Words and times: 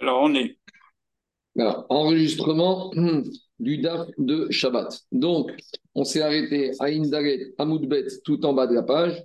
Alors, 0.00 0.22
on 0.22 0.34
est. 0.34 0.56
Alors, 1.58 1.86
enregistrement 1.88 2.92
du 3.58 3.78
DAF 3.78 4.08
de 4.18 4.46
Shabbat. 4.50 5.00
Donc, 5.10 5.50
on 5.94 6.04
s'est 6.04 6.22
arrêté 6.22 6.70
à 6.78 6.84
Indaret, 6.84 7.52
à 7.58 7.64
Moudbet, 7.64 8.06
tout 8.24 8.44
en 8.46 8.52
bas 8.54 8.66
de 8.66 8.74
la 8.74 8.82
page. 8.84 9.22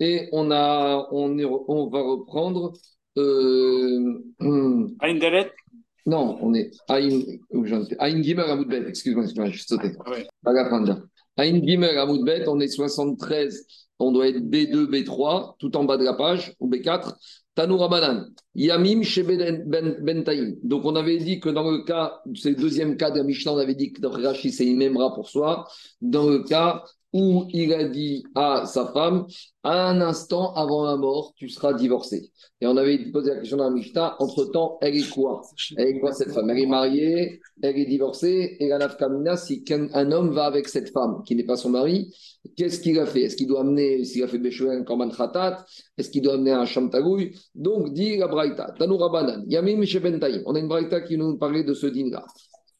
Et 0.00 0.28
on, 0.32 0.50
a, 0.50 1.08
on, 1.12 1.38
est- 1.38 1.44
on 1.44 1.88
va 1.88 2.00
reprendre. 2.02 2.72
Euh, 3.16 4.22
hum, 4.40 4.96
non, 6.06 6.36
on 6.42 6.52
est 6.54 6.70
à 6.88 6.96
In, 6.96 7.20
où 7.50 7.64
j'en 7.64 7.82
étais 7.82 7.96
À 7.98 8.08
Moudbet, 8.56 8.84
excuse-moi, 8.88 9.24
excuse-moi, 9.24 9.50
j'ai 9.50 9.58
sauté. 9.58 9.92
Ouais. 10.10 10.26
À 10.44 10.52
la 10.52 10.68
fin. 10.68 10.84
À 11.36 12.06
Moudbet, 12.06 12.44
on 12.48 12.60
est 12.60 12.68
73, 12.68 13.66
on 13.98 14.12
doit 14.12 14.28
être 14.28 14.38
B2, 14.38 14.86
B3, 14.86 15.56
tout 15.58 15.76
en 15.76 15.84
bas 15.84 15.96
de 15.96 16.04
la 16.04 16.14
page, 16.14 16.54
ou 16.60 16.68
B4. 16.68 17.14
Tanou 17.54 17.76
Rabanan, 17.76 18.26
Yamim 18.56 19.02
chez 19.02 19.22
Ben, 19.22 19.64
ben. 19.66 20.24
Donc 20.64 20.84
on 20.84 20.96
avait 20.96 21.18
dit 21.18 21.38
que 21.38 21.48
dans 21.48 21.70
le 21.70 21.84
cas, 21.84 22.20
c'est 22.34 22.50
le 22.50 22.56
deuxième 22.56 22.96
cas 22.96 23.12
de 23.12 23.22
Mishnah, 23.22 23.52
on 23.52 23.58
avait 23.58 23.76
dit 23.76 23.92
que 23.92 24.04
Rashi 24.04 24.50
c'est 24.50 24.66
une 24.66 24.78
memra 24.78 25.14
pour 25.14 25.28
soi. 25.30 25.64
Dans 26.00 26.28
le 26.28 26.42
cas 26.42 26.82
où 27.14 27.46
il 27.50 27.72
a 27.72 27.84
dit 27.84 28.24
à 28.34 28.66
sa 28.66 28.86
femme, 28.88 29.26
un 29.62 30.00
instant 30.00 30.52
avant 30.54 30.84
la 30.84 30.96
mort, 30.96 31.32
tu 31.36 31.48
seras 31.48 31.72
divorcé. 31.72 32.32
Et 32.60 32.66
on 32.66 32.76
avait 32.76 32.98
posé 33.12 33.30
la 33.30 33.36
question 33.36 33.56
dans 33.56 33.70
la 33.70 33.70
Mishnah, 33.70 34.16
entre-temps, 34.18 34.78
elle 34.80 34.96
est 34.96 35.08
quoi? 35.08 35.42
Elle 35.76 35.88
est 35.88 36.00
quoi 36.00 36.12
cette 36.12 36.32
femme? 36.32 36.50
Elle 36.50 36.58
est 36.58 36.66
mariée, 36.66 37.40
elle 37.62 37.78
est 37.78 37.84
divorcée, 37.86 38.56
et 38.58 38.66
la 38.66 38.78
nafkamina, 38.78 39.36
si 39.36 39.64
un 39.70 40.10
homme 40.10 40.30
va 40.30 40.46
avec 40.46 40.66
cette 40.66 40.90
femme 40.90 41.22
qui 41.24 41.36
n'est 41.36 41.44
pas 41.44 41.56
son 41.56 41.70
mari, 41.70 42.12
qu'est-ce 42.56 42.80
qu'il 42.80 42.98
a 42.98 43.06
fait? 43.06 43.22
Est-ce 43.22 43.36
qu'il 43.36 43.46
doit 43.46 43.60
amener, 43.60 44.04
s'il 44.04 44.24
a 44.24 44.26
fait 44.26 44.38
Beshoel, 44.38 44.80
un 44.80 44.82
korban 44.82 45.10
khatat? 45.10 45.64
Est-ce 45.96 46.10
qu'il 46.10 46.22
doit 46.22 46.34
amener 46.34 46.50
un 46.50 46.66
shamtagoui 46.66 47.38
Donc, 47.54 47.92
dit 47.92 48.16
la 48.16 48.26
Braïta, 48.26 48.74
Tanou 48.76 48.96
Rabanan, 48.96 49.44
Yamim 49.46 49.84
Sheben 49.84 50.18
Taïm. 50.18 50.42
On 50.46 50.56
a 50.56 50.58
une 50.58 50.68
Braïta 50.68 51.00
qui 51.02 51.16
nous 51.16 51.38
parlait 51.38 51.62
de 51.62 51.74
ce 51.74 51.86
dîner-là. 51.86 52.24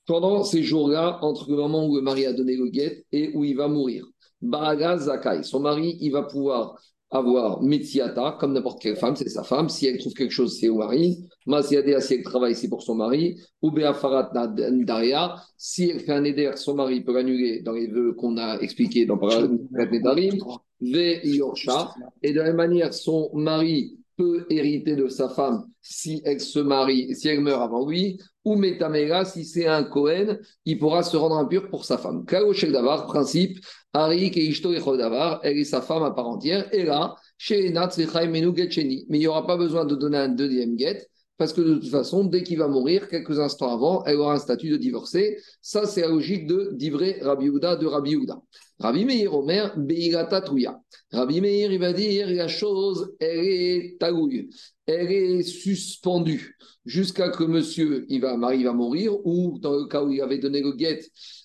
Pendant 0.06 0.42
ces 0.42 0.62
jours-là, 0.62 1.18
entre 1.22 1.50
le 1.50 1.56
moment 1.56 1.86
où 1.86 1.96
le 1.96 2.02
mari 2.02 2.26
a 2.26 2.32
donné 2.32 2.56
le 2.56 2.68
guet 2.68 3.06
et 3.12 3.30
où 3.34 3.44
il 3.44 3.56
va 3.56 3.68
mourir, 3.68 4.04
Baraga 4.44 4.98
Zakai, 4.98 5.42
son 5.42 5.60
mari, 5.60 5.96
il 6.00 6.12
va 6.12 6.22
pouvoir 6.22 6.76
avoir 7.10 7.62
Metziata, 7.62 8.36
comme 8.40 8.52
n'importe 8.52 8.82
quelle 8.82 8.96
femme, 8.96 9.14
c'est 9.14 9.28
sa 9.28 9.44
femme. 9.44 9.68
Si 9.68 9.86
elle 9.86 9.98
trouve 9.98 10.14
quelque 10.14 10.32
chose, 10.32 10.58
c'est 10.58 10.68
au 10.68 10.78
mari. 10.78 11.24
Masiadea, 11.46 12.00
si 12.00 12.14
elle 12.14 12.22
travaille, 12.24 12.56
c'est 12.56 12.68
pour 12.68 12.82
son 12.82 12.96
mari. 12.96 13.40
Ou 13.62 13.70
Beafarat 13.70 14.32
Daria, 14.32 15.36
si 15.56 15.90
elle 15.90 16.00
fait 16.00 16.12
un 16.12 16.24
éder, 16.24 16.50
son 16.56 16.74
mari 16.74 17.02
peut 17.02 17.14
l'annuler 17.14 17.60
dans 17.62 17.72
les 17.72 17.86
vœux 17.86 18.14
qu'on 18.14 18.36
a 18.36 18.58
expliqués 18.58 19.06
dans 19.06 19.16
Nedarim. 19.16 20.38
Ve 20.80 21.24
Yorsha. 21.24 21.94
Et 22.22 22.32
de 22.32 22.38
la 22.38 22.46
même 22.46 22.56
manière, 22.56 22.92
son 22.92 23.30
mari 23.34 23.98
peut 24.16 24.46
hériter 24.50 24.96
de 24.96 25.08
sa 25.08 25.28
femme 25.28 25.66
si 25.80 26.22
elle 26.24 26.40
se 26.40 26.58
marie, 26.58 27.14
si 27.14 27.28
elle 27.28 27.40
meurt 27.40 27.62
avant 27.62 27.88
lui. 27.88 28.18
Ou 28.44 28.56
Metamera, 28.56 29.24
si 29.24 29.44
c'est 29.44 29.66
un 29.66 29.84
Cohen, 29.84 30.38
il 30.64 30.78
pourra 30.78 31.02
se 31.02 31.16
rendre 31.16 31.36
impur 31.36 31.68
pour 31.70 31.84
sa 31.84 31.96
femme. 31.96 32.24
Kaoshel 32.26 32.72
Davar, 32.72 33.06
principe, 33.06 33.58
Ari 33.94 34.30
Keishto 34.30 34.72
Echol 34.72 34.98
Davar, 34.98 35.40
elle 35.44 35.56
est 35.56 35.64
sa 35.64 35.80
femme 35.80 36.02
à 36.02 36.10
part 36.10 36.28
entière. 36.28 36.68
Et 36.74 36.82
là, 36.82 37.14
chez 37.38 37.70
Nat 37.70 37.96
Menu 37.96 38.54
Getcheni. 38.56 39.06
Mais 39.08 39.18
il 39.18 39.20
n'y 39.20 39.26
aura 39.28 39.46
pas 39.46 39.56
besoin 39.56 39.84
de 39.84 39.94
donner 39.94 40.18
un 40.18 40.28
deuxième 40.28 40.76
get. 40.78 41.08
Parce 41.36 41.52
que 41.52 41.60
de 41.60 41.74
toute 41.74 41.88
façon, 41.88 42.24
dès 42.24 42.44
qu'il 42.44 42.58
va 42.58 42.68
mourir, 42.68 43.08
quelques 43.08 43.40
instants 43.40 43.72
avant, 43.72 44.04
elle 44.04 44.16
aura 44.16 44.34
un 44.34 44.38
statut 44.38 44.68
de 44.68 44.76
divorcée. 44.76 45.38
Ça, 45.60 45.84
c'est 45.84 46.02
la 46.02 46.08
logique 46.08 46.46
de 46.46 46.70
d'Ivré 46.74 47.18
Rabbi 47.22 47.48
Houda 47.48 47.74
de 47.74 47.86
Rabbi 47.86 48.14
Houda. 48.14 48.40
Rabbi 48.78 49.04
Meir 49.04 49.34
Omer, 49.34 49.76
Beirata 49.76 50.40
Touya. 50.40 50.80
Rabbi 51.12 51.40
Meir, 51.40 51.72
il 51.72 51.78
va 51.78 51.92
dire 51.92 52.28
la 52.28 52.48
chose, 52.48 53.14
elle 53.18 53.38
est 53.38 53.96
taouille, 53.98 54.48
elle 54.86 55.10
est 55.10 55.42
suspendue 55.42 56.56
jusqu'à 56.84 57.30
que 57.30 57.44
monsieur, 57.44 58.04
il 58.08 58.20
va, 58.20 58.36
mari 58.36 58.64
va 58.64 58.72
mourir, 58.72 59.14
ou 59.24 59.58
dans 59.60 59.76
le 59.76 59.86
cas 59.86 60.02
où 60.02 60.10
il 60.10 60.20
avait 60.20 60.38
donné 60.38 60.60
le 60.60 60.72
guet, 60.72 61.00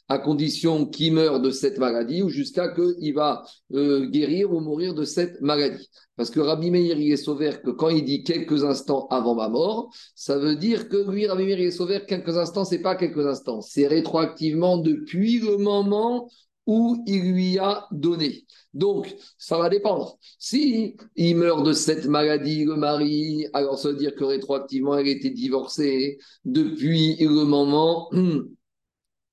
à 0.10 0.18
condition 0.18 0.86
qu'il 0.86 1.14
meure 1.14 1.40
de 1.40 1.52
cette 1.52 1.78
maladie, 1.78 2.24
ou 2.24 2.30
jusqu'à 2.30 2.74
qu'il 2.74 3.14
va 3.14 3.44
euh, 3.74 4.08
guérir 4.08 4.52
ou 4.52 4.59
mourir 4.59 4.94
de 4.96 5.03
cette 5.03 5.40
maladie. 5.42 5.88
Parce 6.16 6.31
que 6.31 6.40
Rabbi 6.40 6.72
Meir, 6.72 7.00
il 7.00 7.12
est 7.12 7.18
sauvé 7.18 7.52
que 7.64 7.70
quand 7.70 7.90
il 7.90 8.03
dit 8.03 8.24
quelques 8.24 8.64
instants 8.64 9.08
avant 9.12 9.36
ma 9.36 9.48
mort, 9.48 9.90
ça 10.16 10.38
veut 10.38 10.56
dire 10.56 10.90
que 10.90 11.09
lui, 11.09 11.28
Rabbi 11.28 11.46
Meir, 11.46 11.59
il 11.59 11.68
est 11.68 11.72
sauvé 11.72 12.02
quelques 12.08 12.38
instants, 12.38 12.66
c'est 12.66 12.81
pas 12.81 12.96
quelques 12.96 13.25
instants, 13.25 13.62
c'est 13.62 13.88
rétroactivement 13.88 14.80
depuis 14.80 15.40
le 15.40 15.58
moment 15.58 16.30
où 16.66 17.03
il 17.08 17.31
lui 17.31 17.58
a 17.58 17.88
donné. 17.92 18.46
Donc, 18.74 19.16
ça 19.38 19.58
va 19.58 19.69
dépendre. 19.69 20.18
Si 20.38 20.96
il 21.16 21.36
meurt 21.36 21.66
de 21.66 21.74
cette 21.74 22.06
maladie, 22.06 22.66
le 22.66 22.75
mari, 22.75 23.48
alors 23.53 23.80
ça 23.80 23.90
veut 23.90 23.98
dire 23.98 24.14
que 24.16 24.24
rétroactivement, 24.24 24.98
elle 24.98 25.08
était 25.08 25.31
divorcée 25.31 26.19
depuis 26.46 27.16
le 27.19 27.46
moment 27.46 28.09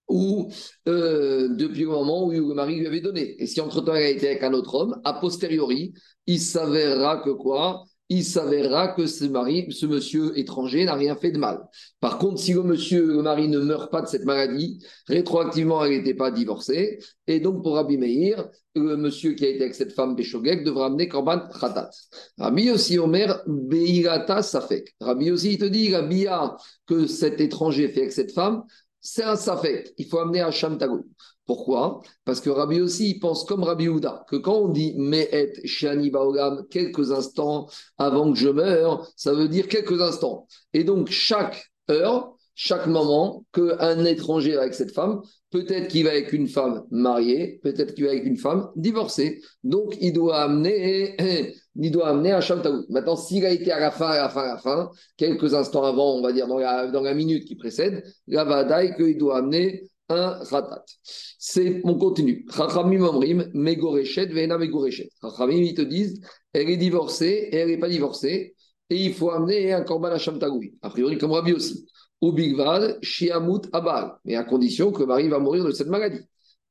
où, 0.08 0.48
euh, 0.88 1.48
depuis 1.48 1.82
le 1.82 1.88
moment 1.88 2.26
où 2.26 2.30
le 2.30 2.54
mari 2.54 2.76
lui 2.78 2.86
avait 2.86 3.00
donné. 3.00 3.40
Et 3.42 3.46
si 3.46 3.60
entre-temps, 3.60 3.94
elle 3.94 4.04
a 4.04 4.10
été 4.10 4.28
avec 4.28 4.42
un 4.42 4.52
autre 4.52 4.74
homme, 4.74 5.00
a 5.04 5.14
posteriori, 5.14 5.94
il 6.26 6.40
s'avérera 6.40 7.18
que 7.18 7.30
quoi? 7.30 7.84
Il 8.08 8.22
s'avérera 8.22 8.88
que 8.94 9.06
ce 9.06 9.24
mari, 9.24 9.66
ce 9.70 9.84
monsieur 9.84 10.38
étranger 10.38 10.84
n'a 10.84 10.94
rien 10.94 11.16
fait 11.16 11.32
de 11.32 11.38
mal. 11.38 11.58
Par 11.98 12.18
contre, 12.18 12.38
si 12.38 12.52
le 12.52 12.62
monsieur, 12.62 13.04
le 13.04 13.20
mari 13.20 13.48
ne 13.48 13.58
meurt 13.58 13.90
pas 13.90 14.00
de 14.00 14.06
cette 14.06 14.24
maladie, 14.24 14.78
rétroactivement, 15.08 15.84
elle 15.84 15.90
n'était 15.90 16.14
pas 16.14 16.30
divorcée. 16.30 17.00
Et 17.26 17.40
donc, 17.40 17.64
pour 17.64 17.74
Rabbi 17.74 17.96
Meir, 17.98 18.48
le 18.76 18.96
monsieur 18.96 19.32
qui 19.32 19.44
a 19.44 19.48
été 19.48 19.62
avec 19.62 19.74
cette 19.74 19.92
femme 19.92 20.14
Béchogek 20.14 20.62
devra 20.62 20.86
amener 20.86 21.08
Korban 21.08 21.48
Khatat. 21.60 21.90
Rabbi 22.38 22.70
aussi 22.70 22.96
Omer, 22.96 23.42
Beirata 23.48 24.40
Safek. 24.40 24.94
Rabbi 25.00 25.32
aussi, 25.32 25.54
il 25.54 25.58
te 25.58 25.64
dit, 25.64 25.92
bia 26.08 26.56
que 26.86 27.08
cet 27.08 27.40
étranger 27.40 27.88
fait 27.88 28.02
avec 28.02 28.12
cette 28.12 28.32
femme, 28.32 28.62
c'est 29.06 29.22
un 29.22 29.36
Safek. 29.36 29.92
Il 29.98 30.06
faut 30.06 30.18
amener 30.18 30.40
un 30.40 30.50
Shamtagout. 30.50 31.06
Pourquoi? 31.46 32.02
Parce 32.24 32.40
que 32.40 32.50
Rabbi 32.50 32.80
aussi, 32.80 33.10
il 33.10 33.20
pense 33.20 33.44
comme 33.44 33.62
Rabbi 33.62 33.86
Houda, 33.88 34.24
que 34.28 34.34
quand 34.34 34.56
on 34.56 34.68
dit 34.68 34.94
Me'et 34.96 35.52
Shani 35.64 36.10
Baolam, 36.10 36.66
quelques 36.70 37.12
instants 37.12 37.68
avant 37.98 38.32
que 38.32 38.38
je 38.38 38.48
meure, 38.48 39.08
ça 39.14 39.32
veut 39.32 39.48
dire 39.48 39.68
quelques 39.68 40.00
instants. 40.00 40.48
Et 40.72 40.82
donc, 40.82 41.08
chaque 41.08 41.70
heure, 41.88 42.34
chaque 42.56 42.88
moment 42.88 43.44
qu'un 43.52 44.04
étranger 44.04 44.56
avec 44.56 44.74
cette 44.74 44.92
femme, 44.92 45.22
peut-être 45.50 45.86
qu'il 45.86 46.02
va 46.04 46.10
avec 46.10 46.32
une 46.32 46.48
femme 46.48 46.84
mariée, 46.90 47.60
peut-être 47.62 47.94
qu'il 47.94 48.06
va 48.06 48.10
avec 48.10 48.24
une 48.24 48.38
femme 48.38 48.70
divorcée. 48.74 49.40
Donc, 49.62 49.96
il 50.00 50.14
doit 50.14 50.38
amener, 50.38 51.14
il 51.78 51.90
doit 51.90 52.08
amener 52.08 52.32
un 52.32 52.40
Shamtagout. 52.40 52.86
Maintenant, 52.88 53.16
s'il 53.16 53.44
a 53.44 53.50
été 53.50 53.70
à 53.72 53.80
la 53.80 53.90
fin, 53.90 54.08
à 54.08 54.16
la 54.16 54.28
fin, 54.28 54.42
à 54.42 54.54
la 54.54 54.58
fin, 54.58 54.90
quelques 55.16 55.54
instants 55.54 55.84
avant, 55.84 56.16
on 56.16 56.22
va 56.22 56.32
dire 56.32 56.46
dans 56.46 56.58
la, 56.58 56.90
dans 56.90 57.02
la 57.02 57.14
minute 57.14 57.44
qui 57.44 57.56
précède, 57.56 58.02
là, 58.26 58.44
va 58.44 58.64
dire 58.64 58.96
qu'il 58.96 59.18
doit 59.18 59.38
amener 59.38 59.88
un 60.08 60.38
ratat. 60.44 60.84
C'est 61.02 61.82
mon 61.84 61.98
continue. 61.98 62.46
Chachamim 62.54 63.02
omrim, 63.02 63.50
megoreshet, 63.54 64.26
veena 64.26 64.58
megoreshet. 64.58 65.10
Chachamim, 65.20 65.62
ils 65.62 65.74
te 65.74 65.82
disent, 65.82 66.20
elle 66.52 66.70
est 66.70 66.76
divorcée 66.76 67.48
et 67.52 67.56
elle 67.56 67.68
n'est 67.68 67.78
pas 67.78 67.88
divorcée, 67.88 68.54
et 68.88 68.96
il 68.96 69.12
faut 69.12 69.30
amener 69.30 69.72
un 69.72 69.82
korban 69.82 70.08
à 70.08 70.18
Shamtagoui. 70.18 70.74
A 70.82 70.90
priori, 70.90 71.18
comme 71.18 71.32
Rabbi 71.32 71.52
aussi. 71.52 71.86
Ou 72.22 72.32
bigvad, 72.32 72.98
shiamut 73.02 73.62
abal, 73.72 74.14
mais 74.24 74.36
à 74.36 74.44
condition 74.44 74.90
que 74.90 75.00
le 75.00 75.06
mari 75.06 75.28
va 75.28 75.38
mourir 75.38 75.64
de 75.64 75.72
cette 75.72 75.88
maladie. 75.88 76.20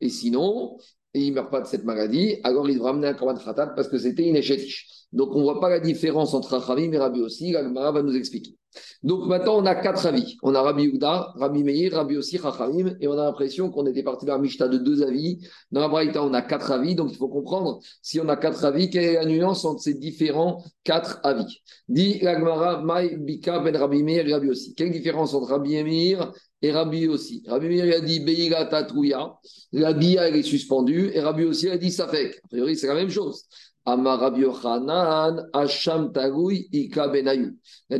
Et 0.01 0.09
sinon, 0.09 0.77
et 1.15 1.19
il 1.19 1.29
ne 1.29 1.35
meurt 1.35 1.49
pas 1.49 1.61
de 1.61 1.67
cette 1.67 1.85
maladie, 1.85 2.35
alors 2.43 2.69
il 2.69 2.75
devra 2.75 2.89
amener 2.89 3.07
un 3.07 3.13
korban 3.13 3.35
khatat 3.35 3.67
parce 3.67 3.87
que 3.87 3.97
c'était 3.97 4.23
inéchetiche. 4.23 5.04
Donc 5.13 5.29
on 5.33 5.39
ne 5.39 5.43
voit 5.43 5.59
pas 5.59 5.69
la 5.69 5.79
différence 5.79 6.33
entre 6.33 6.49
Chachamim 6.49 6.91
et 6.91 6.97
Rabbi 6.97 7.21
aussi, 7.21 7.51
la 7.51 7.63
Gemara 7.63 7.91
va 7.91 8.01
nous 8.01 8.15
expliquer. 8.15 8.55
Donc 9.03 9.25
maintenant, 9.27 9.57
on 9.57 9.65
a 9.65 9.73
quatre 9.73 10.05
avis. 10.05 10.35
On 10.43 10.53
a 10.53 10.61
Rabbi 10.61 10.89
Houda, 10.89 11.31
Rabbi 11.35 11.63
Meir, 11.63 11.93
Rabbi 11.93 12.17
aussi, 12.17 12.37
Chachamim, 12.37 12.97
et 12.99 13.07
on 13.07 13.13
a 13.13 13.23
l'impression 13.23 13.69
qu'on 13.69 13.85
était 13.85 14.03
parti 14.03 14.25
vers 14.25 14.37
Mishta 14.37 14.67
de 14.67 14.77
deux 14.77 15.01
avis. 15.01 15.37
Dans 15.71 15.79
la 15.79 15.87
Braïta, 15.87 16.21
on 16.21 16.33
a 16.33 16.41
quatre 16.41 16.71
avis, 16.71 16.93
donc 16.93 17.11
il 17.11 17.17
faut 17.17 17.29
comprendre, 17.29 17.79
si 18.01 18.19
on 18.19 18.27
a 18.27 18.35
quatre 18.35 18.65
avis, 18.65 18.89
quelle 18.89 19.05
est 19.05 19.13
la 19.13 19.25
nuance 19.25 19.63
entre 19.63 19.81
ces 19.81 19.93
différents 19.93 20.61
quatre 20.83 21.21
avis? 21.23 21.61
Dit 21.87 22.19
la 22.19 22.37
Gemara, 22.37 22.81
Maï, 22.81 23.15
Bika, 23.17 23.59
Ben 23.59 23.77
Rabbi 23.77 24.03
Meir 24.03 24.25
Rabbi 24.29 24.49
aussi. 24.49 24.75
Quelle 24.75 24.91
différence 24.91 25.33
entre 25.33 25.51
Rabbi 25.51 25.81
Meir 25.81 26.33
et 26.61 26.71
Rabbi 26.71 27.07
aussi 27.07 27.43
Rabbi 27.47 27.67
Meir 27.67 27.97
a 27.97 28.01
dit 28.01 28.19
Beira 28.19 28.65
Tatouya, 28.65 29.37
la 29.71 29.93
Bia 29.93 30.27
elle 30.27 30.35
est 30.35 30.43
suspendue, 30.43 31.11
et 31.13 31.21
Rabbi 31.21 31.45
aussi 31.45 31.69
a 31.69 31.77
dit 31.77 31.91
Safek. 31.91 32.41
A 32.43 32.47
priori, 32.49 32.75
c'est 32.75 32.87
la 32.87 32.95
même 32.95 33.09
chose. 33.09 33.45
La 33.85 33.97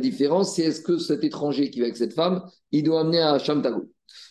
différence, 0.00 0.56
c'est 0.56 0.62
est-ce 0.62 0.80
que 0.80 0.98
cet 0.98 1.22
étranger 1.22 1.70
qui 1.70 1.78
va 1.78 1.86
avec 1.86 1.96
cette 1.96 2.14
femme, 2.14 2.42
il 2.72 2.82
doit 2.82 3.02
amener 3.02 3.20
un 3.20 3.34
Hasham 3.34 3.62
Tagoui. 3.62 3.86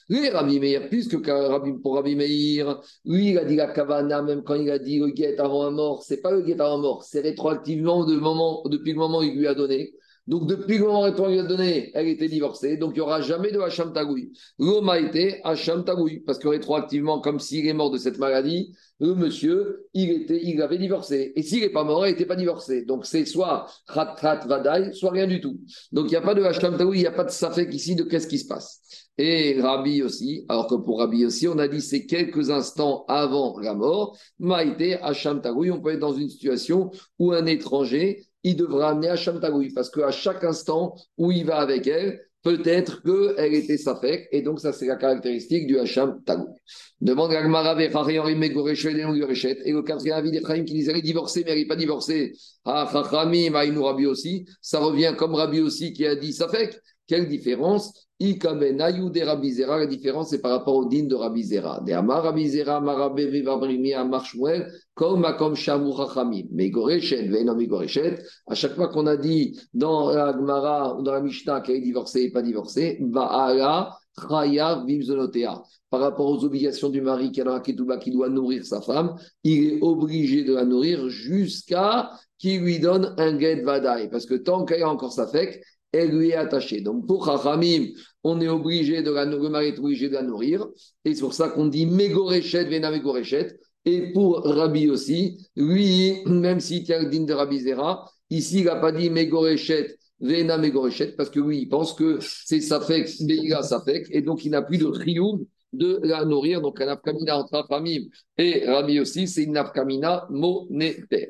Lui, 0.09 0.29
Rabbi 0.29 0.59
Meir, 0.59 0.89
plus 0.89 1.07
que 1.07 1.15
Rabbi, 1.31 1.71
pour 1.81 1.95
Rabbi 1.95 2.15
Meir, 2.15 2.81
lui, 3.05 3.31
il 3.31 3.39
a 3.39 3.45
dit 3.45 3.55
la 3.55 3.67
Kavana, 3.67 4.21
même 4.21 4.43
quand 4.43 4.55
il 4.55 4.69
a 4.69 4.79
dit 4.79 4.99
le 4.99 5.07
guet 5.07 5.39
avant 5.39 5.63
la 5.63 5.71
mort, 5.71 6.03
c'est 6.03 6.21
pas 6.21 6.31
le 6.31 6.41
guet 6.41 6.59
avant 6.59 6.75
la 6.75 6.81
mort, 6.81 7.03
c'est 7.03 7.21
rétroactivement 7.21 8.05
depuis 8.05 8.91
le 8.91 8.97
moment 8.97 9.19
où 9.19 9.23
il 9.23 9.35
lui 9.35 9.47
a 9.47 9.55
donné. 9.55 9.93
Donc, 10.27 10.47
depuis 10.47 10.79
le 10.79 10.85
moment 10.85 11.03
où 11.03 11.21
on 11.21 11.39
a 11.39 11.43
donné, 11.43 11.91
elle 11.93 12.07
était 12.07 12.27
divorcée. 12.27 12.77
Donc, 12.77 12.93
il 12.93 12.95
n'y 12.95 13.01
aura 13.01 13.21
jamais 13.21 13.51
de 13.51 13.59
Hacham 13.59 13.93
Tagoui. 13.93 14.31
L'homme 14.57 14.89
a 14.89 14.99
été 14.99 15.39
Hacham 15.43 15.83
Tagoui. 15.83 16.21
Parce 16.21 16.39
que 16.39 16.47
rétroactivement, 16.47 17.21
comme 17.21 17.39
s'il 17.39 17.67
est 17.67 17.73
mort 17.73 17.91
de 17.91 17.97
cette 17.97 18.17
maladie, 18.17 18.73
le 18.99 19.13
monsieur, 19.13 19.85
il, 19.93 20.09
était, 20.09 20.39
il 20.43 20.61
avait 20.61 20.79
divorcé. 20.79 21.33
Et 21.35 21.43
s'il 21.43 21.61
n'est 21.61 21.69
pas 21.69 21.83
mort, 21.83 22.07
il 22.07 22.11
n'était 22.11 22.25
pas 22.25 22.35
divorcé. 22.35 22.85
Donc, 22.85 23.05
c'est 23.05 23.25
soit 23.25 23.67
Khat 23.93 24.45
Vadaï, 24.47 24.95
soit 24.95 25.11
rien 25.11 25.27
du 25.27 25.41
tout. 25.41 25.59
Donc, 25.91 26.05
il 26.05 26.11
n'y 26.11 26.15
a 26.15 26.21
pas 26.21 26.33
de 26.33 26.41
Hacham 26.41 26.75
Tagoui, 26.75 26.97
il 26.97 27.01
n'y 27.01 27.07
a 27.07 27.11
pas 27.11 27.25
de 27.25 27.31
Safek 27.31 27.71
ici 27.73 27.95
de 27.95 28.03
qu'est-ce 28.03 28.27
qui 28.27 28.39
se 28.39 28.47
passe. 28.47 28.81
Et 29.17 29.61
Rabbi 29.61 30.01
aussi, 30.01 30.45
alors 30.49 30.67
que 30.67 30.75
pour 30.75 30.99
Rabbi 30.99 31.25
aussi, 31.25 31.47
on 31.47 31.57
a 31.57 31.67
dit 31.67 31.81
c'est 31.81 32.05
quelques 32.05 32.49
instants 32.49 33.05
avant 33.07 33.57
la 33.59 33.73
mort, 33.73 34.17
Maïté, 34.39 34.95
Hacham 34.95 35.41
Tagoui, 35.41 35.71
on 35.71 35.79
peut 35.79 35.91
être 35.91 35.99
dans 35.99 36.13
une 36.13 36.29
situation 36.29 36.91
où 37.17 37.31
un 37.31 37.45
étranger, 37.45 38.25
il 38.45 38.55
devra 38.55 38.89
amener 38.91 39.09
Hacham 39.09 39.39
Tagoui, 39.39 39.73
parce 39.73 39.89
qu'à 39.89 40.11
chaque 40.11 40.43
instant 40.43 40.95
où 41.17 41.31
il 41.31 41.45
va 41.45 41.57
avec 41.57 41.87
elle, 41.87 42.21
peut-être 42.43 43.01
qu'elle 43.01 43.55
était 43.55 43.77
Safek, 43.77 44.27
et 44.31 44.43
donc 44.43 44.59
ça 44.59 44.71
c'est 44.71 44.85
la 44.85 44.97
caractéristique 44.97 45.65
du 45.65 45.79
Hacham 45.79 46.21
Tagoui. 46.23 46.53
Demande 47.01 47.33
à 47.33 47.41
Gmara, 47.41 47.75
et 47.81 47.87
le 47.87 49.81
quatrième 49.81 50.17
avis 50.17 50.29
d'Ephraim 50.29 50.63
qui 50.63 50.73
disait 50.75 50.91
elle 50.91 50.99
est 50.99 51.01
divorcée, 51.01 51.41
mais 51.43 51.53
elle 51.53 51.57
n'est 51.57 51.65
pas 51.65 51.75
divorcée. 51.75 52.33
Ah, 52.65 52.87
Chachamim, 52.91 53.51
Rabbi 53.51 54.05
aussi, 54.05 54.45
ça 54.61 54.77
revient 54.77 55.15
comme 55.17 55.33
Rabbi 55.33 55.59
aussi 55.59 55.91
qui 55.91 56.05
a 56.05 56.15
dit 56.15 56.31
Safek. 56.31 56.79
Quelle 57.07 57.27
différence? 57.27 57.93
La 58.17 59.85
différence, 59.87 60.29
c'est 60.29 60.41
par 60.41 60.51
rapport 60.51 60.75
au 60.75 60.85
din 60.85 61.03
de 61.03 61.15
Rabizera. 61.15 61.81
De 61.81 61.91
Amar 61.91 62.23
Rabizera, 62.23 62.79
Marabe, 62.79 63.19
Vivabrimi, 63.19 63.93
Amar 63.93 64.25
Shmuel, 64.25 64.71
comme 64.93 65.19
Makom 65.19 65.53
Shamu 65.53 65.91
Chachamim. 65.95 66.45
Mais 66.51 66.69
Gorechet, 66.69 67.27
Venom 67.27 67.61
Gorechet, 67.61 68.23
à 68.47 68.55
chaque 68.55 68.73
fois 68.75 68.87
qu'on 68.87 69.05
a 69.07 69.17
dit 69.17 69.59
dans 69.73 70.11
la 70.11 70.31
Gemara 70.31 70.97
ou 70.97 71.03
dans 71.03 71.11
la 71.11 71.21
Mishnah 71.21 71.59
qu'elle 71.59 71.75
est 71.75 71.81
divorcée 71.81 72.21
et 72.23 72.31
pas 72.31 72.41
divorcée, 72.41 72.97
Va'ala, 73.01 73.97
Chaya, 74.17 74.81
Vimzonotea. 74.87 75.61
Par 75.89 75.99
rapport 75.99 76.29
aux 76.29 76.43
obligations 76.43 76.89
du 76.89 77.01
mari 77.01 77.31
qui 77.31 77.41
a 77.41 77.43
dans 77.43 77.59
qui 77.59 77.73
doit 78.11 78.29
nourrir 78.29 78.65
sa 78.65 78.81
femme, 78.81 79.15
il 79.43 79.73
est 79.73 79.81
obligé 79.81 80.43
de 80.43 80.53
la 80.53 80.63
nourrir 80.63 81.09
jusqu'à 81.09 82.11
qu'il 82.37 82.61
lui 82.61 82.79
donne 82.79 83.13
un 83.17 83.37
get 83.39 83.61
vadaï. 83.61 84.09
Parce 84.09 84.25
que 84.25 84.35
tant 84.35 84.65
qu'elle 84.65 84.83
a 84.83 84.89
encore 84.89 85.13
sa 85.13 85.27
fête, 85.27 85.61
elle 85.95 86.11
lui 86.11 86.29
est 86.29 86.35
attachée. 86.35 86.81
Donc 86.81 87.07
pour 87.07 87.25
Chachamim, 87.25 87.87
on 88.23 88.41
est 88.41 88.47
obligé 88.47 89.01
de 89.01 89.11
la 89.11 89.25
nourrir, 89.25 89.79
obligé 89.79 90.09
de 90.09 90.13
la 90.13 90.23
nourrir. 90.23 90.67
Et 91.03 91.13
c'est 91.13 91.21
pour 91.21 91.33
ça 91.33 91.49
qu'on 91.49 91.67
dit 91.67 91.85
Mégoréchet, 91.85 92.65
Vena 92.65 92.91
Mégoréchet. 92.91 93.57
Et 93.85 94.11
pour 94.13 94.43
Rabbi 94.43 94.89
aussi, 94.89 95.37
lui, 95.55 96.23
même 96.25 96.59
s'il 96.59 96.83
tient 96.83 97.03
le 97.03 97.09
din 97.09 97.23
de 97.23 97.33
Rabbi 97.33 97.59
Zera, 97.59 98.09
ici 98.31 98.59
il 98.59 98.65
n'a 98.65 98.77
pas 98.77 98.91
dit 98.91 99.09
Mégoréchet, 99.11 99.95
Vena 100.19 100.57
Mégoréchet, 100.57 101.13
parce 101.15 101.29
que 101.29 101.39
lui, 101.39 101.59
il 101.59 101.69
pense 101.69 101.93
que 101.93 102.17
c'est 102.21 102.61
Safek, 102.61 103.09
Beïga 103.21 103.61
Safek, 103.61 104.07
et 104.09 104.21
donc 104.21 104.43
il 104.43 104.51
n'a 104.51 104.63
plus 104.63 104.79
de 104.79 104.87
trioum 104.87 105.45
de 105.77 105.99
la 106.03 106.25
nourrir. 106.25 106.61
Donc 106.61 106.81
un 106.81 106.85
nafkamina 106.87 107.37
entre 107.37 107.51
Chachamim 107.51 108.03
et 108.37 108.65
Rabbi 108.65 108.99
aussi, 108.99 109.27
c'est 109.27 109.43
une 109.43 109.53
nafkamina 109.53 110.27
monétaire. 110.29 111.29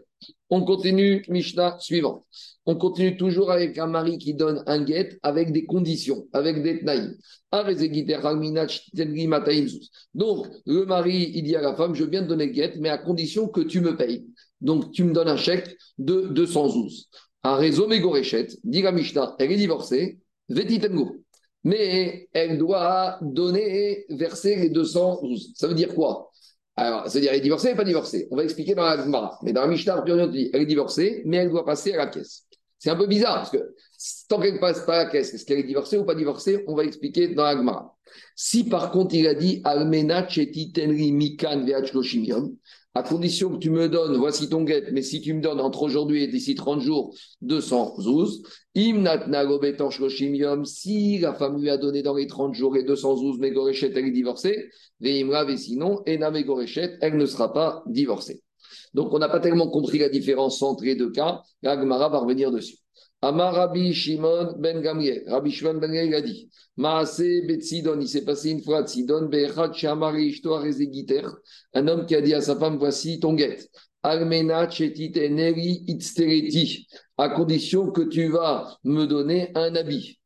On 0.50 0.64
continue, 0.64 1.24
Mishnah 1.28 1.78
suivant. 1.80 2.26
On 2.66 2.76
continue 2.76 3.18
toujours 3.18 3.52
avec 3.52 3.78
un 3.78 3.88
mari 3.88 4.18
qui 4.18 4.34
donne 4.34 4.64
un 4.66 4.84
guet 4.84 5.20
avec 5.22 5.52
des 5.52 5.66
conditions, 5.66 6.28
avec 6.34 6.64
des 6.64 6.80
tnaïs. 6.80 7.18
Donc, 10.14 10.48
le 10.66 10.86
mari, 10.86 11.32
il 11.36 11.44
dit 11.44 11.56
à 11.56 11.62
la 11.62 11.76
femme, 11.76 11.94
je 11.96 12.04
viens 12.04 12.24
de 12.24 12.28
donner 12.28 12.48
le 12.48 12.52
guet, 12.52 12.74
mais 12.80 12.90
à 12.90 12.98
condition 12.98 13.48
que 13.48 13.62
tu 13.62 13.82
me 13.82 13.96
payes. 13.96 14.26
Donc, 14.62 14.92
tu 14.92 15.04
me 15.04 15.14
donnes 15.14 15.28
un 15.28 15.38
chèque 15.38 15.78
de 15.98 16.28
212. 16.30 17.08
Un 17.44 17.56
réseau 17.56 17.88
mégoréchet, 17.88 18.48
dit 18.64 18.82
la 18.82 18.92
Mishnah, 18.92 19.36
elle 19.38 19.52
est 19.52 19.58
divorcée, 19.58 20.20
vetitengo. 20.50 21.18
Mais 21.66 22.30
elle 22.32 22.58
doit 22.58 23.18
donner, 23.22 24.06
verser 24.10 24.56
les 24.56 24.70
212. 24.70 25.52
Ça 25.56 25.68
veut 25.68 25.74
dire 25.74 25.94
quoi? 25.94 26.32
Alors, 26.78 27.10
c'est-à-dire, 27.10 27.32
elle 27.32 27.40
est 27.40 27.42
divorcée 27.42 27.74
ou 27.74 27.76
pas 27.76 27.84
divorcée? 27.84 28.28
On 28.32 28.38
va 28.38 28.44
expliquer 28.44 28.76
dans 28.76 28.84
la 28.84 28.98
Gemara. 28.98 29.40
Mais 29.44 29.52
dans 29.52 29.62
la 29.62 29.68
Mishnah, 29.68 30.04
on 30.08 30.28
dit, 30.28 30.50
elle 30.54 30.62
est 30.62 30.66
divorcée, 30.66 31.24
mais 31.26 31.38
elle 31.38 31.50
doit 31.50 31.66
passer 31.66 31.94
à 31.94 31.98
la 31.98 32.08
caisse. 32.08 32.44
C'est 32.78 32.90
un 32.90 32.96
peu 32.96 33.08
bizarre, 33.08 33.36
parce 33.36 33.50
que 33.50 33.74
tant 34.30 34.40
qu'elle 34.40 34.56
ne 34.56 34.60
passe 34.60 34.86
pas 34.86 35.00
à 35.00 35.04
la 35.06 35.10
caisse, 35.10 35.34
est-ce 35.34 35.46
qu'elle 35.46 35.60
est 35.60 35.64
divorcée 35.64 35.98
ou 35.98 36.06
pas 36.06 36.16
divorcée? 36.16 36.64
On 36.68 36.76
va 36.76 36.84
expliquer 36.84 37.30
dans 37.30 37.44
la 37.44 37.58
Gemara. 37.58 37.98
Si 38.36 38.66
par 38.66 38.92
contre, 38.92 39.16
il 39.16 39.28
a 39.28 39.34
dit, 39.34 39.62
Almena 39.64 40.24
tenri 40.24 41.12
mikan 41.12 41.66
à 42.96 43.04
condition 43.04 43.50
que 43.50 43.58
tu 43.58 43.70
me 43.70 43.90
donnes, 43.90 44.16
voici 44.16 44.48
ton 44.48 44.64
guet, 44.64 44.90
mais 44.94 45.02
si 45.02 45.20
tu 45.20 45.34
me 45.34 45.42
donnes 45.42 45.60
entre 45.60 45.84
aujourd'hui 45.84 46.24
et 46.24 46.28
d'ici 46.28 46.56
30 46.56 46.80
jours 46.80 47.14
212, 47.42 48.44
si 48.74 48.94
la 51.20 51.34
femme 51.34 51.62
lui 51.62 51.70
a 51.70 51.78
donné 51.78 52.02
dans 52.02 52.16
les 52.16 52.26
30 52.26 52.54
jours 52.54 52.78
et 52.78 52.84
212, 52.84 53.38
mais 53.40 53.52
Gorechet, 53.52 53.92
elle 53.94 54.06
est 54.06 54.12
divorcée, 54.12 54.70
et 55.02 55.58
sinon, 55.58 56.04
Ena 56.06 56.32
Gorechet, 56.42 56.98
elle 57.02 57.18
ne 57.18 57.26
sera 57.26 57.52
pas 57.52 57.84
divorcée. 57.86 58.42
Donc, 58.94 59.14
on 59.14 59.20
n'a 59.20 59.28
pas 59.28 59.42
tellement 59.42 59.70
compris 59.70 59.98
la 60.00 60.08
différence 60.08 60.62
entre 60.62 60.86
les 60.86 60.96
deux 60.96 61.12
cas. 61.12 61.42
La 61.62 61.78
Gemara 61.78 62.08
va 62.08 62.20
revenir 62.20 62.50
dessus. 62.50 62.78
Amar 63.22 63.56
Rabbi 63.56 63.94
Shimon 63.94 64.56
ben 64.60 64.82
Gamriel. 64.82 65.24
Rabbi 65.28 65.50
Shimon 65.50 65.76
ben 65.76 65.92
Gamriel 65.92 66.14
a 66.16 66.22
dit 66.22 66.50
Maase 66.78 67.46
Betsidon, 67.48 68.00
il 68.00 68.08
s'est 68.08 68.26
passé 68.26 68.52
une 68.52 68.62
fois 68.62 68.84
à 68.84 68.88
Sidon, 68.88 69.28
Be'echad 69.28 69.74
Shamari 69.74 70.28
Ishtoar 70.28 70.64
un 71.74 71.88
homme 71.88 72.06
qui 72.06 72.16
a 72.16 72.22
dit 72.22 72.34
à 72.34 72.42
sa 72.42 72.56
femme 72.56 72.78
Voici 72.78 73.20
ton 73.20 73.34
guet. 73.34 73.58
Almena 74.04 74.68
Neri 74.68 75.84
Itztereti, 75.88 76.88
à 77.18 77.30
condition 77.30 77.92
que 77.92 78.02
tu 78.02 78.28
vas 78.28 78.78
me 78.84 79.06
donner 79.06 79.52
un 79.56 79.74
habit. 79.76 80.20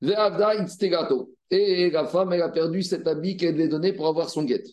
Ve'avda 0.00 0.54
Itzterato. 0.62 1.32
Et 1.50 1.90
la 1.90 2.06
femme, 2.06 2.32
elle 2.32 2.42
a 2.42 2.48
perdu 2.48 2.82
cet 2.82 3.06
habit 3.06 3.36
qu'elle 3.36 3.54
devait 3.54 3.68
donner 3.68 3.92
pour 3.92 4.08
avoir 4.08 4.30
son 4.30 4.42
guet. 4.42 4.64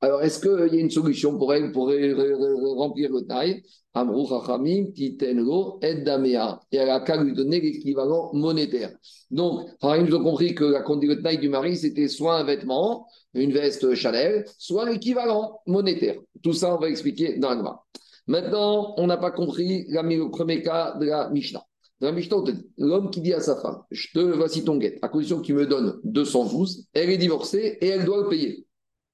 Alors, 0.00 0.22
est-ce 0.22 0.40
qu'il 0.40 0.74
y 0.74 0.78
a 0.78 0.82
une 0.82 0.90
solution 0.90 1.38
pour 1.38 1.54
elle 1.54 1.72
pour 1.72 1.86
remplir 1.86 3.10
le 3.10 3.26
taille 3.26 3.62
Amrou 3.96 4.28
Chachamim, 4.28 4.92
Titenro, 4.92 5.80
Damea. 5.80 6.60
Et 6.70 6.76
elle 6.76 6.90
a 6.90 7.00
qu'à 7.00 7.16
lui 7.16 7.32
donner 7.32 7.60
l'équivalent 7.60 8.30
monétaire. 8.34 8.90
Donc, 9.30 9.68
ils 9.82 10.14
ont 10.14 10.22
compris 10.22 10.54
que 10.54 10.64
la 10.64 10.82
conduite 10.82 11.22
taille 11.22 11.38
du 11.38 11.48
mari, 11.48 11.76
c'était 11.76 12.08
soit 12.08 12.36
un 12.36 12.44
vêtement, 12.44 13.06
une 13.32 13.52
veste 13.52 13.94
Chanel, 13.94 14.44
soit 14.58 14.90
l'équivalent 14.90 15.60
monétaire. 15.66 16.16
Tout 16.42 16.52
ça, 16.52 16.74
on 16.74 16.78
va 16.78 16.90
expliquer 16.90 17.38
dans 17.38 17.54
la 17.54 17.82
Maintenant, 18.26 18.94
on 18.98 19.06
n'a 19.06 19.16
pas 19.16 19.30
compris 19.30 19.86
le 19.88 20.30
premier 20.30 20.62
cas 20.62 20.96
de 20.98 21.06
la 21.06 21.30
Mishnah. 21.30 21.64
Dans 22.00 22.08
la 22.08 22.12
Mishnah, 22.12 22.36
l'homme 22.76 23.08
qui 23.08 23.22
dit 23.22 23.32
à 23.32 23.40
sa 23.40 23.56
femme, 23.56 23.78
je 23.90 24.08
te 24.12 24.18
voici 24.18 24.62
ton 24.62 24.76
guet, 24.76 24.98
à 25.00 25.08
condition 25.08 25.38
que 25.38 25.46
tu 25.46 25.54
me 25.54 25.66
donnes 25.66 25.98
212, 26.04 26.88
elle 26.92 27.08
est 27.08 27.16
divorcée 27.16 27.78
et 27.80 27.86
elle 27.86 28.04
doit 28.04 28.22
le 28.22 28.28
payer. 28.28 28.65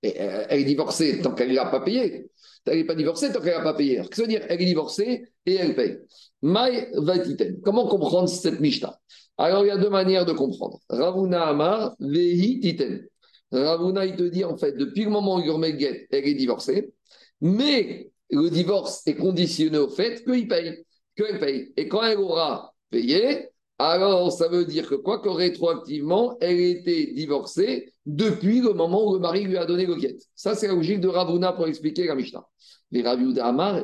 Euh, 0.04 0.46
elle 0.48 0.60
est 0.60 0.64
divorcée 0.64 1.20
tant 1.20 1.32
qu'elle 1.34 1.52
n'a 1.52 1.66
pas 1.66 1.80
payé. 1.80 2.26
Elle 2.66 2.78
n'est 2.78 2.84
pas 2.84 2.94
divorcée 2.94 3.32
tant 3.32 3.40
qu'elle 3.40 3.56
n'a 3.56 3.62
pas 3.62 3.74
payé. 3.74 3.98
Alors, 3.98 4.10
que 4.10 4.16
ça 4.16 4.22
veut 4.22 4.28
dire 4.28 4.44
Elle 4.48 4.60
est 4.60 4.66
divorcée 4.66 5.28
et 5.46 5.54
elle 5.54 5.74
paye. 5.74 5.98
Maï 6.42 6.88
vatiten. 6.94 7.60
Comment 7.62 7.86
comprendre 7.86 8.28
cette 8.28 8.60
Mishnah 8.60 8.98
Alors, 9.38 9.64
il 9.64 9.68
y 9.68 9.70
a 9.70 9.78
deux 9.78 9.90
manières 9.90 10.26
de 10.26 10.32
comprendre. 10.32 10.80
Ravuna 10.88 11.46
Amar, 11.46 11.94
Vehi 12.00 12.60
titen. 12.60 13.06
Ravuna, 13.52 14.06
il 14.06 14.16
te 14.16 14.24
dit, 14.24 14.44
en 14.44 14.56
fait, 14.56 14.72
depuis 14.72 15.04
le 15.04 15.10
moment 15.10 15.36
où 15.36 15.64
il 15.64 15.78
get, 15.78 16.08
elle 16.10 16.26
est 16.26 16.34
divorcée, 16.34 16.92
mais 17.40 18.10
le 18.30 18.48
divorce 18.48 19.06
est 19.06 19.14
conditionné 19.14 19.78
au 19.78 19.90
fait 19.90 20.24
qu'il 20.24 20.48
paye, 20.48 20.84
qu'elle 21.14 21.38
paye. 21.38 21.72
Et 21.76 21.86
quand 21.86 22.02
elle 22.02 22.18
aura 22.18 22.74
payé, 22.90 23.51
alors 23.90 24.32
ça 24.32 24.48
veut 24.48 24.64
dire 24.64 24.88
que 24.88 24.94
quoi 24.94 25.18
que 25.18 25.28
rétroactivement, 25.28 26.36
elle 26.40 26.60
était 26.60 27.12
divorcée 27.12 27.92
depuis 28.06 28.60
le 28.60 28.72
moment 28.72 29.08
où 29.08 29.14
le 29.14 29.20
mari 29.20 29.44
lui 29.44 29.56
a 29.56 29.64
donné 29.64 29.86
le 29.86 29.94
guet. 29.94 30.16
Ça, 30.34 30.54
c'est 30.54 30.68
la 30.68 30.74
logique 30.74 31.00
de 31.00 31.08
Ravuna 31.08 31.52
pour 31.52 31.66
expliquer 31.66 32.06
la 32.06 32.14
Mishnah. 32.14 32.46
Mais 32.90 33.02
Raviuda 33.02 33.46
Amar, 33.46 33.82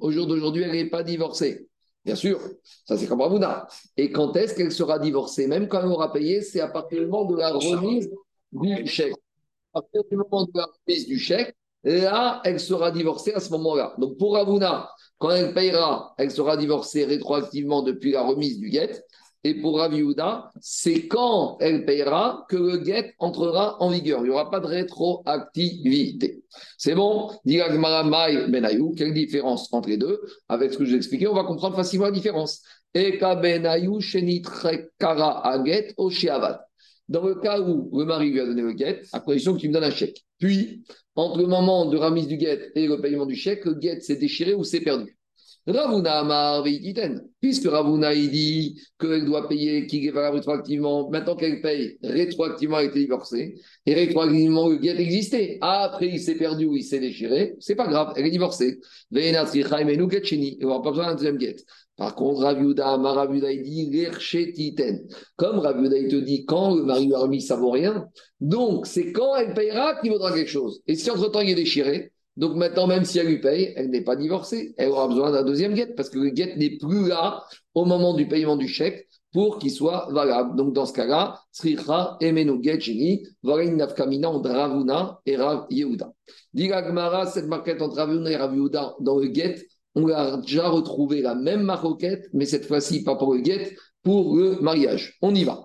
au 0.00 0.10
jour 0.10 0.26
d'aujourd'hui, 0.26 0.62
elle 0.62 0.72
n'est 0.72 0.88
pas 0.88 1.02
divorcée. 1.02 1.68
Bien 2.04 2.14
sûr, 2.16 2.38
ça 2.86 2.96
c'est 2.96 3.06
comme 3.06 3.20
Ravuna. 3.20 3.66
Et 3.96 4.12
quand 4.12 4.36
est-ce 4.36 4.54
qu'elle 4.54 4.72
sera 4.72 4.98
divorcée? 4.98 5.46
Même 5.46 5.68
quand 5.68 5.80
elle 5.80 5.88
aura 5.88 6.12
payé, 6.12 6.42
c'est 6.42 6.60
à 6.60 6.68
partir 6.68 7.00
du 7.00 7.06
moment 7.06 7.30
de 7.30 7.36
la 7.36 7.52
remise 7.52 8.10
du 8.52 8.86
chèque. 8.86 9.14
À 9.72 9.80
partir 9.80 10.02
du 10.10 10.16
moment 10.16 10.44
de 10.44 10.50
la 10.54 10.66
remise 10.86 11.06
du 11.06 11.18
chèque, 11.18 11.54
là, 11.84 12.40
elle 12.44 12.60
sera 12.60 12.90
divorcée 12.90 13.32
à 13.32 13.40
ce 13.40 13.50
moment-là. 13.50 13.94
Donc 13.98 14.16
pour 14.18 14.34
Ravuna, 14.34 14.90
quand 15.18 15.30
elle 15.30 15.54
payera, 15.54 16.14
elle 16.18 16.30
sera 16.30 16.56
divorcée 16.56 17.04
rétroactivement 17.04 17.82
depuis 17.82 18.12
la 18.12 18.22
remise 18.22 18.58
du 18.58 18.70
guet. 18.70 19.02
Et 19.46 19.60
pour 19.60 19.78
Rav 19.78 19.92
c'est 20.62 21.06
quand 21.06 21.58
elle 21.60 21.84
payera 21.84 22.46
que 22.48 22.56
le 22.56 22.78
guet 22.78 23.14
entrera 23.18 23.76
en 23.82 23.90
vigueur. 23.90 24.20
Il 24.20 24.24
n'y 24.24 24.30
aura 24.30 24.50
pas 24.50 24.58
de 24.58 24.66
rétroactivité. 24.66 26.42
C'est 26.78 26.94
bon? 26.94 27.30
Benayou, 27.44 28.94
quelle 28.96 29.12
différence 29.12 29.70
entre 29.72 29.90
les 29.90 29.98
deux? 29.98 30.22
Avec 30.48 30.72
ce 30.72 30.78
que 30.78 30.84
je 30.86 30.90
vous 30.90 30.94
ai 30.94 30.98
expliqué, 30.98 31.28
on 31.28 31.34
va 31.34 31.44
comprendre 31.44 31.76
facilement 31.76 32.06
la 32.06 32.12
différence. 32.12 32.62
Eka 32.94 33.34
Benayou, 33.34 33.98
Kara 34.98 35.46
Aget, 35.46 35.94
Dans 37.08 37.26
le 37.26 37.34
cas 37.34 37.60
où 37.60 37.90
le 37.96 38.04
mari 38.04 38.30
lui 38.30 38.40
a 38.40 38.46
donné 38.46 38.62
le 38.62 38.72
guet, 38.72 39.02
à 39.12 39.20
condition 39.20 39.54
que 39.54 39.60
tu 39.60 39.68
me 39.68 39.74
donnes 39.74 39.84
un 39.84 39.90
chèque. 39.90 40.24
Puis, 40.38 40.82
entre 41.14 41.38
le 41.38 41.46
moment 41.46 41.86
de 41.86 41.96
remise 41.96 42.26
du 42.26 42.36
guet 42.36 42.70
et 42.74 42.86
le 42.86 43.00
paiement 43.00 43.26
du 43.26 43.36
chèque, 43.36 43.64
le 43.64 43.74
guet 43.74 44.00
s'est 44.00 44.16
déchiré 44.16 44.54
ou 44.54 44.64
s'est 44.64 44.80
perdu. 44.80 45.16
Ravuna 45.66 46.18
Amar. 46.18 46.64
Puisque 47.40 47.66
Ravuna 47.66 48.12
il 48.14 48.30
dit 48.30 48.80
qu'elle 48.98 49.24
doit 49.24 49.48
payer, 49.48 49.86
qu'il 49.86 50.06
est 50.06 50.10
valable 50.10 50.36
rétroactivement, 50.36 51.08
maintenant 51.10 51.36
qu'elle 51.36 51.60
paye, 51.60 51.98
rétroactivement, 52.02 52.80
elle 52.80 52.88
été 52.88 53.00
divorcée, 53.00 53.54
et 53.86 53.94
rétroactivement, 53.94 54.68
le 54.68 54.76
guet 54.76 55.00
existait. 55.00 55.58
Après, 55.60 56.08
il 56.08 56.20
s'est 56.20 56.36
perdu 56.36 56.66
ou 56.66 56.76
il 56.76 56.82
s'est 56.82 57.00
déchiré, 57.00 57.54
c'est 57.60 57.74
pas 57.74 57.86
grave, 57.86 58.12
elle 58.16 58.26
est 58.26 58.30
divorcée. 58.30 58.78
Et 59.14 59.36
on 59.36 60.66
n'aura 60.66 60.82
pas 60.82 60.90
besoin 60.90 61.06
d'un 61.06 61.14
deuxième 61.14 61.38
guet. 61.38 61.56
Par 61.96 62.14
contre, 62.16 62.40
Raviuda, 62.40 62.96
Maraviuda, 62.98 63.52
il 63.52 63.62
dit. 63.62 64.74
Comme 65.36 65.58
Raviuda, 65.60 65.96
il 65.96 66.08
te 66.08 66.16
dit 66.16 66.44
quand 66.44 66.74
le 66.74 66.82
mari 66.82 67.06
lui 67.06 67.14
a 67.14 67.18
remis, 67.18 67.40
ça 67.40 67.56
vaut 67.56 67.70
rien. 67.70 68.08
Donc, 68.40 68.86
c'est 68.86 69.12
quand 69.12 69.36
elle 69.36 69.54
payera 69.54 70.00
qu'il 70.00 70.10
vaudra 70.10 70.32
quelque 70.32 70.50
chose. 70.50 70.82
Et 70.86 70.96
si 70.96 71.10
entre-temps 71.10 71.40
il 71.40 71.50
est 71.50 71.54
déchiré, 71.54 72.12
donc 72.36 72.56
maintenant, 72.56 72.88
même 72.88 73.04
si 73.04 73.18
elle 73.18 73.28
lui 73.28 73.40
paye, 73.40 73.72
elle 73.76 73.90
n'est 73.90 74.02
pas 74.02 74.16
divorcée. 74.16 74.74
Elle 74.76 74.88
aura 74.90 75.06
besoin 75.06 75.30
d'un 75.30 75.44
deuxième 75.44 75.74
guet 75.74 75.94
parce 75.94 76.10
que 76.10 76.18
le 76.18 76.30
guet 76.30 76.56
n'est 76.56 76.78
plus 76.78 77.08
là 77.08 77.44
au 77.74 77.84
moment 77.84 78.14
du 78.14 78.26
paiement 78.26 78.56
du 78.56 78.66
chèque 78.66 79.08
pour 79.32 79.58
qu'il 79.58 79.70
soit 79.70 80.08
valable. 80.10 80.56
Donc 80.56 80.72
dans 80.72 80.86
ce 80.86 80.92
cas-là, 80.94 81.40
Sricha 81.52 82.16
Emenu 82.20 82.62
Get 82.62 82.80
voilà 83.42 83.64
une 83.64 83.76
nafkamina 83.76 84.30
entre 84.30 84.50
Ravuna 84.50 85.20
et 85.26 85.36
Rav 85.36 85.66
Yehuda. 85.70 86.12
Gmara, 86.54 87.26
cette 87.26 87.46
marquette 87.46 87.82
entre 87.82 87.96
Ravuna 87.96 88.30
et 88.30 88.36
Rav 88.36 88.54
Yehuda 88.54 88.94
dans 89.00 89.18
le 89.18 89.28
guet, 89.28 89.64
on 89.94 90.08
a 90.08 90.38
déjà 90.38 90.68
retrouvé 90.68 91.22
la 91.22 91.34
même 91.34 91.62
maroquette, 91.62 92.28
mais 92.32 92.46
cette 92.46 92.66
fois-ci 92.66 93.04
pas 93.04 93.16
pour 93.16 93.34
le 93.34 93.40
guet, 93.40 93.76
pour 94.02 94.36
le 94.36 94.60
mariage. 94.60 95.16
On 95.22 95.34
y 95.34 95.44
va. 95.44 95.64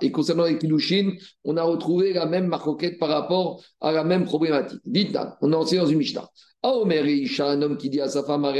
Et 0.00 0.12
concernant 0.12 0.44
les 0.44 0.58
Kilushin, 0.58 1.12
on 1.44 1.56
a 1.56 1.62
retrouvé 1.62 2.12
la 2.12 2.26
même 2.26 2.46
maroquette 2.46 2.98
par 2.98 3.08
rapport 3.08 3.64
à 3.80 3.92
la 3.92 4.04
même 4.04 4.24
problématique. 4.24 4.80
Dites 4.84 5.16
on 5.40 5.52
a 5.52 5.56
enseigné 5.56 5.80
dans 5.80 5.88
une 5.88 5.98
Mishnah. 5.98 6.28
Isha, 6.64 7.50
un 7.50 7.62
homme 7.62 7.76
qui 7.76 7.90
dit 7.90 8.00
à 8.00 8.08
sa 8.08 8.22
femme. 8.22 8.42
Donc 8.42 8.54
il 8.54 8.58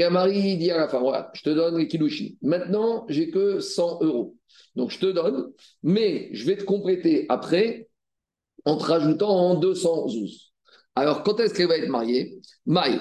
y 0.00 0.02
a 0.02 0.06
un 0.06 0.10
mari, 0.10 0.38
il 0.38 0.58
dit 0.58 0.70
à 0.70 0.78
la 0.78 0.88
femme, 0.88 1.02
voilà, 1.02 1.30
je 1.34 1.42
te 1.42 1.50
donne 1.50 1.76
les 1.78 1.88
Kilushin. 1.88 2.28
Maintenant, 2.42 3.04
j'ai 3.08 3.30
que 3.30 3.60
100 3.60 4.02
euros. 4.02 4.36
Donc 4.76 4.90
je 4.90 4.98
te 4.98 5.06
donne, 5.06 5.52
mais 5.82 6.28
je 6.32 6.46
vais 6.46 6.56
te 6.56 6.64
compléter 6.64 7.26
après 7.28 7.87
en 8.64 8.76
te 8.76 8.84
rajoutant 8.84 9.30
en 9.30 9.54
212. 9.54 10.52
Alors, 10.94 11.22
quand 11.22 11.38
est-ce 11.40 11.54
qu'elle 11.54 11.68
va 11.68 11.76
être 11.76 11.88
mariée? 11.88 12.40
Maï. 12.66 12.98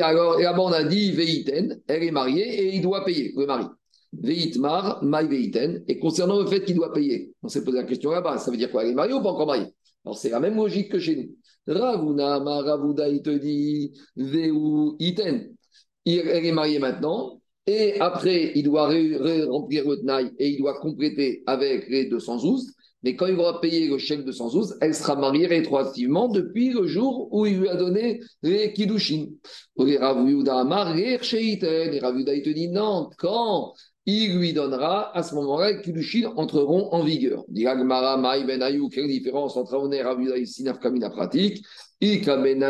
Alors, 0.00 0.38
là-bas, 0.38 0.62
on 0.62 0.72
a 0.72 0.84
dit 0.84 1.12
Veiten, 1.12 1.80
elle 1.86 2.02
est 2.02 2.10
mariée 2.10 2.64
et 2.64 2.74
il 2.74 2.82
doit 2.82 3.04
payer, 3.04 3.32
le 3.36 3.46
mari. 3.46 3.66
Veitmar, 4.12 5.02
Maï 5.04 5.28
Veiten. 5.28 5.84
Et 5.86 5.98
concernant 5.98 6.40
le 6.40 6.46
fait 6.46 6.64
qu'il 6.64 6.76
doit 6.76 6.92
payer, 6.92 7.32
on 7.42 7.48
s'est 7.48 7.62
posé 7.62 7.78
la 7.78 7.84
question 7.84 8.10
là-bas, 8.10 8.38
ça 8.38 8.50
veut 8.50 8.56
dire 8.56 8.70
quoi 8.70 8.82
Elle 8.82 8.92
est 8.92 8.94
mariée 8.94 9.12
ou 9.12 9.22
pas 9.22 9.30
encore 9.30 9.46
mariée? 9.46 9.66
Alors, 10.04 10.16
c'est 10.16 10.30
la 10.30 10.40
même 10.40 10.56
logique 10.56 10.90
que 10.90 10.98
chez 10.98 11.16
nous. 11.16 11.36
Ravuna, 11.66 12.38
Ravuna, 12.38 13.08
il 13.08 13.22
te 13.22 13.30
dit 13.30 13.92
Veu 14.16 14.52
Iten. 14.98 15.54
Elle 16.06 16.46
est 16.46 16.52
mariée 16.52 16.78
maintenant. 16.78 17.40
Et 17.66 17.98
après, 18.00 18.52
il 18.54 18.62
doit 18.64 18.88
remplir 18.88 19.88
le 19.88 19.96
Tnaï 19.96 20.30
et 20.38 20.50
il 20.50 20.58
doit 20.58 20.78
compléter 20.80 21.42
avec 21.46 21.88
les 21.88 22.06
212. 22.06 22.74
Mais 23.04 23.14
quand 23.16 23.26
il 23.26 23.38
aura 23.38 23.60
payé 23.60 23.86
le 23.86 23.98
chèque 23.98 24.24
de 24.24 24.32
112, 24.32 24.78
elle 24.80 24.94
sera 24.94 25.14
mariée 25.14 25.46
rétroactivement 25.46 26.28
depuis 26.28 26.70
le 26.70 26.86
jour 26.86 27.28
où 27.32 27.44
il 27.44 27.60
lui 27.60 27.68
a 27.68 27.76
donné 27.76 28.20
les 28.42 28.72
kiddushin. 28.72 29.26
Et 29.78 29.92
il 29.92 29.98
te 32.42 32.48
dit 32.48 32.68
non, 32.68 33.10
quand 33.18 33.74
il 34.06 34.38
lui 34.38 34.54
donnera, 34.54 35.14
à 35.16 35.22
ce 35.22 35.34
moment-là, 35.34 35.72
les 35.72 35.82
kiddushin 35.82 36.32
entreront 36.36 36.88
en 36.92 37.04
vigueur. 37.04 37.44
Diragmara, 37.48 38.16
Maï, 38.16 38.44
Ben 38.44 38.62
quelle 38.90 39.08
différence 39.08 39.58
entre 39.58 39.76
Ravuda 39.76 39.96
et 39.96 40.02
Ravuda 40.02 40.38
ici, 40.38 40.62
Nafkamina 40.62 41.10
pratique 41.10 41.62
Ben 42.00 42.62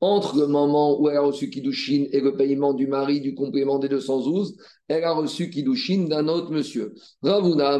entre 0.00 0.38
le 0.38 0.46
moment 0.46 0.98
où 0.98 1.08
elle 1.10 1.16
a 1.16 1.20
reçu 1.20 1.50
Kiddushin 1.50 2.06
et 2.10 2.20
le 2.20 2.34
paiement 2.34 2.72
du 2.72 2.86
mari 2.86 3.20
du 3.20 3.34
complément 3.34 3.78
des 3.78 3.88
212, 3.88 4.56
elle 4.90 5.04
a 5.04 5.12
reçu 5.12 5.50
Kiddushin 5.50 6.08
d'un 6.08 6.26
autre 6.26 6.50
monsieur. 6.50 6.94
Ravuna 7.22 7.78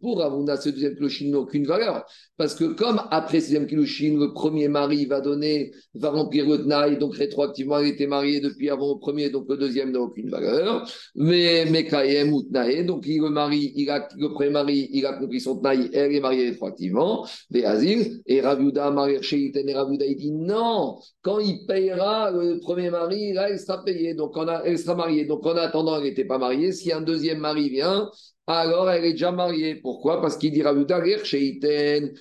pour 0.00 0.18
Ravuna, 0.18 0.56
ce 0.56 0.68
deuxième 0.68 0.94
Kiddushin 0.96 1.30
n'a 1.30 1.38
aucune 1.38 1.64
valeur. 1.64 2.04
Parce 2.36 2.56
que 2.56 2.64
comme 2.64 3.00
après 3.12 3.38
ce 3.38 3.46
deuxième 3.46 3.68
Kiddushin, 3.68 4.18
le 4.18 4.32
premier 4.32 4.66
mari 4.66 5.06
va 5.06 5.20
donner, 5.20 5.70
va 5.94 6.10
remplir 6.10 6.48
le 6.48 6.64
Tnaï, 6.64 6.98
donc 6.98 7.14
rétroactivement, 7.14 7.78
elle 7.78 7.86
était 7.86 8.08
mariée 8.08 8.40
depuis 8.40 8.68
avant 8.68 8.94
le 8.94 8.98
premier, 8.98 9.30
donc 9.30 9.46
le 9.48 9.56
deuxième 9.56 9.92
n'a 9.92 10.00
aucune 10.00 10.28
valeur. 10.28 10.90
Mais 11.14 11.66
Mekayem 11.66 12.32
ou 12.32 12.42
Tnaï, 12.42 12.84
donc 12.84 13.06
le 13.06 13.30
mari, 13.30 13.72
il 13.76 13.88
a, 13.90 14.08
le 14.18 14.28
premier 14.28 14.50
mari, 14.50 14.88
il 14.92 15.06
a 15.06 15.12
compris 15.12 15.40
son 15.40 15.56
Tnaï, 15.60 15.88
elle 15.92 16.12
est 16.12 16.20
mariée 16.20 16.50
rétroactivement, 16.50 17.24
des 17.48 17.62
et 18.26 18.40
Ravuda, 18.40 18.90
Marir 18.90 19.20
et 19.32 19.72
Ravuda, 19.72 20.04
il 20.04 20.16
dit 20.16 20.32
non, 20.32 20.98
quand 21.22 21.38
il 21.38 21.64
payera 21.64 22.32
le 22.32 22.58
premier 22.58 22.90
mari, 22.90 23.32
là, 23.32 23.50
il 23.50 23.58
sera 23.60 23.84
payé, 23.84 24.14
donc 24.14 24.36
on 24.36 24.48
a, 24.48 24.62
elle 24.64 24.78
sera 24.78 24.96
mariée. 24.96 25.11
Donc 25.26 25.46
en 25.46 25.56
attendant, 25.56 25.96
elle 25.96 26.04
n'était 26.04 26.24
pas 26.24 26.38
mariée. 26.38 26.72
Si 26.72 26.92
un 26.92 27.00
deuxième 27.00 27.38
mari 27.38 27.68
vient, 27.70 28.10
alors 28.46 28.90
elle 28.90 29.04
est 29.04 29.12
déjà 29.12 29.30
mariée. 29.30 29.76
Pourquoi? 29.76 30.20
Parce 30.20 30.36
qu'il 30.36 30.52
dira 30.52 30.74
Sheiten, 31.24 32.12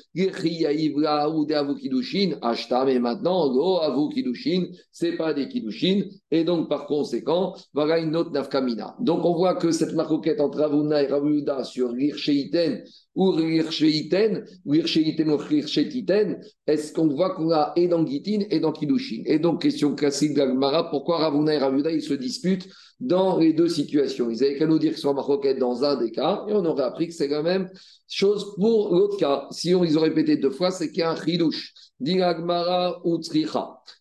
Ashta, 2.42 2.86
mais 2.86 3.00
maintenant, 3.00 3.51
Go, 3.51 3.78
Avu 3.78 4.13
Kidushin, 4.13 4.68
c'est 4.92 5.13
pas 5.13 5.34
des 5.34 5.48
Kidushin, 5.48 6.04
et 6.30 6.44
donc 6.44 6.70
par 6.70 6.86
conséquent, 6.86 7.56
voilà 7.74 7.98
une 8.00 8.16
autre 8.16 8.32
nafkamina. 8.32 8.96
Donc 9.00 9.25
on 9.25 9.34
voit 9.34 9.56
que 9.56 9.72
cette 9.72 9.94
maroquette 9.94 10.40
entre 10.40 10.62
Avuna 10.62 11.01
et 11.01 11.08
Ravuda 11.08 11.63
sur 11.63 11.94
Sheiten 12.16 12.84
ou 13.16 13.32
Rircheiten, 13.32 14.46
ou 14.66 14.72
Rircheiten 14.72 15.30
ou 15.30 15.38
Rirchetiten, 15.38 16.40
est-ce 16.68 16.94
qu'on 16.94 17.08
voit 17.08 17.32
qu'on 17.36 17.51
a 17.51 17.74
et 17.75 17.88
dans 17.88 18.06
Gitin 18.06 18.46
et 18.50 18.60
dans 18.60 18.72
Kidushin? 18.72 19.24
Et 19.25 19.40
donc, 19.40 19.62
question 19.62 19.96
classique 19.96 20.34
d'Agmara, 20.34 20.90
pourquoi 20.90 21.18
Ravuna 21.18 21.56
et 21.56 21.58
Ravuda, 21.58 21.92
ils 21.92 22.01
se 22.01 22.13
disputent 22.13 22.70
dans 23.01 23.39
les 23.39 23.51
deux 23.51 23.67
situations 23.67 24.29
Ils 24.29 24.43
avaient 24.43 24.58
qu'à 24.58 24.67
nous 24.67 24.79
dire 24.79 24.91
qu'ils 24.91 25.01
sont 25.01 25.13
maroquettes 25.13 25.58
dans 25.58 25.84
un 25.84 25.96
des 25.96 26.12
cas, 26.12 26.46
et 26.48 26.53
on 26.53 26.63
aurait 26.63 26.84
appris 26.84 27.08
que 27.08 27.13
c'est 27.13 27.27
la 27.27 27.41
même 27.41 27.70
chose 28.08 28.53
pour 28.55 28.93
l'autre 28.93 29.17
cas. 29.17 29.48
Si 29.51 29.74
on, 29.74 29.84
ils 29.84 29.98
ont 29.98 30.01
répété 30.01 30.38
deux 30.38 30.51
fois, 30.51 30.72
c'est 30.72 30.89
qu'il 30.89 31.00
y 31.00 31.01
a 31.01 31.12
un 31.12 31.15
Chidush. 31.15 31.74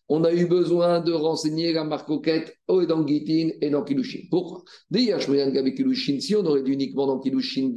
On 0.09 0.23
a 0.23 0.33
eu 0.33 0.45
besoin 0.45 1.01
de 1.01 1.13
renseigner 1.13 1.73
la 1.73 1.83
marcoquette 1.83 2.57
dans 2.67 3.05
Gitin 3.05 3.49
et 3.61 3.69
dans 3.69 3.83
Kilushin. 3.83 4.21
Pourquoi? 4.29 4.63
Si 4.91 5.13
on 6.35 6.45
aurait 6.45 6.63
dit 6.63 6.71
uniquement 6.71 7.05
dans 7.07 7.19
Kilushin, 7.19 7.71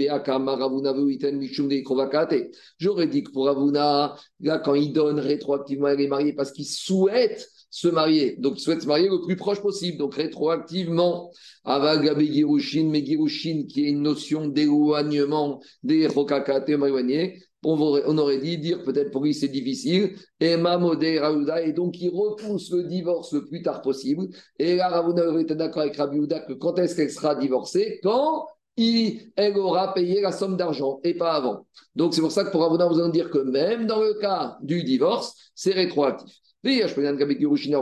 j'aurais 2.78 3.06
dit 3.06 3.22
que 3.22 3.30
pour 3.30 3.48
Avuna, 3.48 4.16
là, 4.40 4.58
quand 4.58 4.74
il 4.74 4.92
donne 4.92 5.20
rétroactivement, 5.20 5.88
elle 5.88 6.00
est 6.00 6.08
mariée 6.08 6.32
parce 6.32 6.52
qu'il 6.52 6.66
souhaite 6.66 7.46
se 7.74 7.88
marier. 7.88 8.36
Donc, 8.38 8.54
il 8.58 8.60
souhaite 8.60 8.82
se 8.82 8.86
marier 8.86 9.08
le 9.08 9.20
plus 9.20 9.34
proche 9.34 9.60
possible. 9.60 9.98
Donc, 9.98 10.14
rétroactivement, 10.14 11.32
Avagabe 11.64 12.20
Girushin, 12.20 12.88
mais 12.88 13.04
Girushin, 13.04 13.64
qui 13.68 13.84
est 13.84 13.88
une 13.88 14.02
notion 14.02 14.46
d'éloignement 14.46 15.60
des 15.82 16.06
Rokakate, 16.06 16.68
éloigné, 16.68 17.42
on, 17.64 18.18
aurait 18.18 18.38
dit 18.38 18.58
dire 18.58 18.84
peut-être 18.84 19.10
pour 19.10 19.24
lui 19.24 19.34
c'est 19.34 19.48
difficile, 19.48 20.14
et 20.38 20.54
Raouda, 20.54 21.62
et 21.62 21.72
donc 21.72 22.00
il 22.00 22.10
repousse 22.10 22.70
le 22.70 22.84
divorce 22.84 23.32
le 23.32 23.44
plus 23.44 23.62
tard 23.62 23.82
possible. 23.82 24.28
Et 24.58 24.76
là, 24.76 24.88
Ravuna 24.88 25.40
était 25.40 25.56
d'accord 25.56 25.82
avec 25.82 25.96
Rabiouda 25.96 26.40
que 26.40 26.52
quand 26.52 26.78
est-ce 26.78 26.94
qu'elle 26.94 27.10
sera 27.10 27.34
divorcée? 27.34 27.98
Quand 28.02 28.46
il, 28.76 29.32
elle 29.36 29.56
aura 29.56 29.94
payé 29.94 30.20
la 30.20 30.32
somme 30.32 30.56
d'argent 30.56 31.00
et 31.04 31.14
pas 31.14 31.32
avant. 31.32 31.66
Donc 31.94 32.14
c'est 32.14 32.20
pour 32.20 32.32
ça 32.32 32.44
que 32.44 32.50
pour 32.50 32.62
Ravuna, 32.62 32.86
vous 32.86 33.00
allez 33.00 33.12
dire 33.12 33.30
que 33.30 33.38
même 33.38 33.86
dans 33.86 34.00
le 34.00 34.14
cas 34.14 34.58
du 34.62 34.82
divorce, 34.82 35.34
c'est 35.54 35.72
rétroactif. 35.72 36.40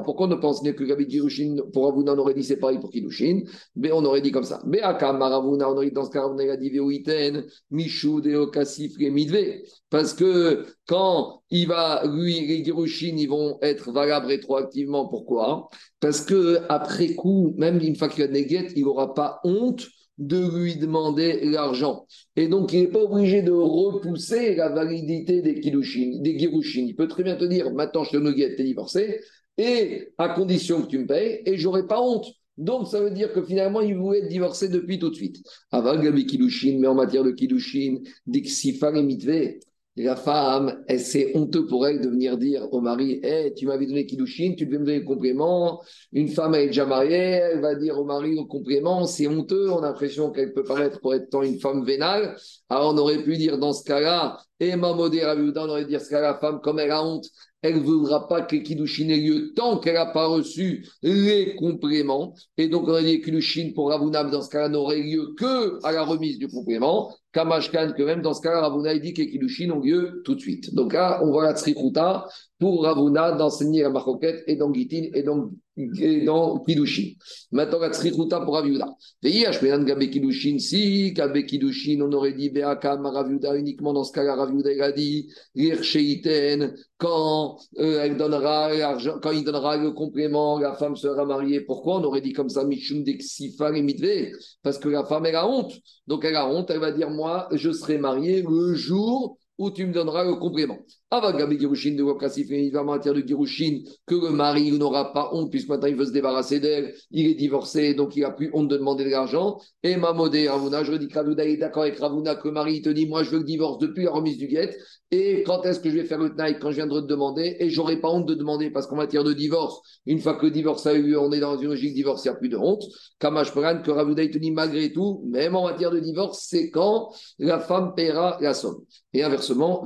Pourquoi 0.05 0.27
on 0.27 0.31
ne 0.31 0.35
pense 0.35 0.61
que 0.61 0.85
Gabi 0.85 1.09
Girushin, 1.09 1.57
pour 1.73 1.87
Avuna, 1.87 2.15
on 2.15 2.19
aurait 2.19 2.35
dit 2.35 2.43
c'est 2.43 2.57
pareil 2.57 2.81
pour 2.81 2.91
Kilushin 2.91 3.43
Mais 3.77 3.93
on 3.93 4.05
aurait 4.05 4.21
dit 4.21 4.33
comme 4.33 4.43
ça. 4.43 4.61
Beaka 4.67 5.13
Maravuna, 5.13 5.71
on 5.71 5.75
aurait 5.75 5.87
dit 5.87 5.93
dans 5.93 6.05
ce 6.05 6.11
cas, 6.11 6.27
on 6.27 6.35
aurait 6.35 6.59
dit 6.59 6.71
Veoiten, 6.71 7.45
Michou, 7.71 8.21
Deokasif, 8.21 8.99
Midve. 8.99 9.63
Parce 9.89 10.15
que 10.15 10.67
quand 10.89 11.43
il 11.51 11.69
va, 11.69 12.03
lui, 12.07 12.45
les 12.45 12.65
Girushin, 12.65 13.15
ils 13.17 13.29
vont 13.29 13.59
être 13.63 13.93
valables 13.93 14.27
rétroactivement. 14.27 15.07
Pourquoi? 15.07 15.69
Parce 16.01 16.23
que 16.23 16.59
après 16.69 17.15
coup, 17.15 17.55
même 17.57 17.79
une 17.79 17.95
fois 17.95 18.09
qu'il 18.09 18.25
a 18.25 18.27
il 18.37 18.83
n'aura 18.83 19.15
pas 19.15 19.39
honte 19.45 19.87
de 20.19 20.59
lui 20.59 20.77
demander 20.77 21.41
l'argent. 21.45 22.07
Et 22.37 22.49
donc, 22.49 22.73
il 22.73 22.81
n'est 22.81 22.89
pas 22.89 23.03
obligé 23.03 23.43
de 23.43 23.53
repousser 23.53 24.55
la 24.55 24.69
validité 24.69 25.43
des 25.43 25.55
des 25.55 26.39
Girushin. 26.39 26.85
Il 26.87 26.95
peut 26.95 27.09
très 27.09 27.23
bien 27.23 27.37
te 27.37 27.45
dire, 27.45 27.73
maintenant, 27.73 28.05
je 28.05 28.11
te 28.11 28.17
donne 28.17 28.35
tu 28.35 28.43
es 28.43 28.65
divorcé, 28.65 29.21
et 29.59 30.13
à 30.19 30.31
condition 30.31 30.83
que 30.83 30.89
tu 30.89 30.99
me 30.99 31.07
payes, 31.07 31.43
et 31.47 31.57
j'aurai 31.57 31.87
pas 31.87 32.01
honte. 32.01 32.27
Donc, 32.59 32.89
ça 32.89 33.01
veut 33.01 33.11
dire 33.11 33.33
que 33.33 33.43
finalement, 33.43 33.81
il 33.81 33.97
voulait 33.97 34.19
être 34.21 34.29
divorcé 34.29 34.69
depuis 34.69 34.99
tout 34.99 35.11
de 35.11 35.15
suite. 35.15 35.43
Avant 35.71 35.97
Gabi 35.99 36.27
Kilushin, 36.27 36.79
mais 36.79 36.87
en 36.87 36.95
matière 36.95 37.25
de 37.25 37.31
Kilushin, 37.31 37.99
d'Ixifar 38.27 38.95
et 38.95 39.61
la 39.97 40.17
femme, 40.17 40.83
c'est 40.99 41.37
honteux 41.37 41.67
pour 41.67 41.87
elle 41.87 42.01
de 42.01 42.09
venir 42.09 42.39
dire 42.39 42.73
au 42.73 42.81
mari 42.81 43.21
hey, 43.23 43.53
Tu 43.55 43.67
m'avais 43.67 43.87
donné 43.87 44.07
Kiddushin, 44.07 44.55
tu 44.57 44.65
devais 44.65 44.79
me 44.79 44.87
donner 44.87 45.01
le 45.01 45.05
complément. 45.05 45.83
Une 46.13 46.29
femme, 46.29 46.55
elle 46.55 46.63
est 46.63 46.67
déjà 46.69 46.87
mariée, 46.87 47.15
elle 47.15 47.61
va 47.61 47.75
dire 47.75 47.99
au 47.99 48.05
mari 48.05 48.35
le 48.35 48.45
complément. 48.45 49.07
C'est 49.07 49.27
honteux, 49.27 49.71
on 49.71 49.79
a 49.79 49.89
l'impression 49.89 50.31
qu'elle 50.31 50.55
peut 50.55 50.65
paraître 50.65 51.01
pour 51.01 51.15
être 51.15 51.43
une 51.45 51.61
femme 51.61 51.85
vénale. 51.85 52.37
Alors 52.71 52.95
on 52.95 52.99
aurait 52.99 53.23
pu 53.23 53.37
dire 53.37 53.59
dans 53.59 53.75
ce 53.75 53.85
cas-là 53.85 54.39
Et 54.63 54.77
Mamodé 54.77 55.25
on 55.25 55.69
aurait 55.69 55.85
dit 55.87 55.97
ce 55.99 56.13
la 56.15 56.39
femme, 56.39 56.61
comme 56.63 56.79
elle 56.79 56.93
a 56.93 57.05
honte, 57.05 57.27
elle 57.63 57.79
ne 57.79 57.81
voudra 57.81 58.29
pas 58.29 58.43
que 58.43 58.55
Kiddushin 58.55 59.09
ait 59.09 59.17
lieu 59.17 59.53
tant 59.57 59.81
qu'elle 59.81 59.95
n'a 59.95 60.07
pas 60.07 60.29
reçu 60.29 60.87
les 61.03 61.57
compléments. 61.57 62.33
Et 62.57 62.69
donc, 62.69 62.85
on 62.85 62.91
aurait 62.91 63.03
dit 63.03 63.21
Kiddushin 63.21 63.73
pour 63.75 63.91
Ravuna, 63.91 64.23
dans 64.23 64.41
ce 64.41 64.51
cas-là, 64.51 64.69
n'aurait 64.69 65.01
lieu 65.01 65.35
que 65.37 65.85
à 65.85 65.91
la 65.91 66.05
remise 66.05 66.39
du 66.39 66.47
complément. 66.47 67.13
Kamashkan, 67.33 67.95
que 67.97 68.05
même 68.05 68.23
dans 68.23 68.35
ce 68.35 68.41
cas-là, 68.41 68.61
Ravuna, 68.61 68.97
dit 68.97 69.13
que 69.15 69.23
Kiddushin 69.23 69.71
ont 69.71 69.81
lieu 69.81 70.23
tout 70.25 70.37
de 70.37 70.41
suite. 70.41 70.73
Donc 70.75 70.93
là, 70.93 71.21
on 71.25 71.33
voit 71.33 71.43
la 71.43 71.57
Tsrikuta 71.57 72.29
pour 72.61 72.85
Ravuna 72.85 73.33
d'enseigner 73.33 73.83
la 73.83 73.91
Maroquette 73.91 74.45
et 74.47 74.55
dans 74.55 74.73
et 74.73 75.23
dans 75.25 75.51
dans 75.77 76.59
Kidushin. 76.61 77.15
Maintenant, 77.51 77.79
la 77.79 77.91
Tzrichuta 77.91 78.41
pour 78.41 78.55
Raviuda. 78.55 78.95
Veillez, 79.23 79.47
Ashmenan 79.47 79.85
Gabe 79.85 80.05
Kidushin, 80.11 80.59
si, 80.59 81.13
Gabe 81.13 81.45
Kidushin, 81.45 82.01
on 82.03 82.13
aurait 82.13 82.35
dit 82.35 82.51
Beakam 82.51 83.07
Raviuda 83.07 83.57
uniquement 83.57 83.93
dans 83.93 84.05
ce 84.05 84.13
cas-là, 84.13 84.35
Raviuda, 84.35 84.73
il 84.73 84.83
a 84.83 84.93
dit 84.93 85.29
Sheiten, 85.57 86.75
quand 86.99 87.59
euh, 87.79 88.01
elle 88.03 88.17
donnera 88.17 88.73
l'argent, 88.73 89.19
quand 89.23 89.33
il 89.33 89.45
donnera 89.45 89.77
le 89.77 89.93
complément, 89.93 90.59
la 90.59 90.75
femme 90.75 90.97
sera 90.97 91.25
mariée. 91.25 91.61
Pourquoi 91.63 91.97
on 91.97 92.05
aurait 92.05 92.21
dit 92.21 92.33
comme 92.33 92.51
ça, 92.51 92.65
Mishum 92.65 93.03
Dexifa 93.03 93.77
et 93.77 93.83
Mitve 93.83 94.33
Parce 94.63 94.79
que 94.79 94.89
la 94.89 95.05
femme, 95.05 95.27
elle 95.27 95.37
a 95.37 95.49
honte. 95.49 95.73
Donc, 96.07 96.25
elle 96.25 96.37
a 96.37 96.47
honte, 96.47 96.71
elle 96.71 96.81
va 96.81 96.93
dire 96.93 97.11
Moi, 97.11 97.49
je 97.53 97.73
serai 97.73 97.99
mariée 97.99 98.45
le 98.49 98.75
jour 98.75 99.39
où 99.59 99.71
tu 99.71 99.87
me 99.87 99.93
donneras 99.93 100.25
le 100.25 100.35
complément. 100.35 100.79
Avagabi 101.13 101.59
Girushin 101.59 101.95
de 101.95 102.03
Wakassif, 102.03 102.49
il 102.49 102.73
va 102.73 102.81
en 102.81 102.87
matière 102.87 103.13
de 103.13 103.21
Girushin, 103.21 103.83
que 104.07 104.15
le 104.15 104.31
mari 104.31 104.73
n'aura 104.73 105.13
pas 105.13 105.29
honte, 105.35 105.51
puisque 105.51 105.69
maintenant 105.69 105.89
il 105.89 105.95
veut 105.95 106.07
se 106.07 106.11
débarrasser 106.11 106.59
d'elle, 106.59 106.95
il 107.11 107.27
est 107.27 107.35
divorcé, 107.35 107.93
donc 107.93 108.17
il 108.17 108.23
n'a 108.23 108.31
plus 108.31 108.51
honte 108.55 108.69
de 108.69 108.79
demander 108.79 109.05
de 109.05 109.11
l'argent. 109.11 109.61
Et 109.83 109.97
Mamodé 109.97 110.49
Ravuna, 110.49 110.85
je 110.85 110.95
dis 110.95 111.09
que 111.09 111.15
Ravuna 111.19 111.45
est 111.45 111.59
d'accord 111.59 111.83
avec 111.83 111.99
Ravuna, 111.99 112.35
que 112.37 112.49
le 112.49 112.55
mari 112.55 112.81
te 112.81 112.89
dit 112.89 113.07
Moi 113.07 113.25
je 113.25 113.31
veux 113.31 113.39
le 113.41 113.45
divorce 113.45 113.77
depuis 113.77 114.05
la 114.05 114.11
remise 114.13 114.39
du 114.39 114.47
guet, 114.47 114.75
et 115.11 115.43
quand 115.43 115.63
est-ce 115.67 115.81
que 115.81 115.91
je 115.91 115.97
vais 115.97 116.07
faire 116.07 116.19
le 116.19 116.31
tnaï 116.31 116.59
Quand 116.59 116.71
je 116.71 116.77
viendrai 116.77 117.03
de 117.03 117.07
demander, 117.07 117.57
et 117.61 117.69
j'aurai 117.69 118.01
pas 118.01 118.09
honte 118.09 118.25
de 118.25 118.33
demander, 118.33 118.71
parce 118.71 118.87
qu'en 118.87 118.97
matière 118.97 119.25
de 119.25 119.35
divorce, 119.35 119.83
une 120.07 120.19
fois 120.19 120.37
que 120.37 120.47
le 120.47 120.51
divorce 120.51 120.87
a 120.87 120.95
eu 120.95 121.03
lieu, 121.03 121.21
on 121.21 121.31
est 121.33 121.41
dans 121.41 121.59
une 121.59 121.69
logique 121.69 121.93
divorce, 121.93 122.25
il 122.25 122.29
n'y 122.29 122.35
a 122.35 122.39
plus 122.39 122.49
de 122.49 122.57
honte. 122.57 122.85
Kamash 123.19 123.53
que 123.53 123.91
Ravuna 123.91 124.27
te 124.27 124.39
dit 124.39 124.51
malgré 124.51 124.91
tout, 124.91 125.23
même 125.27 125.55
en 125.57 125.65
matière 125.65 125.91
de 125.91 126.01
divorce, 126.01 126.47
c'est 126.49 126.71
quand 126.71 127.11
la 127.39 127.61
femme 127.61 127.93
paiera 127.95 128.39
la 128.41 128.55
somme. 128.55 128.87
Et 129.13 129.23
inversement, 129.23 129.85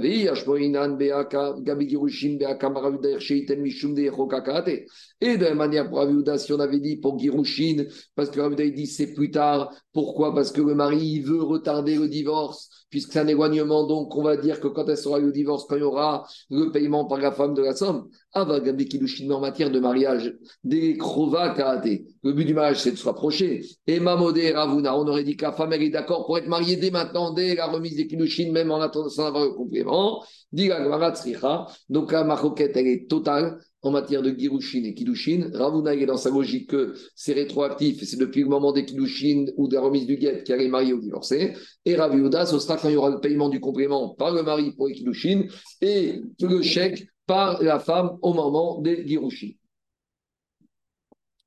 et 5.21 5.37
de 5.39 5.45
la 5.45 5.55
manière, 5.55 5.89
pour 5.89 6.01
Aviouda, 6.01 6.39
si 6.39 6.53
on 6.53 6.61
avait 6.61 6.81
dit 6.81 6.97
pour 6.97 7.19
Girushin, 7.19 7.85
parce 8.15 8.31
que 8.31 8.41
Aviouda 8.41 8.69
dit 8.69 8.87
c'est 8.87 9.15
plus 9.15 9.31
tard, 9.31 9.75
pourquoi? 9.93 10.35
Parce 10.35 10.53
que 10.53 10.61
le 10.61 10.75
mari 10.75 11.21
veut 11.21 11.43
retarder 11.43 11.97
le 11.97 12.09
divorce, 12.09 12.86
puisque 12.91 13.13
c'est 13.13 13.19
un 13.21 13.27
éloignement, 13.27 13.87
donc 13.87 14.17
on 14.17 14.23
va 14.23 14.37
dire 14.37 14.61
que 14.61 14.69
quand 14.69 14.89
elle 14.89 14.97
sera 14.97 15.19
le 15.19 15.33
divorce, 15.33 15.65
quand 15.69 15.77
il 15.77 15.81
y 15.81 15.85
aura 15.85 16.27
le 16.51 16.71
paiement 16.71 17.05
par 17.05 17.19
la 17.19 17.33
femme 17.33 17.55
de 17.55 17.63
la 17.63 17.75
somme, 17.75 18.09
en 18.35 19.41
matière 19.41 19.71
de 19.71 19.81
mariage, 19.81 20.35
des 20.63 20.97
krova 20.97 21.51
karaté. 21.51 22.07
Le 22.23 22.33
but 22.33 22.45
du 22.45 22.55
mariage, 22.55 22.81
c'est 22.81 22.93
de 22.93 22.97
se 22.97 23.05
rapprocher. 23.05 23.65
Et 23.87 24.01
Mamodé 24.01 24.53
Ravuna, 24.53 24.97
on 24.97 25.07
aurait 25.09 25.25
dit 25.25 25.37
que 25.37 25.45
la 25.45 25.53
femme, 25.53 25.73
elle 25.73 25.83
est 25.83 25.91
d'accord 25.91 26.27
pour 26.27 26.39
être 26.39 26.49
mariée 26.49 26.77
dès 26.77 26.91
maintenant, 26.91 27.33
dès 27.33 27.55
la 27.55 27.67
remise 27.67 27.97
des 27.97 28.07
kilushin, 28.07 28.53
même 28.53 28.71
en 28.71 28.81
attendant 28.81 29.09
sans 29.09 29.27
avoir 29.27 29.45
le 29.45 29.53
complément. 29.53 30.23
Donc 30.53 32.13
la 32.13 32.25
maroquette, 32.25 32.77
elle 32.77 32.87
est 32.87 33.09
totale 33.09 33.59
en 33.87 33.93
matière 33.93 34.23
de 34.23 34.31
Girushin 34.31 34.83
et 34.85 34.95
Kiddushin. 34.95 35.51
Ravuna 35.55 35.95
est 35.95 36.07
dans 36.07 36.17
sa 36.17 36.31
logique 36.31 36.71
que 36.71 36.95
c'est 37.15 37.35
rétroactif 37.35 38.03
c'est 38.03 38.19
depuis 38.19 38.43
le 38.43 38.49
moment 38.49 38.73
des 38.73 38.85
Kiddushin 38.85 39.47
ou 39.57 39.69
de 39.69 39.75
la 39.75 39.81
remise 39.81 40.07
du 40.07 40.17
guet 40.17 40.43
qu'elle 40.45 40.61
est 40.61 40.69
mariée 40.69 40.93
ou 40.93 41.01
divorcée. 41.01 41.55
Et 41.85 41.95
Raviuda, 41.95 42.47
ce 42.47 42.59
sera 42.59 42.77
quand 42.77 42.89
il 42.89 42.95
y 42.95 42.97
aura 42.97 43.11
le 43.11 43.21
paiement 43.21 43.49
du 43.49 43.61
complément 43.61 44.11
par 44.15 44.33
le 44.33 44.43
mari 44.43 44.73
pour 44.73 44.89
les 44.89 44.95
Kiddushin 44.95 45.45
et 45.81 46.21
le 46.41 46.63
chèque 46.63 47.07
par 47.27 47.63
la 47.63 47.79
femme 47.79 48.19
au 48.23 48.35
moment 48.35 48.81
des 48.81 49.07
Girushin. 49.07 49.53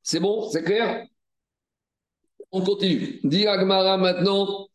C'est 0.01 0.19
bon? 0.19 0.49
C'est 0.49 0.63
clair? 0.63 1.05
On 2.51 2.61
continue. 2.61 3.19
Dit 3.23 3.45
maintenant. 3.45 4.68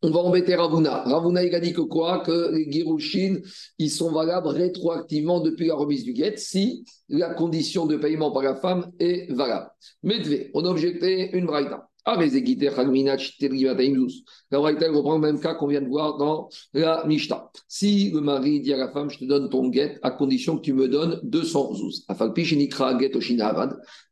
On 0.00 0.10
va 0.10 0.20
embêter 0.20 0.54
Ravuna. 0.54 1.02
Ravuna, 1.02 1.42
il 1.42 1.52
a 1.54 1.60
dit 1.60 1.72
que 1.72 1.80
quoi? 1.80 2.20
Que 2.20 2.54
les 2.54 2.70
Girushin, 2.70 3.38
ils 3.78 3.90
sont 3.90 4.12
valables 4.12 4.46
rétroactivement 4.46 5.40
depuis 5.40 5.66
la 5.66 5.74
remise 5.74 6.04
du 6.04 6.12
guet 6.12 6.36
si 6.36 6.84
la 7.08 7.34
condition 7.34 7.84
de 7.84 7.96
paiement 7.96 8.30
par 8.30 8.44
la 8.44 8.54
femme 8.54 8.92
est 9.00 9.32
valable. 9.32 9.70
Medve, 10.04 10.50
on 10.54 10.64
a 10.64 10.68
objecté 10.68 11.36
une 11.36 11.46
braïta. 11.46 11.87
Ah, 12.10 12.16
la 12.16 12.24
braïta, 14.60 14.90
reprend 14.90 15.16
le 15.16 15.20
même 15.20 15.40
cas 15.40 15.52
qu'on 15.52 15.66
vient 15.66 15.82
de 15.82 15.88
voir 15.88 16.16
dans 16.16 16.48
la 16.72 17.04
Mishta. 17.06 17.50
Si 17.68 18.10
le 18.10 18.22
mari 18.22 18.60
dit 18.60 18.72
à 18.72 18.78
la 18.78 18.90
femme, 18.90 19.10
je 19.10 19.18
te 19.18 19.26
donne 19.26 19.50
ton 19.50 19.68
guet 19.68 19.98
à 20.00 20.10
condition 20.10 20.56
que 20.56 20.62
tu 20.62 20.72
me 20.72 20.88
donnes 20.88 21.20
200 21.24 21.74
zouz. 21.74 22.06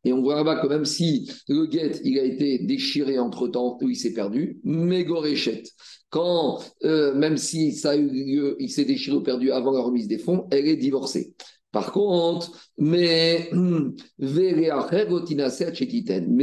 Et 0.04 0.12
on 0.12 0.20
voit 0.20 0.34
là-bas 0.34 0.60
que 0.60 0.66
même 0.66 0.84
si 0.84 1.30
le 1.48 1.64
guet, 1.64 1.92
il 2.04 2.18
a 2.18 2.24
été 2.24 2.58
déchiré 2.58 3.18
entre 3.18 3.48
temps 3.48 3.78
il 3.80 3.96
s'est 3.96 4.12
perdu, 4.12 4.60
Mégoréchette, 4.62 5.70
quand, 6.10 6.58
euh, 6.84 7.14
même 7.14 7.38
si 7.38 7.72
ça 7.72 7.92
a 7.92 7.96
eu 7.96 8.10
lieu, 8.10 8.56
il 8.58 8.68
s'est 8.68 8.84
déchiré 8.84 9.16
ou 9.16 9.22
perdu 9.22 9.52
avant 9.52 9.70
la 9.70 9.80
remise 9.80 10.06
des 10.06 10.18
fonds, 10.18 10.46
elle 10.50 10.68
est 10.68 10.76
divorcée. 10.76 11.34
Par 11.76 11.92
contre, 11.92 12.52
mais, 12.78 13.50
mais 14.18 14.68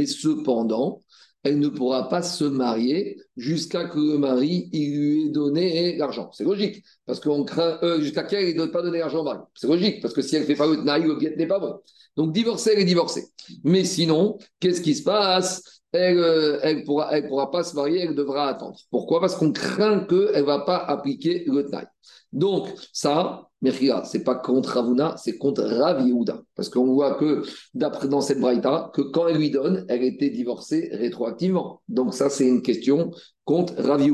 cependant, 0.06 1.03
elle 1.44 1.58
ne 1.58 1.68
pourra 1.68 2.08
pas 2.08 2.22
se 2.22 2.44
marier 2.44 3.18
jusqu'à 3.36 3.84
que 3.84 3.98
le 3.98 4.18
mari 4.18 4.70
lui 4.72 5.26
ait 5.26 5.28
donné 5.28 5.96
l'argent. 5.96 6.30
C'est 6.32 6.44
logique, 6.44 6.82
parce 7.06 7.20
qu'on 7.20 7.44
craint, 7.44 7.78
euh, 7.82 8.00
jusqu'à 8.00 8.24
qu'elle 8.24 8.48
ne 8.48 8.56
donne 8.56 8.70
pas 8.70 8.82
donner 8.82 8.98
l'argent 8.98 9.20
au 9.20 9.24
mari. 9.24 9.38
C'est 9.54 9.68
logique, 9.68 10.00
parce 10.00 10.14
que 10.14 10.22
si 10.22 10.36
elle 10.36 10.42
ne 10.42 10.46
fait 10.46 10.56
pas 10.56 10.66
le 10.66 10.76
tnaï, 10.78 11.02
le 11.02 11.36
n'est 11.36 11.46
pas 11.46 11.58
bon. 11.58 11.80
Donc 12.16 12.32
divorcer, 12.32 12.70
elle 12.72 12.80
est 12.80 12.84
divorcée. 12.84 13.26
Mais 13.62 13.84
sinon, 13.84 14.38
qu'est-ce 14.58 14.80
qui 14.80 14.94
se 14.94 15.02
passe? 15.02 15.62
Elle 15.92 16.16
ne 16.16 16.22
euh, 16.22 16.82
pourra 17.28 17.50
pas 17.50 17.62
se 17.62 17.76
marier, 17.76 18.00
elle 18.00 18.14
devra 18.14 18.48
attendre. 18.48 18.78
Pourquoi? 18.90 19.20
Parce 19.20 19.36
qu'on 19.36 19.52
craint 19.52 20.00
qu'elle 20.00 20.40
ne 20.40 20.42
va 20.42 20.60
pas 20.60 20.78
appliquer 20.78 21.44
le 21.46 21.66
tnaï. 21.66 21.86
Donc, 22.32 22.68
ça, 22.92 23.48
Mechila, 23.64 24.04
ce 24.04 24.18
n'est 24.18 24.24
pas 24.24 24.34
contre 24.34 24.74
Ravuna, 24.74 25.14
c'est 25.16 25.38
contre 25.38 25.62
Rav 25.62 26.06
Parce 26.54 26.68
qu'on 26.68 26.92
voit 26.92 27.14
que, 27.14 27.42
d'après 27.72 28.08
dans 28.08 28.20
cette 28.20 28.38
braïta, 28.38 28.90
que 28.92 29.00
quand 29.00 29.26
elle 29.26 29.38
lui 29.38 29.50
donne, 29.50 29.86
elle 29.88 30.02
était 30.02 30.28
divorcée 30.28 30.90
rétroactivement. 30.92 31.80
Donc, 31.88 32.12
ça, 32.12 32.28
c'est 32.28 32.46
une 32.46 32.60
question 32.60 33.10
contre 33.44 33.74
Rav 33.78 34.06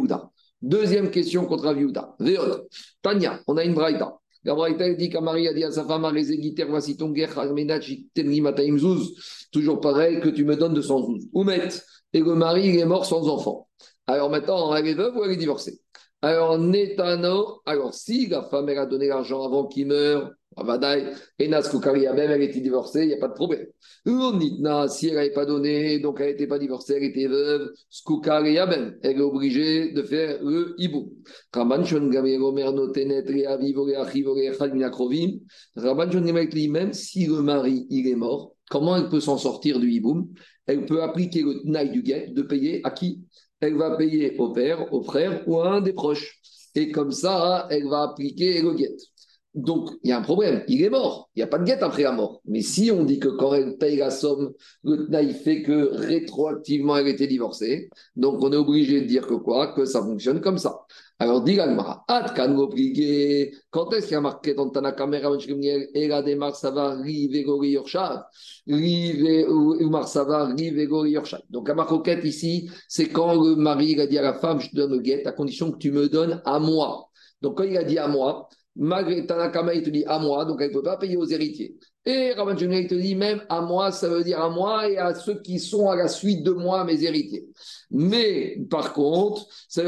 Deuxième 0.63 1.11
question 1.11 1.47
contre 1.47 1.65
Rav 1.65 1.81
Yehuda. 1.81 2.17
Tania, 3.03 3.41
on 3.49 3.57
a 3.57 3.65
une 3.65 3.75
braïta. 3.75 4.19
La 4.45 4.55
braïta 4.55 4.95
dit 4.95 5.11
qu'un 5.11 5.21
mari 5.21 5.49
a 5.49 5.53
dit 5.53 5.65
à 5.65 5.73
sa 5.73 5.85
femme, 5.85 6.07
voici 6.69 6.97
ton 6.97 7.11
guerre, 7.11 7.35
toujours 9.51 9.81
pareil, 9.81 10.21
que 10.21 10.29
tu 10.29 10.45
me 10.45 10.55
donnes 10.55 10.75
200 10.75 11.07
zouz. 11.07 11.29
Oumet, 11.33 11.69
et 12.13 12.21
le 12.21 12.35
mari, 12.37 12.69
il 12.69 12.79
est 12.79 12.85
mort 12.85 13.05
sans 13.05 13.29
enfant. 13.29 13.69
Alors 14.07 14.31
maintenant, 14.31 14.75
elle 14.77 14.87
est 14.87 14.95
veuve 14.95 15.17
ou 15.17 15.25
elle 15.25 15.33
est 15.33 15.37
divorcée? 15.37 15.81
Alors, 16.23 16.59
Netano, 16.59 17.61
alors 17.65 17.95
si 17.95 18.27
la 18.27 18.43
femme 18.43 18.69
elle 18.69 18.79
a 18.79 18.87
donné 18.87 19.09
l'argent 19.09 19.45
avant 19.45 19.67
qu'il 19.67 19.87
meure, 19.87 20.33
et 21.39 21.49
même 21.49 22.31
elle 22.31 22.43
était 22.43 22.61
divorcée, 22.61 23.03
il 23.03 23.09
n'y 23.09 23.15
a 23.15 23.19
pas 23.19 23.29
de 23.29 23.35
problème. 23.35 23.67
Si 24.89 25.09
elle 25.09 25.15
n'avait 25.15 25.33
pas 25.33 25.47
donné, 25.47 26.01
donc 26.01 26.21
elle 26.21 26.33
n'était 26.33 26.49
pas 26.49 26.59
divorcée, 26.59 26.95
elle 26.97 27.05
était 27.05 27.29
veuve, 27.29 27.71
elle 29.03 29.17
est 29.17 29.21
obligée 29.21 29.93
de 29.93 30.03
faire 30.03 30.43
le 30.43 30.75
hibou. 30.79 31.13
Rabban 31.53 31.85
même 36.69 36.93
si 36.93 37.27
le 37.27 37.43
mari 37.43 37.87
il 37.91 38.09
est 38.09 38.17
mort, 38.17 38.57
comment 38.71 38.97
elle 38.97 39.09
peut 39.09 39.21
s'en 39.21 39.39
sortir 39.39 39.79
du 39.79 39.91
hiboum 39.91 40.29
Elle 40.67 40.85
peut 40.85 41.03
appliquer 41.03 41.43
le 41.43 41.63
tnaï 41.63 41.91
du 41.91 42.03
guet 42.03 42.33
de 42.35 42.43
payer 42.43 42.81
à 42.85 42.91
qui? 42.91 43.23
Elle 43.61 43.77
va 43.77 43.96
payer 43.96 44.37
au 44.38 44.53
père, 44.53 44.92
au 44.92 45.03
frère 45.03 45.42
ou 45.49 45.61
à 45.61 45.70
un 45.75 45.81
des 45.81 45.92
proches. 45.92 46.40
Et 46.75 46.90
comme 46.90 47.12
ça, 47.12 47.66
elle 47.70 47.88
va 47.88 48.03
appliquer 48.03 48.62
le 48.62 48.75
guet. 48.75 48.96
Donc, 49.55 49.91
il 50.05 50.11
y 50.11 50.13
a 50.13 50.19
un 50.19 50.23
problème. 50.23 50.63
Il 50.69 50.83
est 50.83 50.91
mort. 50.91 51.29
Il 51.35 51.41
n'y 51.41 51.43
a 51.43 51.49
pas 51.49 51.59
de 51.59 51.65
guette 51.65 51.83
après 51.83 52.05
la 52.05 52.13
mort. 52.13 52.41
Mais 52.45 52.63
si 52.63 52.91
on 52.93 53.03
dit 53.05 53.19
que 53.19 53.29
quand 53.29 53.53
elle 53.53 53.77
paye 53.79 53.97
la 53.97 54.11
somme, 54.11 54.53
le 54.85 55.07
TNAI 55.07 55.35
fait 55.35 55.63
que 55.63 55.91
rétroactivement 55.93 56.97
elle 56.97 57.09
était 57.09 57.27
divorcée, 57.27 57.91
donc 58.15 58.43
on 58.43 58.53
est 58.53 58.57
obligé 58.57 59.01
de 59.01 59.07
dire 59.07 59.27
que 59.27 59.35
quoi? 59.35 59.73
Que 59.75 59.85
ça 59.85 60.03
fonctionne 60.03 60.41
comme 60.41 60.59
ça. 60.59 60.83
Alors, 61.19 61.43
dit 61.43 61.57
l'Agmara, 61.57 62.03
quand 62.09 63.93
est-ce 63.93 64.07
qu'il 64.07 64.13
y 64.13 64.17
a 64.17 64.21
marqué 64.23 64.55
dans 64.55 64.71
ta 64.71 64.93
caméra 64.93 65.31
et 65.95 66.09
la 66.09 66.23
démarche, 66.23 66.59
ça 66.59 66.71
va 66.71 66.95
rive 66.95 67.45
gori 67.45 67.73
yorshav, 67.73 68.23
rive 68.67 69.47
ça 70.07 70.25
rive 70.57 70.89
gori 70.89 71.11
yorshav. 71.11 71.43
Donc, 71.51 71.69
la 71.69 71.75
marquette 71.75 72.25
ici, 72.25 72.71
c'est 72.89 73.09
quand 73.09 73.35
le 73.35 73.55
mari 73.57 74.01
a 74.01 74.07
dit 74.07 74.17
à 74.17 74.23
la 74.23 74.33
femme, 74.33 74.61
je 74.61 74.71
te 74.71 74.77
donne 74.77 74.93
le 74.93 75.01
guet 75.01 75.27
à 75.27 75.33
condition 75.33 75.71
que 75.73 75.77
tu 75.77 75.93
me 75.93 76.09
donnes 76.09 76.41
à 76.47 76.59
moi. 76.59 77.11
Donc, 77.43 77.59
quand 77.59 77.65
il 77.65 77.77
a 77.77 77.85
dit 77.85 77.99
à 77.99 78.09
moi, 78.09 78.49
malgré 78.77 79.27
Tanakama, 79.27 79.75
il 79.75 79.83
te 79.83 79.91
dit 79.91 80.05
à 80.07 80.19
moi, 80.19 80.45
donc 80.45 80.61
elle 80.61 80.69
ne 80.69 80.75
peut 80.75 80.83
pas 80.83 80.97
payer 80.97 81.17
aux 81.17 81.27
héritiers. 81.27 81.77
Et 82.07 82.33
Rabban 82.33 82.57
il 82.57 82.87
te 82.87 82.95
dit 82.95 83.15
même 83.15 83.43
à 83.49 83.61
moi, 83.61 83.93
ça 83.93 84.09
veut 84.09 84.25
dire 84.25 84.41
à 84.41 84.49
moi 84.49 84.89
et 84.89 84.97
à 84.97 85.15
ceux 85.15 85.41
qui 85.43 85.59
sont 85.59 85.91
à 85.91 85.97
la 85.97 86.09
suite 86.09 86.43
de 86.43 86.53
moi, 86.53 86.85
mes 86.85 87.03
héritiers. 87.05 87.47
Mais 87.91 88.59
par 88.71 88.95
contre, 88.95 89.47
c'est 89.69 89.87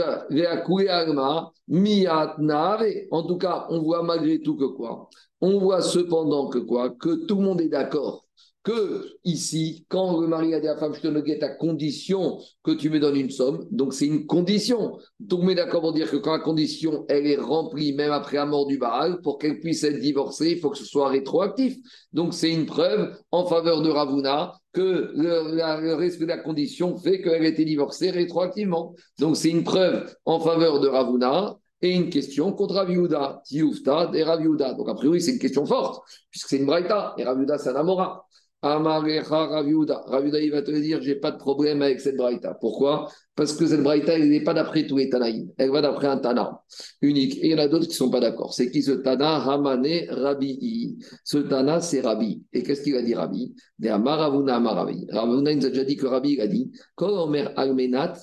en 3.10 3.22
tout 3.26 3.38
cas, 3.38 3.66
on 3.70 3.82
voit 3.82 4.02
malgré 4.02 4.42
tout 4.42 4.56
que 4.56 4.66
quoi? 4.66 5.08
On 5.40 5.58
voit 5.58 5.80
cependant 5.80 6.48
que 6.48 6.58
quoi? 6.58 6.90
Que 6.90 7.26
tout 7.26 7.36
le 7.36 7.42
monde 7.42 7.60
est 7.60 7.68
d'accord 7.68 8.26
que 8.62 9.06
ici, 9.24 9.84
quand 9.88 10.20
le 10.20 10.26
mari 10.26 10.54
a 10.54 10.60
dit 10.60 10.68
à 10.68 10.74
la 10.74 10.78
femme, 10.78 10.94
je 10.94 11.00
te 11.00 11.08
le 11.08 11.20
guette 11.20 11.42
à 11.42 11.48
condition 11.48 12.38
que 12.62 12.70
tu 12.70 12.90
me 12.90 13.00
donnes 13.00 13.16
une 13.16 13.30
somme, 13.30 13.66
donc 13.70 13.92
c'est 13.92 14.06
une 14.06 14.26
condition. 14.26 14.98
Le 15.20 15.36
monde 15.36 15.50
est 15.50 15.54
d'accord 15.56 15.80
pour 15.80 15.92
dire 15.92 16.10
que 16.10 16.16
quand 16.16 16.32
la 16.32 16.38
condition, 16.38 17.04
elle 17.08 17.26
est 17.26 17.36
remplie, 17.36 17.92
même 17.92 18.12
après 18.12 18.36
la 18.36 18.46
mort 18.46 18.66
du 18.66 18.78
Baal, 18.78 19.20
pour 19.22 19.38
qu'elle 19.38 19.58
puisse 19.58 19.82
être 19.82 19.98
divorcée, 19.98 20.52
il 20.52 20.60
faut 20.60 20.70
que 20.70 20.78
ce 20.78 20.84
soit 20.84 21.08
rétroactif. 21.08 21.76
Donc 22.12 22.34
c'est 22.34 22.52
une 22.52 22.66
preuve 22.66 23.16
en 23.32 23.46
faveur 23.46 23.82
de 23.82 23.90
Ravuna 23.90 24.54
que 24.72 25.12
le, 25.14 25.94
respect 25.94 26.24
de 26.24 26.30
la 26.30 26.38
condition 26.38 26.96
fait 26.96 27.20
qu'elle 27.20 27.44
a 27.44 27.48
été 27.48 27.64
divorcée 27.64 28.10
rétroactivement. 28.10 28.94
Donc 29.18 29.36
c'est 29.36 29.50
une 29.50 29.64
preuve 29.64 30.14
en 30.24 30.38
faveur 30.38 30.80
de 30.80 30.88
Ravuna 30.88 31.56
et 31.82 31.90
une 31.90 32.10
question 32.10 32.52
contre 32.52 32.76
Raviuda, 32.76 33.42
et 33.50 34.22
Raviuda. 34.22 34.74
Donc 34.74 34.88
a 34.88 34.94
priori 34.94 35.20
c'est 35.20 35.32
une 35.32 35.40
question 35.40 35.66
forte, 35.66 36.04
puisque 36.30 36.48
c'est 36.48 36.58
une 36.58 36.66
Braïta, 36.66 37.14
et 37.18 37.24
Raviuda 37.24 37.58
c'est 37.58 37.70
un 37.70 37.74
Amora. 37.74 38.24
Amarecha 38.62 39.46
Raviuda. 39.46 40.02
Raviuda, 40.06 40.40
il 40.40 40.52
va 40.52 40.62
te 40.62 40.70
dire, 40.70 41.02
j'ai 41.02 41.16
pas 41.16 41.32
de 41.32 41.36
problème 41.36 41.82
avec 41.82 42.00
cette 42.00 42.16
braïta. 42.16 42.56
Pourquoi? 42.60 43.08
Parce 43.34 43.54
que 43.54 43.66
cette 43.66 43.82
braïta, 43.82 44.12
elle 44.16 44.28
n'est 44.28 44.44
pas 44.44 44.54
d'après 44.54 44.86
tous 44.86 44.98
les 44.98 45.08
Tanaïm. 45.08 45.50
Elle 45.56 45.70
va 45.70 45.80
d'après 45.80 46.06
un 46.06 46.18
Tana 46.18 46.62
unique. 47.00 47.38
Et 47.38 47.46
il 47.46 47.50
y 47.52 47.54
en 47.54 47.58
a 47.58 47.66
d'autres 47.66 47.88
qui 47.88 47.94
sont 47.94 48.10
pas 48.10 48.20
d'accord. 48.20 48.54
C'est 48.54 48.70
qui 48.70 48.82
ce 48.82 48.92
Tana? 48.92 49.38
Ramane 49.38 50.04
Rabi. 50.10 50.98
Ce 51.24 51.38
Tana, 51.38 51.80
c'est 51.80 52.02
Rabbi. 52.02 52.42
Et 52.52 52.62
qu'est-ce 52.62 52.82
qu'il 52.82 52.94
a 52.96 53.02
dit 53.02 53.14
Rabbi? 53.14 53.54
De 53.78 53.88
Amaravuna 53.88 54.56
Amaravi. 54.56 55.06
Ravuna, 55.10 55.50
il 55.50 55.58
nous 55.58 55.66
a 55.66 55.70
déjà 55.70 55.84
dit 55.84 55.96
que 55.96 56.06
Rabbi, 56.06 56.34
il 56.34 56.40
a 56.40 56.46
dit 56.46 56.70
Almenat, 57.56 58.14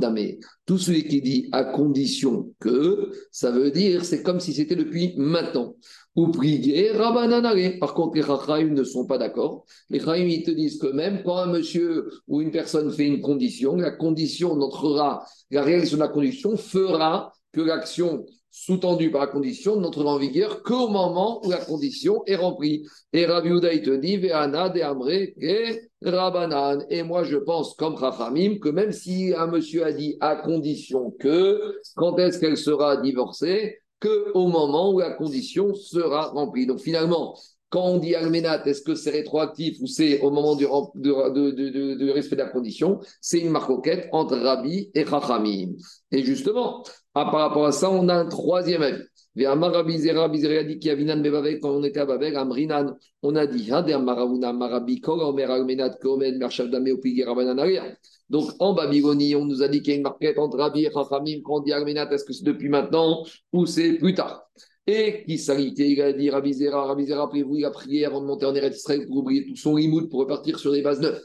Dame. 0.00 0.18
Tout 0.66 0.78
celui 0.78 1.06
qui 1.06 1.20
dit 1.20 1.48
à 1.52 1.64
condition 1.64 2.52
que, 2.60 3.10
ça 3.30 3.50
veut 3.50 3.70
dire, 3.70 4.04
c'est 4.04 4.22
comme 4.22 4.40
si 4.40 4.52
c'était 4.52 4.76
depuis 4.76 5.14
maintenant 5.16 5.76
ou 6.16 6.28
prier 6.28 6.92
Rabbananare. 6.92 7.78
Par 7.78 7.94
contre, 7.94 8.16
les 8.16 8.22
Chachaim 8.22 8.70
ne 8.74 8.84
sont 8.84 9.06
pas 9.06 9.18
d'accord. 9.18 9.64
Les 9.88 10.00
Chachaim, 10.00 10.26
ils 10.26 10.42
te 10.42 10.50
disent 10.50 10.78
que 10.78 10.88
même 10.88 11.22
quand 11.24 11.36
un 11.36 11.46
monsieur 11.46 12.08
ou 12.26 12.40
une 12.40 12.50
personne 12.50 12.90
fait 12.90 13.06
une 13.06 13.20
condition, 13.20 13.76
la 13.76 13.92
condition 13.92 14.56
n'entrera, 14.56 15.24
la 15.50 15.62
réalisation 15.62 15.98
de 15.98 16.02
la 16.02 16.08
condition 16.08 16.56
fera 16.56 17.32
que 17.52 17.60
l'action 17.60 18.24
sous-tendue 18.50 19.12
par 19.12 19.22
la 19.22 19.26
condition 19.28 19.76
n'entrera 19.76 20.14
en 20.14 20.18
vigueur 20.18 20.62
qu'au 20.62 20.88
moment 20.88 21.40
où 21.44 21.50
la 21.50 21.58
condition 21.58 22.22
est 22.26 22.34
remplie. 22.34 22.84
Et 23.12 23.24
Rabbi 23.24 23.48
il 23.48 23.82
te 23.82 23.96
dit, 23.96 24.16
Ve'ana 24.16 24.68
de 24.68 24.80
Amre 24.80 25.08
et 25.10 25.80
Rabbanan. 26.02 26.84
Et 26.90 27.02
moi, 27.02 27.22
je 27.22 27.36
pense, 27.36 27.74
comme 27.74 27.96
Chachamim, 27.96 28.58
que 28.58 28.68
même 28.68 28.92
si 28.92 29.32
un 29.36 29.46
monsieur 29.46 29.84
a 29.84 29.92
dit 29.92 30.16
à 30.20 30.36
condition 30.36 31.12
que, 31.12 31.76
quand 31.94 32.18
est-ce 32.18 32.40
qu'elle 32.40 32.56
sera 32.56 32.96
divorcée, 32.96 33.79
qu'au 34.00 34.46
moment 34.46 34.92
où 34.92 35.00
la 35.00 35.10
condition 35.10 35.74
sera 35.74 36.28
remplie. 36.28 36.66
Donc 36.66 36.80
finalement, 36.80 37.36
quand 37.70 37.84
on 37.84 37.98
dit 37.98 38.16
Almenat, 38.16 38.66
est-ce 38.66 38.82
que 38.82 38.96
c'est 38.96 39.10
rétroactif 39.10 39.78
ou 39.80 39.86
c'est 39.86 40.20
au 40.20 40.30
moment 40.30 40.56
du, 40.56 40.66
respect 40.66 42.36
de 42.36 42.42
la 42.42 42.48
condition? 42.48 43.00
C'est 43.20 43.38
une 43.38 43.50
marcoquette 43.50 44.08
entre 44.10 44.36
Rabbi 44.36 44.90
et 44.92 45.06
Chachamim. 45.06 45.74
Et 46.10 46.24
justement, 46.24 46.82
par 47.14 47.32
rapport 47.32 47.66
à 47.66 47.72
ça, 47.72 47.90
on 47.90 48.08
a 48.08 48.14
un 48.14 48.26
troisième 48.26 48.82
avis. 48.82 49.02
Quand 49.36 49.70
on 51.70 51.84
était 51.84 52.00
à 52.00 52.06
Babel, 52.06 52.36
Amrinan, 52.36 52.96
on 53.22 53.36
a 53.36 53.46
dit 53.46 53.70
donc 58.30 58.50
en 58.60 58.74
Babylonie, 58.74 59.34
on 59.34 59.44
nous 59.44 59.62
a 59.62 59.68
dit 59.68 59.82
qu'il 59.82 59.90
y 59.90 59.94
a 59.94 59.96
une 59.96 60.04
marquette 60.04 60.38
entre 60.38 60.56
Rabbi 60.56 60.84
et 60.84 60.90
Chachamim 60.92 61.40
quand 61.44 61.56
on 61.56 61.60
dit 61.60 61.72
est-ce 61.72 62.24
que 62.24 62.32
c'est 62.32 62.44
depuis 62.44 62.68
maintenant 62.68 63.24
ou 63.52 63.66
c'est 63.66 63.94
plus 63.94 64.14
tard? 64.14 64.48
Et 64.86 65.24
qui 65.26 65.36
s'arrêtait, 65.36 65.90
il 65.90 66.00
a 66.00 66.12
dit 66.12 66.30
Rabbi 66.30 66.54
Zera, 66.54 66.86
Rabbi 66.86 67.06
Zera, 67.06 67.24
après-vous, 67.24 67.56
il 67.56 67.64
a 67.64 67.70
prié 67.70 68.06
avant 68.06 68.20
de 68.20 68.26
monter 68.26 68.46
en 68.46 68.54
Eretz 68.54 68.76
Israël 68.76 69.06
pour 69.06 69.18
oublier 69.18 69.46
tout 69.46 69.56
son 69.56 69.76
limoud 69.76 70.08
pour 70.08 70.20
repartir 70.20 70.58
sur 70.58 70.72
des 70.72 70.82
bases 70.82 71.00
neuves. 71.00 71.20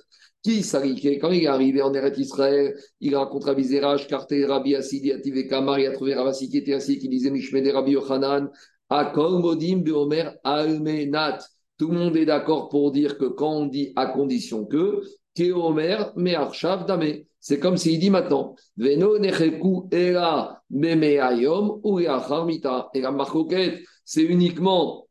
Qui 0.45 0.61
s'arrêtait 0.61 1.17
Quand 1.17 1.31
il 1.31 1.41
est 1.41 1.47
arrivé 1.47 1.81
en 1.81 1.91
Eretz 1.91 2.19
Israël, 2.19 2.75
il 3.01 3.15
raconte 3.15 3.45
Rabbi 3.45 3.63
Zera, 3.63 3.97
Shkarte, 3.97 4.35
Rabbi 4.47 4.75
Asidi, 4.75 5.11
Ative 5.11 5.47
Kamar, 5.47 5.79
il 5.79 5.87
a 5.87 5.91
trouvé 5.91 6.13
Rabbi 6.13 6.47
qui 6.47 6.55
était 6.59 6.75
assis, 6.75 6.99
qui 6.99 7.09
disait 7.09 7.31
Mishmede 7.31 7.67
Rabbi 7.69 7.93
Yochanan, 7.93 8.51
Akol 8.87 9.39
Modim 9.39 9.77
Beomer 9.77 10.33
Almenat. 10.43 11.39
Tout 11.79 11.89
le 11.89 11.97
monde 11.97 12.15
est 12.15 12.27
d'accord 12.27 12.69
pour 12.69 12.91
dire 12.91 13.17
que 13.17 13.25
quand 13.25 13.53
on 13.53 13.65
dit 13.65 13.91
à 13.95 14.05
condition 14.05 14.67
que, 14.67 15.01
Keomer 15.33 16.11
Mearshav 16.15 16.85
Dame. 16.85 17.23
C'est 17.39 17.59
comme 17.59 17.77
s'il 17.77 17.99
dit 17.99 18.11
maintenant, 18.11 18.53
Veno 18.77 19.17
Necheku 19.17 19.87
Era 19.91 20.61
Memeayom 20.69 21.81
ou 21.83 21.99
Et 21.99 22.05
la 23.01 23.11
marcoquette, 23.11 23.79
c'est 24.03 24.21
uniquement 24.21 25.04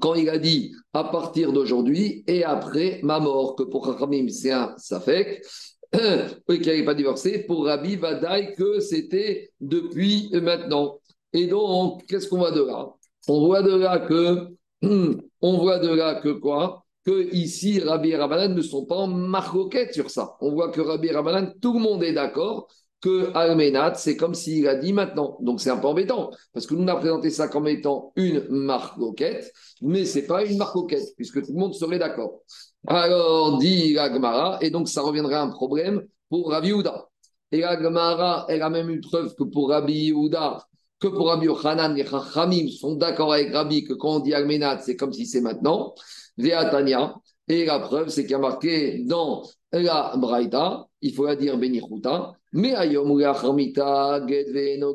quand 0.00 0.14
il 0.14 0.28
a 0.28 0.38
dit 0.38 0.74
à 0.92 1.04
partir 1.04 1.52
d'aujourd'hui 1.52 2.24
et 2.26 2.44
après 2.44 3.00
ma 3.02 3.20
mort, 3.20 3.56
que 3.56 3.62
pour 3.62 3.86
Chachamim 3.86 4.28
c'est 4.28 4.52
un 4.52 4.74
Safek, 4.76 5.44
et 5.92 6.60
qui 6.60 6.68
n'avait 6.68 6.84
pas 6.84 6.94
divorcé, 6.94 7.44
pour 7.46 7.66
Rabbi 7.66 7.96
Vadaï 7.96 8.54
que 8.54 8.80
c'était 8.80 9.52
depuis 9.60 10.28
maintenant. 10.32 10.98
Et 11.32 11.46
donc, 11.46 12.04
qu'est-ce 12.06 12.28
qu'on 12.28 12.38
voit 12.38 12.50
de 12.50 12.62
là? 12.62 12.88
On 13.28 13.46
voit 13.46 13.62
de 13.62 13.74
là 13.74 14.00
que, 14.00 14.48
on 15.40 15.58
voit 15.58 15.78
de 15.78 15.88
là 15.88 16.16
que 16.16 16.30
quoi? 16.30 16.84
Que 17.04 17.32
ici, 17.32 17.78
Rabbi 17.80 18.10
et 18.10 18.16
Rabbanan 18.16 18.54
ne 18.54 18.62
sont 18.62 18.84
pas 18.84 18.96
en 18.96 19.06
marcoquette 19.06 19.94
sur 19.94 20.10
ça. 20.10 20.36
On 20.40 20.52
voit 20.52 20.70
que 20.70 20.80
Rabbi 20.80 21.08
et 21.08 21.12
Rabbanan, 21.12 21.54
tout 21.60 21.74
le 21.74 21.80
monde 21.80 22.02
est 22.02 22.12
d'accord 22.12 22.68
que 23.06 23.30
Almenat, 23.34 23.94
c'est 23.94 24.16
comme 24.16 24.34
s'il 24.34 24.66
a 24.66 24.74
dit 24.74 24.92
maintenant. 24.92 25.38
Donc 25.40 25.60
c'est 25.60 25.70
un 25.70 25.76
peu 25.76 25.86
embêtant, 25.86 26.30
parce 26.52 26.66
que 26.66 26.74
nous, 26.74 26.82
on 26.82 26.88
a 26.88 26.96
présenté 26.96 27.30
ça 27.30 27.46
comme 27.46 27.68
étant 27.68 28.12
une 28.16 28.44
marcoquette, 28.48 29.52
mais 29.80 30.04
ce 30.04 30.18
n'est 30.18 30.26
pas 30.26 30.44
une 30.44 30.58
marcoquette, 30.58 31.14
puisque 31.14 31.40
tout 31.46 31.52
le 31.52 31.58
monde 31.60 31.72
serait 31.72 32.00
d'accord. 32.00 32.40
Alors, 32.88 33.58
dit 33.58 33.94
la 33.94 34.58
et 34.60 34.70
donc 34.70 34.88
ça 34.88 35.02
reviendrait 35.02 35.36
à 35.36 35.42
un 35.42 35.50
problème 35.50 36.02
pour 36.28 36.50
Rabbi 36.50 36.72
Houda. 36.72 37.06
Et 37.52 37.60
la 37.60 38.46
elle 38.48 38.62
a 38.62 38.70
même 38.70 38.90
une 38.90 39.00
preuve 39.00 39.36
que 39.36 39.44
pour 39.44 39.70
Rabbi 39.70 40.12
Houda, 40.12 40.66
que 40.98 41.06
pour 41.06 41.28
Rabbi 41.28 41.46
Yochanan, 41.46 41.94
les 41.94 42.04
Chachamim 42.04 42.68
sont 42.68 42.96
d'accord 42.96 43.32
avec 43.32 43.52
Rabbi 43.52 43.84
que 43.84 43.92
quand 43.92 44.16
on 44.16 44.18
dit 44.18 44.34
Almenat, 44.34 44.80
c'est 44.80 44.96
comme 44.96 45.12
si 45.12 45.26
c'est 45.26 45.40
maintenant. 45.40 45.94
Veatania. 46.38 47.14
Et 47.48 47.64
la 47.66 47.78
preuve, 47.78 48.08
c'est 48.08 48.22
qu'il 48.22 48.32
y 48.32 48.34
a 48.34 48.38
marqué 48.38 49.04
dans 49.04 49.44
la 49.70 50.14
Braïta, 50.16 50.88
il 51.00 51.14
faut 51.14 51.26
la 51.26 51.36
dire 51.36 51.56
Benichuta, 51.56 52.32
mais 52.56 52.74
ayom 52.74 53.10
ou 53.10 53.20
ged 53.20 54.48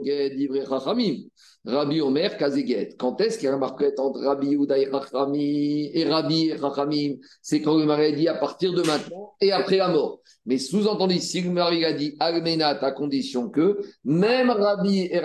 ged 0.04 0.40
ivre 0.40 0.66
chachamim. 0.68 1.30
Rabbi 1.64 2.02
Omer 2.02 2.38
Kazeget. 2.38 2.96
Quand 2.98 3.22
est-ce 3.22 3.38
qu'il 3.38 3.46
y 3.46 3.48
a 3.50 3.52
la 3.52 3.58
marquette 3.58 4.00
entre 4.00 4.20
Rabbi 4.22 4.56
Ouda 4.56 4.80
et 4.80 4.90
Chachamim 4.90 5.90
et 5.94 6.06
Rabbi 6.10 6.50
et 6.50 6.58
Chachamim? 6.58 7.18
C'est 7.44 7.62
quand 7.62 7.78
le 7.78 7.86
mari 7.86 8.14
dit 8.16 8.28
à 8.28 8.34
partir 8.34 8.74
de 8.74 8.82
maintenant 8.82 9.34
et 9.40 9.52
après 9.52 9.78
la 9.78 9.90
mort. 9.90 10.22
Mais 10.46 10.58
sous-entendu, 10.58 11.20
si 11.20 11.42
le 11.42 11.52
mari 11.52 11.86
a 11.86 11.94
dit 11.94 12.16
Almenat 12.20 12.80
à 12.84 12.92
condition 12.92 13.50
que 13.50 13.80
même 14.04 14.50
Rabbi 14.50 15.02
et 15.02 15.22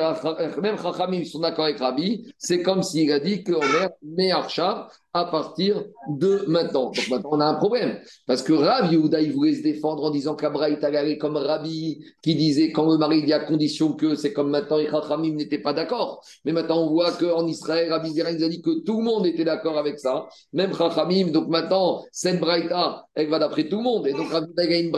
même 0.63 0.77
Chachamim 0.77 1.25
sont 1.25 1.41
d'accord 1.41 1.65
avec 1.65 1.79
Rabbi, 1.79 2.33
c'est 2.39 2.63
comme 2.63 2.83
s'il 2.83 3.11
a 3.13 3.19
dit 3.19 3.43
que 3.43 3.53
Omer 3.53 3.91
met 4.03 4.31
Archa 4.31 4.89
à 5.17 5.25
partir 5.25 5.83
de 6.11 6.45
maintenant. 6.47 6.91
Donc 6.91 7.09
maintenant, 7.09 7.31
on 7.33 7.41
a 7.41 7.47
un 7.47 7.55
problème. 7.55 7.99
Parce 8.27 8.43
que 8.43 8.53
Rabbi 8.53 8.97
Ouda, 8.97 9.21
il 9.23 9.33
voulait 9.33 9.55
se 9.55 9.63
défendre 9.63 10.05
en 10.05 10.11
disant 10.11 10.35
qu'Abra 10.35 10.69
est 10.69 10.85
allé 10.85 11.17
comme 11.17 11.37
Rabbi, 11.37 12.05
qui 12.23 12.35
disait 12.35 12.71
quand 12.71 12.87
le 12.91 12.99
mari 12.99 13.25
dit 13.25 13.33
à 13.33 13.41
condition 13.41 13.95
que 13.95 14.15
c'est 14.15 14.35
comme 14.35 14.51
maintenant, 14.51 14.79
et 14.79 14.91
Chachamim 14.91 15.35
n'était 15.35 15.61
pas 15.61 15.73
d'accord. 15.73 16.23
Mais 16.45 16.53
maintenant, 16.53 16.83
on 16.83 16.91
voit 16.91 17.13
qu'en 17.13 17.47
Israël, 17.47 17.91
Rabbi 17.91 18.11
Zera, 18.11 18.31
il 18.31 18.45
a 18.45 18.49
dit 18.49 18.61
que 18.61 18.85
tout 18.85 18.99
le 18.99 19.05
monde 19.05 19.27
était 19.27 19.45
d'accord 19.45 19.79
avec 19.79 19.99
ça, 19.99 20.27
même 20.53 20.75
Chachamim. 20.75 21.29
Donc 21.29 21.49
maintenant, 21.49 22.05
cette 22.13 22.39
Braïta, 22.39 23.07
elle 23.15 23.31
va 23.31 23.39
d'après 23.39 23.69
tout 23.69 23.79
le 23.79 23.85
monde. 23.85 24.07
Et 24.07 24.13
donc, 24.13 24.31
Rabbi 24.31 24.53
Zera 24.55 24.75
a 24.75 24.77
une 24.77 24.91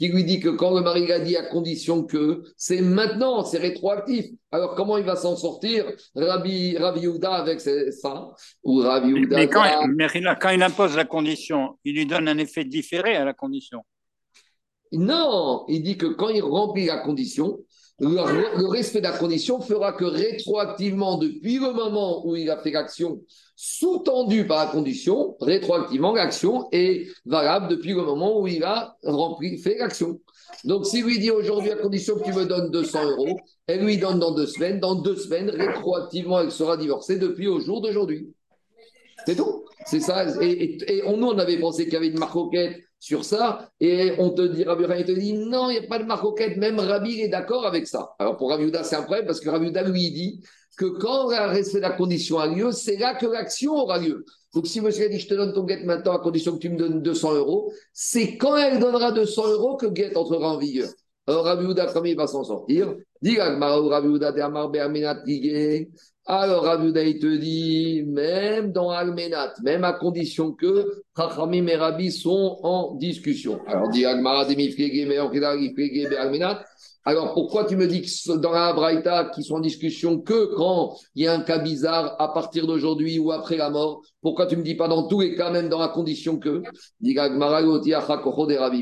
qui 0.00 0.08
lui 0.08 0.24
dit 0.24 0.40
que 0.40 0.48
quand 0.48 0.74
le 0.74 0.80
mari 0.80 1.12
a 1.12 1.20
dit 1.20 1.36
à 1.36 1.42
condition 1.42 2.04
que 2.04 2.42
c'est 2.56 2.80
maintenant, 2.80 3.44
c'est 3.44 3.58
rétroactif. 3.58 4.26
Alors 4.50 4.74
comment 4.74 4.96
il 4.96 5.04
va 5.04 5.14
s'en 5.14 5.36
sortir, 5.36 5.84
Rabbi, 6.14 6.78
Rabbi 6.78 7.06
avec 7.22 7.60
ça 7.60 8.30
Ou 8.64 8.78
Rabbi 8.78 9.12
mais, 9.28 9.48
quand, 9.48 9.64
quand 10.40 10.50
il 10.50 10.62
impose 10.62 10.96
la 10.96 11.04
condition, 11.04 11.78
il 11.84 11.96
lui 11.96 12.06
donne 12.06 12.28
un 12.28 12.38
effet 12.38 12.64
différé 12.64 13.14
à 13.14 13.26
la 13.26 13.34
condition. 13.34 13.82
Non, 14.92 15.64
il 15.68 15.82
dit 15.82 15.98
que 15.98 16.06
quand 16.06 16.30
il 16.30 16.42
remplit 16.42 16.86
la 16.86 16.98
condition, 16.98 17.58
le, 18.00 18.66
respect 18.66 19.00
de 19.00 19.04
la 19.04 19.16
condition 19.16 19.60
fera 19.60 19.92
que 19.92 20.04
rétroactivement, 20.04 21.18
depuis 21.18 21.58
le 21.58 21.72
moment 21.72 22.26
où 22.26 22.34
il 22.34 22.50
a 22.50 22.56
fait 22.56 22.70
l'action 22.70 23.20
sous-tendue 23.56 24.46
par 24.46 24.64
la 24.64 24.70
condition, 24.70 25.36
rétroactivement, 25.40 26.14
l'action 26.14 26.68
est 26.72 27.08
valable 27.26 27.68
depuis 27.68 27.90
le 27.90 28.02
moment 28.02 28.40
où 28.40 28.46
il 28.46 28.64
a 28.64 28.96
rempli, 29.04 29.58
fait 29.58 29.76
l'action. 29.78 30.18
Donc, 30.64 30.86
si 30.86 31.02
lui 31.02 31.18
dit 31.18 31.30
aujourd'hui, 31.30 31.70
à 31.70 31.76
condition 31.76 32.16
que 32.16 32.24
tu 32.24 32.32
me 32.32 32.46
donnes 32.46 32.70
200 32.70 33.10
euros, 33.10 33.38
elle 33.66 33.84
lui 33.84 33.98
donne 33.98 34.18
dans 34.18 34.32
deux 34.32 34.46
semaines. 34.46 34.80
Dans 34.80 34.94
deux 34.94 35.16
semaines, 35.16 35.50
rétroactivement, 35.50 36.40
elle 36.40 36.50
sera 36.50 36.78
divorcée 36.78 37.18
depuis 37.18 37.48
au 37.48 37.60
jour 37.60 37.82
d'aujourd'hui. 37.82 38.32
C'est 39.26 39.36
tout. 39.36 39.64
C'est 39.84 40.00
ça. 40.00 40.24
Et, 40.40 41.02
on, 41.04 41.18
nous, 41.18 41.28
on 41.28 41.38
avait 41.38 41.58
pensé 41.58 41.84
qu'il 41.84 41.94
y 41.94 41.96
avait 41.96 42.08
une 42.08 42.18
marcoquette 42.18 42.80
sur 43.00 43.24
ça. 43.24 43.70
Et 43.80 44.12
on 44.18 44.30
te 44.30 44.42
dit, 44.42 44.62
Rabbi 44.62 44.84
il 44.98 45.04
te 45.04 45.12
dit, 45.12 45.32
non, 45.32 45.70
il 45.70 45.80
n'y 45.80 45.84
a 45.84 45.88
pas 45.88 45.98
de 45.98 46.04
marcoquette. 46.04 46.56
Même 46.58 46.78
Rabbi 46.78 47.22
est 47.22 47.28
d'accord 47.28 47.66
avec 47.66 47.88
ça. 47.88 48.14
Alors, 48.18 48.36
pour 48.36 48.50
Rabbi 48.50 48.70
c'est 48.84 48.96
un 48.96 49.02
problème 49.02 49.26
parce 49.26 49.40
que 49.40 49.48
Rabbi 49.48 49.72
lui, 49.72 50.02
il 50.02 50.12
dit 50.12 50.40
que 50.76 50.84
quand 50.84 51.30
le 51.30 51.48
respect 51.48 51.78
de 51.78 51.82
la 51.82 51.90
condition 51.90 52.38
a 52.38 52.46
lieu, 52.46 52.70
c'est 52.70 52.96
là 52.96 53.14
que 53.14 53.26
l'action 53.26 53.72
aura 53.72 53.98
lieu. 53.98 54.24
Donc, 54.54 54.66
si 54.66 54.80
monsieur 54.80 55.08
dit, 55.08 55.18
je 55.18 55.28
te 55.28 55.34
donne 55.34 55.52
ton 55.52 55.64
guette 55.64 55.84
maintenant 55.84 56.12
à 56.12 56.18
condition 56.18 56.52
que 56.52 56.58
tu 56.58 56.70
me 56.70 56.76
donnes 56.76 57.02
200 57.02 57.34
euros, 57.34 57.72
c'est 57.92 58.36
quand 58.36 58.56
elle 58.56 58.78
donnera 58.78 59.12
200 59.12 59.48
euros 59.48 59.76
que 59.76 59.86
guette 59.86 60.16
entrera 60.16 60.54
en 60.54 60.58
vigueur. 60.58 60.88
Alors, 61.26 61.44
Rabbi 61.44 61.64
comment 61.92 62.04
il 62.04 62.16
va 62.16 62.26
s'en 62.26 62.44
sortir 62.44 62.94
alors, 66.38 66.80
il 66.96 67.18
te 67.18 67.36
dit, 67.36 68.04
même 68.06 68.72
dans 68.72 68.90
Almenat, 68.90 69.54
même 69.62 69.82
à 69.84 69.92
condition 69.92 70.52
que 70.52 71.02
Chachamim 71.16 71.66
et 71.66 71.76
Rabbi 71.76 72.12
sont 72.12 72.60
en 72.62 72.94
discussion. 72.94 73.60
Alors, 73.66 73.88
dit 73.88 74.04
Almenat, 76.16 76.64
alors, 77.06 77.32
pourquoi 77.32 77.64
tu 77.64 77.76
me 77.76 77.86
dis 77.86 78.02
que 78.02 78.36
dans 78.36 78.52
la 78.52 78.74
Braïta, 78.74 79.30
qu'ils 79.34 79.44
sont 79.44 79.54
en 79.54 79.60
discussion 79.60 80.20
que 80.20 80.54
quand 80.54 80.96
il 81.14 81.24
y 81.24 81.26
a 81.26 81.32
un 81.32 81.40
cas 81.40 81.58
bizarre 81.58 82.14
à 82.20 82.34
partir 82.34 82.66
d'aujourd'hui 82.66 83.18
ou 83.18 83.32
après 83.32 83.56
la 83.56 83.70
mort 83.70 84.02
Pourquoi 84.20 84.46
tu 84.46 84.56
me 84.56 84.62
dis 84.62 84.74
pas 84.74 84.86
dans 84.86 85.08
tous 85.08 85.20
les 85.22 85.34
cas, 85.34 85.50
même 85.50 85.70
dans 85.70 85.78
la 85.78 85.88
condition 85.88 86.38
que 86.38 86.62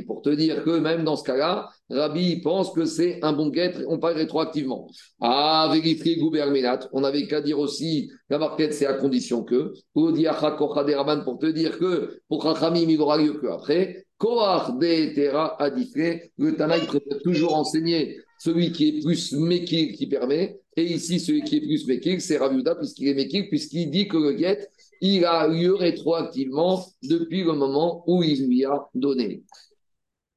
Pour 0.05 0.23
te 0.23 0.31
dire 0.31 0.65
que 0.65 0.79
même 0.79 1.05
dans 1.05 1.15
ce 1.15 1.23
cas-là, 1.23 1.69
Rabbi 1.91 2.41
pense 2.41 2.73
que 2.73 2.87
c'est 2.87 3.21
un 3.23 3.33
bon 3.33 3.51
guêtre, 3.51 3.83
on 3.87 4.01
parle 4.01 4.15
rétroactivement. 4.15 4.89
Ah, 5.21 5.71
vérifier 5.73 6.17
Gouberminat, 6.17 6.89
on 6.93 7.03
n'avait 7.03 7.29
qu'à 7.29 7.41
dire 7.41 7.61
aussi, 7.61 8.11
la 8.31 8.39
marquette 8.39 8.75
c'est 8.75 8.87
à 8.87 8.95
condition 8.95 9.45
que, 9.45 9.73
ou 9.95 10.13
pour 10.13 11.39
te 11.39 11.47
dire 11.47 11.79
que 11.79 12.21
pour 12.29 12.43
Chachamim, 12.43 12.89
il 12.89 13.01
aura 13.01 13.17
lieu 13.17 13.35
que 13.35 13.47
après. 13.47 14.08
Koach 14.19 14.77
de 14.79 15.15
Tera 15.15 15.61
Adifre, 15.63 16.29
le 16.39 16.57
Tanaï 16.57 16.87
préfère 16.87 17.19
toujours 17.23 17.55
enseigner 17.55 18.19
celui 18.39 18.73
qui 18.73 18.89
est 18.89 19.01
plus 19.01 19.33
Mekir 19.33 19.95
qui 19.95 20.07
permet. 20.07 20.61
Et 20.77 20.85
ici, 20.85 21.21
celui 21.21 21.43
qui 21.43 21.57
est 21.57 21.61
plus 21.61 21.87
Mekir, 21.87 22.21
c'est 22.21 22.37
Raviuda, 22.37 22.75
puisqu'il 22.75 23.09
est 23.09 23.15
Mekir, 23.15 23.47
puisqu'il 23.49 23.91
dit 23.91 24.09
que 24.09 24.17
le 24.17 24.33
guet, 24.33 24.69
il 25.01 25.25
a 25.25 25.47
lieu 25.47 25.75
rétroactivement 25.75 26.85
depuis 27.03 27.45
le 27.45 27.53
moment 27.53 28.05
où 28.07 28.23
il 28.23 28.47
lui 28.49 28.65
a 28.65 28.89
donné. 28.95 29.45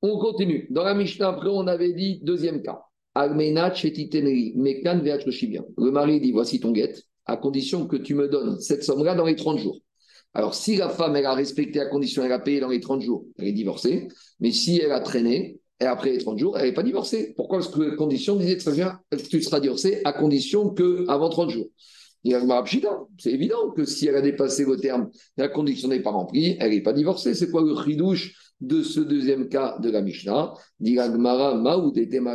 On 0.01 0.17
continue. 0.17 0.67
Dans 0.69 0.83
la 0.83 0.93
Mishnah, 0.93 1.29
après, 1.29 1.49
on 1.49 1.67
avait 1.67 1.93
dit 1.93 2.19
deuxième 2.23 2.61
cas. 2.61 2.81
Le 3.13 3.33
mari 5.91 6.21
dit 6.21 6.31
Voici 6.31 6.59
ton 6.59 6.71
guet, 6.71 6.93
à 7.25 7.37
condition 7.37 7.85
que 7.87 7.97
tu 7.97 8.15
me 8.15 8.27
donnes 8.27 8.59
cette 8.59 8.83
somme-là 8.83 9.15
dans 9.15 9.25
les 9.25 9.35
30 9.35 9.59
jours. 9.59 9.79
Alors, 10.33 10.55
si 10.55 10.77
la 10.77 10.89
femme, 10.89 11.15
elle 11.15 11.25
a 11.25 11.33
respecté 11.33 11.79
la 11.79 11.87
condition, 11.87 12.23
elle 12.23 12.31
a 12.31 12.39
payé 12.39 12.59
dans 12.59 12.69
les 12.69 12.79
30 12.79 13.01
jours, 13.01 13.25
elle 13.37 13.49
est 13.49 13.53
divorcée. 13.53 14.07
Mais 14.39 14.51
si 14.51 14.79
elle 14.79 14.91
a 14.91 15.01
traîné, 15.01 15.59
et 15.81 15.85
après 15.85 16.11
les 16.11 16.19
30 16.19 16.37
jours, 16.37 16.57
elle 16.57 16.67
n'est 16.67 16.73
pas 16.73 16.83
divorcée. 16.83 17.33
Pourquoi 17.35 17.59
Parce 17.59 17.69
que 17.69 17.81
la 17.81 17.95
condition 17.95 18.35
disait 18.35 18.57
très 18.57 18.71
bien, 18.73 18.99
tu 19.29 19.41
seras 19.41 19.59
divorcée 19.59 20.01
à 20.05 20.13
condition 20.13 20.69
que 20.69 21.05
avant 21.09 21.29
30 21.29 21.49
jours. 21.49 21.67
C'est 22.23 23.31
évident 23.31 23.71
que 23.71 23.83
si 23.83 24.07
elle 24.07 24.15
a 24.15 24.21
dépassé 24.21 24.63
le 24.63 24.77
terme, 24.77 25.09
la 25.37 25.47
condition 25.47 25.87
n'est 25.87 26.03
pas 26.03 26.11
remplie, 26.11 26.55
elle 26.59 26.69
n'est 26.69 26.83
pas 26.83 26.93
divorcée. 26.93 27.33
C'est 27.33 27.49
quoi 27.49 27.63
le 27.63 27.73
ridouche 27.73 28.53
de 28.61 28.83
ce 28.83 28.99
deuxième 28.99 29.49
cas 29.49 29.79
de 29.79 29.89
la 29.89 30.01
Mishnah? 30.01 30.53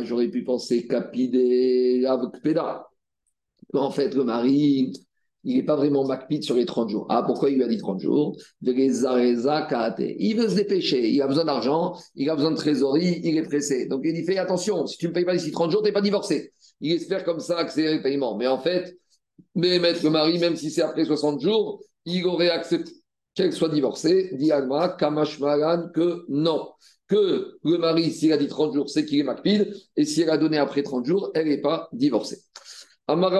J'aurais 0.03 0.27
pu 0.27 0.43
penser 0.43 0.85
capide 0.87 1.35
En 3.73 3.91
fait, 3.91 4.13
le 4.13 4.23
mari, 4.25 4.91
il 5.47 5.55
n'est 5.55 5.63
pas 5.63 5.77
vraiment 5.77 6.05
macpide 6.05 6.43
sur 6.43 6.55
les 6.55 6.65
30 6.65 6.89
jours. 6.89 7.05
Ah, 7.09 7.23
pourquoi 7.25 7.49
il 7.49 7.55
lui 7.55 7.63
a 7.63 7.67
dit 7.69 7.77
30 7.77 8.01
jours? 8.01 8.35
Il 8.61 10.35
veut 10.35 10.49
se 10.49 10.55
dépêcher, 10.55 11.09
il 11.09 11.21
a 11.21 11.27
besoin 11.27 11.45
d'argent, 11.45 11.97
il 12.15 12.29
a 12.29 12.35
besoin 12.35 12.51
de 12.51 12.57
trésorerie, 12.57 13.21
il 13.23 13.37
est 13.37 13.43
pressé. 13.43 13.87
Donc 13.87 14.01
il 14.03 14.13
dit 14.13 14.25
fais 14.25 14.37
attention, 14.37 14.85
si 14.85 14.97
tu 14.97 15.05
ne 15.05 15.11
me 15.11 15.15
payes 15.15 15.23
pas 15.23 15.33
d'ici 15.33 15.51
30 15.51 15.71
jours, 15.71 15.81
tu 15.81 15.87
n'es 15.87 15.93
pas 15.93 16.01
divorcé. 16.01 16.51
Il 16.81 16.91
espère 16.91 17.23
comme 17.23 17.39
ça 17.39 17.57
accélérer 17.57 17.95
le 17.95 18.01
paiement. 18.03 18.35
Mais 18.35 18.45
en 18.45 18.59
fait, 18.59 18.97
mais 19.55 19.79
mettre 19.79 20.03
le 20.03 20.09
mari, 20.09 20.37
même 20.37 20.57
si 20.57 20.69
c'est 20.69 20.81
après 20.81 21.05
60 21.05 21.39
jours, 21.39 21.81
il 22.03 22.25
aurait 22.25 22.49
accepté 22.49 22.91
qu'elle 23.33 23.53
soit 23.53 23.69
divorcée. 23.69 24.31
Dit 24.33 24.51
Alma, 24.51 24.97
Kamash 24.99 25.39
que 25.39 26.25
non. 26.27 26.67
Que 27.07 27.57
le 27.63 27.77
mari, 27.77 28.11
s'il 28.11 28.33
a 28.33 28.37
dit 28.37 28.49
30 28.49 28.73
jours, 28.73 28.89
c'est 28.89 29.05
qu'il 29.05 29.17
est 29.19 29.23
macpide, 29.23 29.73
et 29.95 30.03
si 30.03 30.23
elle 30.23 30.29
a 30.29 30.37
donné 30.37 30.57
après 30.57 30.83
30 30.83 31.05
jours, 31.05 31.31
elle 31.35 31.47
n'est 31.47 31.61
pas 31.61 31.87
divorcée. 31.93 32.39
Après, 33.07 33.37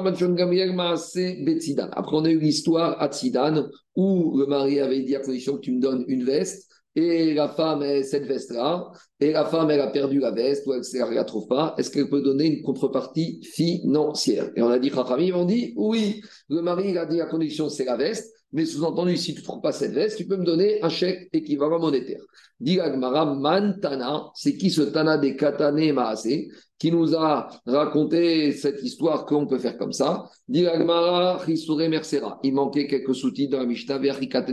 on 2.13 2.25
a 2.25 2.30
eu 2.30 2.39
l'histoire 2.39 3.01
à 3.01 3.10
Tsidan 3.10 3.67
où 3.95 4.38
le 4.38 4.45
mari 4.45 4.80
avait 4.80 5.01
dit 5.01 5.15
à 5.15 5.19
condition 5.19 5.56
que 5.56 5.62
tu 5.62 5.73
me 5.73 5.82
donnes 5.82 6.06
une 6.08 6.23
veste 6.23 6.67
et 6.97 7.34
la 7.36 7.47
femme 7.47 7.84
a 7.84 8.01
cette 8.01 8.25
veste-là, 8.25 8.91
et 9.19 9.32
la 9.32 9.45
femme, 9.45 9.69
elle 9.69 9.82
a 9.82 9.91
perdu 9.91 10.19
la 10.19 10.32
veste 10.32 10.65
ou 10.65 10.73
elle 10.73 10.80
ne 10.80 11.13
la 11.13 11.23
trouve 11.25 11.47
pas, 11.47 11.75
est-ce 11.77 11.91
qu'elle 11.91 12.10
peut 12.10 12.23
donner 12.23 12.47
une 12.47 12.63
contrepartie 12.63 13.39
financière? 13.43 14.49
Et 14.56 14.63
on 14.63 14.69
a 14.69 14.80
dit, 14.80 14.91
ils 15.19 15.34
on 15.34 15.45
dit, 15.45 15.73
oui, 15.75 16.21
le 16.49 16.63
mari, 16.63 16.89
il 16.89 16.97
a 16.97 17.06
dit 17.06 17.17
la 17.17 17.27
condition, 17.27 17.69
c'est 17.69 17.86
la 17.86 17.97
veste, 17.97 18.34
mais 18.53 18.65
sous-entendu, 18.65 19.17
si 19.17 19.33
tu 19.33 19.41
ne 19.41 19.45
trouves 19.45 19.62
pas 19.62 19.73
cette 19.73 19.91
veste, 19.91 20.17
tu 20.17 20.25
peux 20.25 20.38
me 20.38 20.45
donner 20.45 20.81
un 20.81 20.89
chèque 20.89 21.29
équivalent 21.33 21.79
monétaire. 21.79 22.21
Dit 22.60 22.79
Mantana, 22.79 24.31
c'est 24.33 24.55
qui 24.55 24.71
ce 24.71 24.81
Tana 24.81 25.17
des 25.17 25.36
Katane 25.36 25.91
Maase 25.91 26.47
qui 26.79 26.91
nous 26.91 27.15
a 27.15 27.49
raconté 27.65 28.51
cette 28.51 28.81
histoire 28.83 29.25
qu'on 29.25 29.47
peut 29.47 29.60
faire 29.60 29.77
comme 29.77 29.93
ça? 29.93 30.29
Diragmara, 30.47 31.43
Mersera. 31.89 32.39
Il 32.43 32.53
manquait 32.53 32.88
quelques 32.88 33.15
sous-titres 33.15 33.51
dans 33.51 33.60
la 33.60 33.65
Mishnah. 33.65 33.99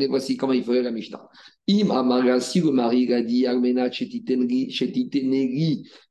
Voici 0.08 0.36
comment 0.36 0.54
il 0.54 0.64
ferait 0.64 0.82
la 0.82 0.90
Mishnah. 0.90 1.28
Im 1.68 2.40
si 2.40 2.60
le 2.60 2.70
mari 2.72 3.12
a 3.12 3.22
dit 3.22 3.46
Armena 3.46 3.90
Chetitenegi 3.90 4.68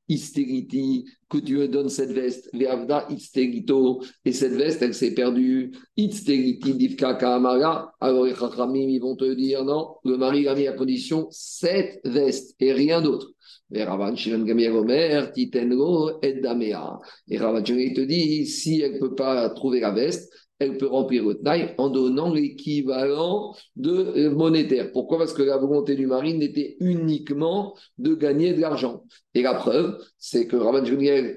Isteriti, 0.08 1.04
que 1.28 1.38
tu 1.38 1.56
me 1.56 1.68
donnes 1.68 1.88
cette 1.88 2.12
veste, 2.12 2.50
Veavda 2.52 3.06
Isterito, 3.10 4.02
et 4.24 4.32
cette 4.32 4.54
veste, 4.54 4.82
elle 4.82 4.94
s'est 4.94 5.14
perdue, 5.14 5.72
Isteriti 5.96 6.74
Divka 6.74 7.14
Kamara, 7.14 7.92
alors 8.00 8.24
les 8.24 8.34
Chachamim, 8.34 8.88
ils 8.88 9.00
vont 9.00 9.16
te 9.16 9.32
dire 9.34 9.64
non, 9.64 9.96
le 10.04 10.16
mari 10.16 10.48
a 10.48 10.54
mis 10.54 10.66
à 10.66 10.72
condition 10.72 11.26
cette 11.30 12.00
veste 12.04 12.54
et 12.60 12.72
rien 12.72 13.02
d'autre. 13.02 13.33
Et 13.72 13.82
Ravan 13.82 14.14
Omer, 14.14 15.32
Titengo, 15.32 16.20
et 16.22 16.34
Damea. 16.34 16.98
Et 17.28 17.38
Ravan 17.38 17.62
te 17.62 18.00
dit, 18.00 18.46
si 18.46 18.80
elle 18.80 18.94
ne 18.94 18.98
peut 18.98 19.14
pas 19.14 19.48
trouver 19.50 19.80
la 19.80 19.90
veste, 19.90 20.30
elle 20.58 20.78
peut 20.78 20.86
remplir 20.86 21.24
le 21.24 21.34
taille 21.34 21.74
en 21.78 21.88
donnant 21.88 22.32
l'équivalent 22.32 23.54
de 23.76 23.90
euh, 23.90 24.30
monétaire. 24.30 24.92
Pourquoi? 24.92 25.18
Parce 25.18 25.32
que 25.32 25.42
la 25.42 25.56
volonté 25.56 25.96
du 25.96 26.06
mari 26.06 26.34
n'était 26.34 26.76
uniquement 26.80 27.74
de 27.98 28.14
gagner 28.14 28.54
de 28.54 28.60
l'argent. 28.60 29.02
Et 29.34 29.42
la 29.42 29.54
preuve, 29.54 29.98
c'est 30.18 30.46
que 30.46 30.56
Ravan 30.56 30.84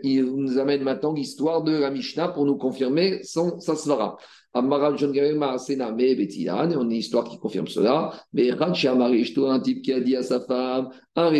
il 0.03 0.23
nous 0.23 0.59
amène 0.59 0.83
maintenant 0.83 1.13
l'histoire 1.13 1.63
de 1.63 1.71
la 1.71 1.89
Mishnah 1.89 2.29
pour 2.29 2.45
nous 2.45 2.57
confirmer 2.57 3.23
son 3.23 3.59
sasvara. 4.61 4.95
On 6.77 6.79
a 6.79 6.83
une 6.83 6.91
histoire 6.91 7.23
qui 7.25 7.37
confirme 7.39 7.67
cela. 7.67 8.11
Mais 8.33 8.51
un 8.51 9.59
type 9.59 9.81
qui 9.81 9.93
a 9.93 9.99
dit 9.99 10.15
à 10.15 10.23
sa 10.23 10.39
femme 10.41 10.89
Un 11.15 11.31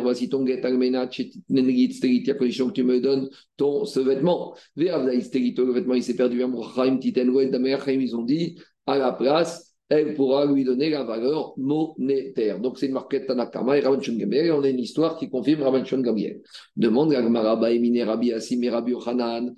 voici 0.00 0.28
ton 0.28 0.46
get 0.46 0.64
almena, 0.64 1.02
à 1.02 2.34
condition 2.34 2.68
que 2.68 2.72
tu 2.72 2.84
me 2.84 3.00
donnes 3.00 3.28
ton, 3.56 3.84
ce 3.84 4.00
vêtement. 4.00 4.54
Le 4.76 5.72
vêtement, 5.72 5.94
il 5.94 6.02
s'est 6.02 6.16
perdu. 6.16 6.42
Ils 6.42 8.16
ont 8.16 8.22
dit 8.24 8.58
À 8.86 8.98
la 8.98 9.12
place, 9.12 9.72
elle 9.92 10.14
pourra 10.14 10.46
lui 10.46 10.64
donner 10.64 10.88
la 10.88 11.04
valeur 11.04 11.52
monétaire. 11.58 12.60
Donc 12.60 12.78
c'est 12.78 12.86
une 12.86 12.94
marquette 12.94 13.26
Tanakama 13.26 13.76
et 13.76 13.80
Rabban 13.80 14.00
Et 14.00 14.50
on 14.50 14.62
a 14.62 14.68
une 14.68 14.78
histoire 14.78 15.18
qui 15.18 15.28
confirme 15.28 15.62
Rabban 15.62 15.84
Gamriel. 16.00 16.40
Demande 16.76 17.12
à 17.12 17.20
Gmaraba 17.20 17.70
et 17.70 18.02
Rabbi 18.02 18.32
Assim 18.32 18.62
et 18.62 18.70
Rabbi 18.70 18.92
Yochanan. 18.92 19.54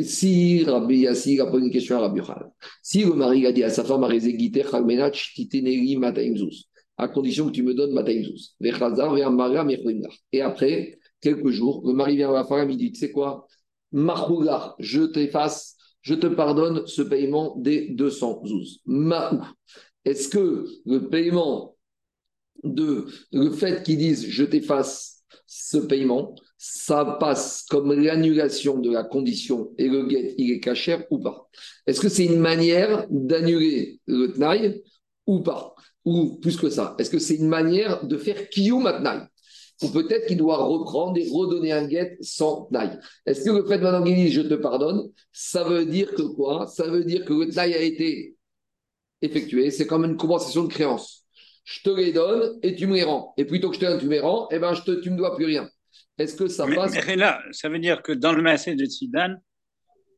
Si 0.00 0.64
Rabbi 0.64 0.98
Yassi 1.00 1.40
a 1.40 1.46
posé 1.46 1.66
une 1.66 1.72
question 1.72 1.96
à 1.96 2.00
Rabbi 2.00 2.18
Yochanan, 2.18 2.50
si 2.82 3.04
le 3.04 3.14
mari 3.14 3.46
a 3.46 3.52
dit 3.52 3.62
à 3.62 3.70
sa 3.70 3.84
femme, 3.84 4.04
à 6.98 7.08
condition 7.08 7.46
que 7.46 7.52
tu 7.52 7.62
me 7.62 7.74
donnes 7.74 7.92
Mataimzus, 7.92 8.56
et 10.32 10.40
après, 10.40 10.98
quelques 11.20 11.50
jours, 11.50 11.82
le 11.86 11.92
mari 11.92 12.16
vient 12.16 12.30
à 12.30 12.34
la 12.34 12.44
femme, 12.44 12.70
il 12.70 12.76
dit, 12.76 12.92
tu 12.92 12.98
sais 12.98 13.12
quoi, 13.12 13.46
je 13.92 15.02
t'efface, 15.04 15.76
je 16.02 16.14
te 16.14 16.26
pardonne 16.26 16.86
ce 16.86 17.02
paiement 17.02 17.56
des 17.56 17.88
200 17.90 18.42
zouz. 18.46 18.80
Maou. 18.86 19.40
Est-ce 20.04 20.28
que 20.28 20.66
le 20.84 21.08
paiement 21.08 21.76
de, 22.62 23.06
le 23.32 23.50
fait 23.50 23.82
qu'ils 23.82 23.98
disent, 23.98 24.26
je 24.28 24.44
t'efface 24.44 25.24
ce 25.46 25.78
paiement, 25.78 26.34
ça 26.58 27.16
passe 27.20 27.64
comme 27.68 27.92
l'annulation 27.92 28.78
de 28.78 28.90
la 28.90 29.04
condition 29.04 29.72
et 29.78 29.88
le 29.88 30.08
get, 30.08 30.34
il 30.38 30.52
est 30.52 30.60
cachère 30.60 31.04
ou 31.10 31.18
pas 31.18 31.48
Est-ce 31.86 32.00
que 32.00 32.08
c'est 32.08 32.24
une 32.24 32.40
manière 32.40 33.06
d'annuler 33.10 34.00
le 34.06 34.32
tnaï 34.32 34.82
ou 35.26 35.40
pas? 35.40 35.74
Ou 36.04 36.36
plus 36.36 36.56
que 36.56 36.70
ça, 36.70 36.94
est-ce 36.98 37.10
que 37.10 37.18
c'est 37.18 37.34
une 37.34 37.48
manière 37.48 38.06
de 38.06 38.16
faire 38.16 38.48
kiyum 38.48 38.84
tnaï? 38.84 39.26
Ou 39.82 39.88
peut-être 39.88 40.26
qu'il 40.26 40.38
doit 40.38 40.64
reprendre 40.64 41.18
et 41.18 41.28
redonner 41.30 41.72
un 41.72 41.86
guet 41.86 42.16
sans 42.22 42.64
taille. 42.72 42.98
Est-ce 43.26 43.44
que 43.44 43.50
le 43.50 43.66
fait 43.66 43.78
qu'il 43.78 44.14
dise 44.14 44.32
je 44.32 44.40
te 44.40 44.54
pardonne, 44.54 45.10
ça 45.32 45.64
veut 45.64 45.84
dire 45.84 46.14
que 46.14 46.22
quoi? 46.22 46.66
Ça 46.66 46.86
veut 46.86 47.04
dire 47.04 47.24
que 47.26 47.34
le 47.34 47.50
taille 47.50 47.74
a 47.74 47.82
été 47.82 48.36
effectué, 49.20 49.70
c'est 49.70 49.86
comme 49.86 50.04
une 50.04 50.16
compensation 50.16 50.64
de 50.64 50.72
créance. 50.72 51.26
Je 51.64 51.82
te 51.82 51.90
les 51.90 52.12
donne 52.12 52.58
et 52.62 52.74
tu 52.74 52.86
me 52.86 52.94
les 52.94 53.02
rends. 53.02 53.34
Et 53.36 53.44
plutôt 53.44 53.68
que 53.68 53.74
je 53.74 53.80
te 53.80 53.84
donne, 53.84 53.98
tu 53.98 54.06
me 54.06 54.12
les 54.12 54.20
rends, 54.20 54.48
eh 54.50 54.58
ben 54.58 54.72
je 54.72 54.82
te, 54.82 54.92
tu 54.92 55.10
me 55.10 55.16
dois 55.16 55.36
plus 55.36 55.46
rien. 55.46 55.68
Est-ce 56.18 56.36
que 56.36 56.48
ça 56.48 56.66
passe 56.66 56.94
Mais 57.06 57.16
là, 57.16 57.42
ça 57.52 57.68
veut 57.68 57.78
dire 57.78 58.02
que 58.02 58.12
dans 58.12 58.32
le 58.32 58.42
massé 58.42 58.74
de 58.74 58.84
Sidan, 58.86 59.36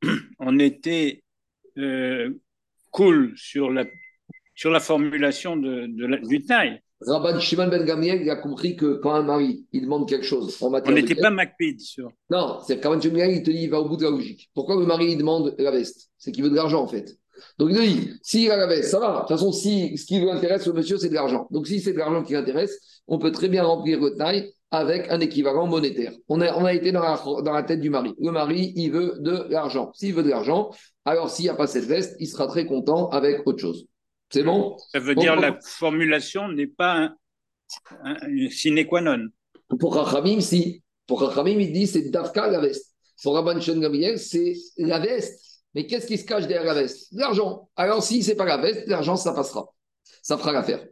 on 0.38 0.58
était 0.58 1.24
euh, 1.76 2.30
cool 2.90 3.32
sur 3.36 3.70
la, 3.70 3.84
sur 4.54 4.70
la 4.70 4.80
formulation 4.80 5.56
de, 5.56 5.86
du 6.26 6.44
taille. 6.44 6.80
Rabban 7.00 7.38
Shimon 7.38 7.68
Ben 7.68 7.84
Gamiel, 7.84 8.22
il 8.22 8.30
a 8.30 8.36
compris 8.36 8.74
que 8.74 8.94
quand 8.96 9.12
un 9.12 9.22
mari, 9.22 9.64
il 9.72 9.82
demande 9.82 10.08
quelque 10.08 10.26
chose 10.26 10.60
en 10.60 10.70
matière 10.70 10.92
On 10.92 10.96
n'était 10.96 11.14
pas 11.14 11.30
Macpid 11.30 11.80
sur. 11.80 12.10
Non, 12.28 12.58
c'est 12.66 12.80
quand 12.80 12.96
Ben 12.96 13.30
il 13.30 13.42
te 13.42 13.50
dit, 13.50 13.62
il 13.62 13.70
va 13.70 13.80
au 13.80 13.88
bout 13.88 13.96
de 13.96 14.04
la 14.04 14.10
logique. 14.10 14.50
Pourquoi 14.52 14.76
le 14.76 14.86
mari, 14.86 15.12
il 15.12 15.18
demande 15.18 15.54
la 15.58 15.70
veste? 15.70 16.10
C'est 16.18 16.32
qu'il 16.32 16.42
veut 16.42 16.50
de 16.50 16.56
l'argent, 16.56 16.82
en 16.82 16.88
fait. 16.88 17.16
Donc 17.56 17.70
il 17.70 17.76
te 17.76 17.82
dit, 17.82 18.10
s'il 18.22 18.50
a 18.50 18.56
la 18.56 18.66
veste, 18.66 18.90
ça 18.90 18.98
va. 18.98 19.14
De 19.14 19.18
toute 19.20 19.28
façon, 19.28 19.52
si 19.52 19.96
ce 19.96 20.06
qui 20.06 20.18
lui 20.18 20.28
intéresse, 20.28 20.66
le 20.66 20.72
monsieur, 20.72 20.98
c'est 20.98 21.08
de 21.08 21.14
l'argent. 21.14 21.46
Donc 21.52 21.68
si 21.68 21.80
c'est 21.80 21.92
de 21.92 21.98
l'argent 21.98 22.24
qui 22.24 22.32
l'intéresse, 22.32 23.00
on 23.06 23.18
peut 23.18 23.30
très 23.30 23.48
bien 23.48 23.62
remplir 23.62 24.00
le 24.00 24.16
taille 24.16 24.52
avec 24.70 25.10
un 25.10 25.20
équivalent 25.20 25.66
monétaire. 25.66 26.12
On 26.28 26.40
a, 26.40 26.54
on 26.56 26.64
a 26.64 26.74
été 26.74 26.92
dans 26.92 27.00
la, 27.00 27.16
dans 27.42 27.52
la 27.52 27.62
tête 27.62 27.80
du 27.80 27.90
mari. 27.90 28.14
Le 28.20 28.30
mari, 28.30 28.72
il 28.76 28.90
veut 28.90 29.14
de 29.18 29.46
l'argent. 29.48 29.92
S'il 29.94 30.14
veut 30.14 30.22
de 30.22 30.28
l'argent, 30.28 30.70
alors 31.04 31.30
s'il 31.30 31.44
n'y 31.44 31.50
a 31.50 31.54
pas 31.54 31.66
cette 31.66 31.84
veste, 31.84 32.16
il 32.18 32.26
sera 32.26 32.46
très 32.46 32.66
content 32.66 33.08
avec 33.08 33.46
autre 33.46 33.60
chose. 33.60 33.86
C'est 34.30 34.42
bon? 34.42 34.76
Ça 34.92 34.98
veut 34.98 35.14
dire 35.14 35.36
que 35.36 35.40
la 35.40 35.58
formulation 35.64 36.48
n'est 36.48 36.66
pas 36.66 37.10
un, 38.02 38.48
sine 38.50 38.86
qua 38.86 39.00
non. 39.00 39.28
Pour 39.80 39.94
Rachamim, 39.94 40.40
si. 40.40 40.82
Pour 41.06 41.22
Rachamim, 41.22 41.58
il 41.60 41.72
dit 41.72 41.86
c'est 41.86 42.10
Dafka 42.10 42.48
la 42.48 42.60
veste. 42.60 42.94
Pour 43.22 43.34
Rabban 43.34 43.60
Shon 43.60 43.80
c'est 44.16 44.54
la 44.76 44.98
veste. 44.98 45.40
Mais 45.74 45.86
qu'est-ce 45.86 46.06
qui 46.06 46.18
se 46.18 46.24
cache 46.24 46.46
derrière 46.46 46.74
la 46.74 46.82
veste? 46.82 47.08
L'argent. 47.12 47.68
Alors 47.76 48.02
si 48.02 48.22
c'est 48.22 48.34
pas 48.34 48.44
la 48.44 48.58
veste, 48.58 48.86
l'argent, 48.86 49.16
ça 49.16 49.32
passera. 49.32 49.66
Ça 50.22 50.36
fera 50.36 50.52
l'affaire. 50.52 50.84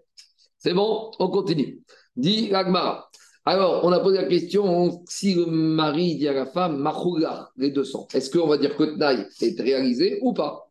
C'est 0.58 0.74
bon? 0.74 1.10
On 1.18 1.28
continue. 1.28 1.80
Dit 2.16 2.54
Agmara. 2.54 3.10
Alors, 3.48 3.84
on 3.84 3.92
a 3.92 4.00
posé 4.00 4.16
la 4.16 4.24
question 4.24 5.04
si 5.08 5.34
le 5.34 5.46
mari 5.46 6.16
dit 6.16 6.26
à 6.26 6.32
la 6.32 6.46
femme, 6.46 6.78
Machoula, 6.78 7.50
les 7.56 7.70
200, 7.70 8.08
est-ce 8.12 8.28
qu'on 8.28 8.48
va 8.48 8.58
dire 8.58 8.76
que 8.76 8.82
Tnaï 8.82 9.24
est 9.40 9.60
réalisé 9.60 10.18
ou 10.22 10.32
pas? 10.32 10.68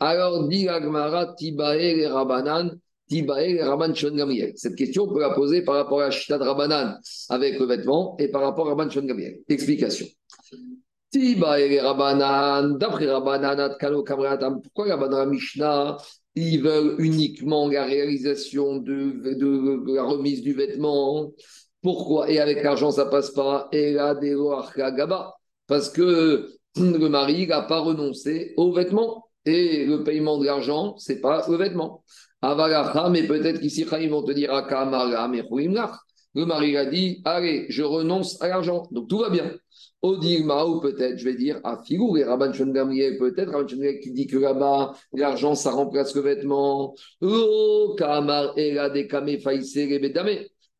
Alors, 0.00 0.48
dit 0.48 0.68
Agmara, 0.68 1.34
Tibae 1.34 1.76
et 1.76 2.06
Rabanan, 2.08 2.76
Tibae 3.08 3.50
et 3.50 3.62
Raban 3.62 3.92
Gamriel. 3.92 4.52
Cette 4.56 4.74
question, 4.74 5.04
on 5.04 5.14
peut 5.14 5.20
la 5.20 5.30
poser 5.30 5.62
par 5.62 5.76
rapport 5.76 6.00
à 6.00 6.10
Shita 6.10 6.38
de 6.38 6.42
Rabanan 6.42 6.98
avec 7.28 7.56
le 7.60 7.66
vêtement 7.66 8.16
et 8.18 8.26
par 8.26 8.42
rapport 8.42 8.66
à 8.66 8.70
Raban 8.70 8.88
Gamriel. 8.88 9.38
Explication. 9.48 10.06
Tibae 11.12 11.60
et 11.60 11.80
Rabanan, 11.80 12.78
d'après 12.78 13.06
Rabanan, 13.06 13.76
Kamratam, 13.78 14.60
pourquoi 14.60 14.88
la 14.88 15.26
Mishnah, 15.26 15.96
ils 16.34 16.60
veulent 16.60 16.96
uniquement 16.98 17.68
la 17.68 17.84
réalisation 17.84 18.78
de, 18.78 19.94
la 19.94 20.02
remise 20.02 20.42
du 20.42 20.52
vêtement? 20.52 21.32
Pourquoi? 21.82 22.30
Et 22.30 22.40
avec 22.40 22.62
l'argent, 22.62 22.90
ça 22.90 23.06
passe 23.06 23.30
pas. 23.30 23.68
Et 23.72 23.92
là, 23.92 24.14
Gaba. 24.16 25.34
Parce 25.66 25.90
que 25.90 26.48
le 26.76 27.08
mari 27.08 27.46
n'a 27.46 27.62
pas 27.62 27.80
renoncé 27.80 28.54
au 28.56 28.72
vêtement. 28.72 29.26
Et 29.44 29.86
le 29.86 30.02
paiement 30.04 30.38
de 30.38 30.46
l'argent, 30.46 30.96
ce 30.98 31.12
n'est 31.12 31.20
pas 31.20 31.46
le 31.48 31.56
vêtement. 31.56 32.04
Avalacha, 32.42 33.08
mais 33.10 33.22
peut-être 33.24 33.60
qu'ici, 33.60 33.86
ils 34.00 34.10
vont 34.10 34.22
te 34.22 34.32
dire 34.32 34.50
Le 36.34 36.44
mari 36.44 36.76
a 36.76 36.84
dit 36.86 37.22
Allez, 37.24 37.66
je 37.68 37.82
renonce 37.82 38.40
à 38.42 38.48
l'argent. 38.48 38.86
Donc 38.90 39.08
tout 39.08 39.18
va 39.18 39.30
bien. 39.30 39.52
Odigma, 40.02 40.64
ou 40.64 40.80
peut-être, 40.80 41.18
je 41.18 41.24
vais 41.24 41.34
dire 41.34 41.60
à 41.64 41.82
Figou, 41.82 42.16
et 42.16 42.22
Rabban 42.22 42.52
peut-être, 42.52 43.50
Rabban 43.50 43.66
qui 44.00 44.12
dit 44.12 44.28
que 44.28 44.36
là-bas, 44.36 44.92
l'argent, 45.12 45.56
ça 45.56 45.72
remplace 45.72 46.14
le 46.14 46.20
vêtement. 46.20 46.94
Oh, 47.20 47.96
Kamar, 47.98 48.54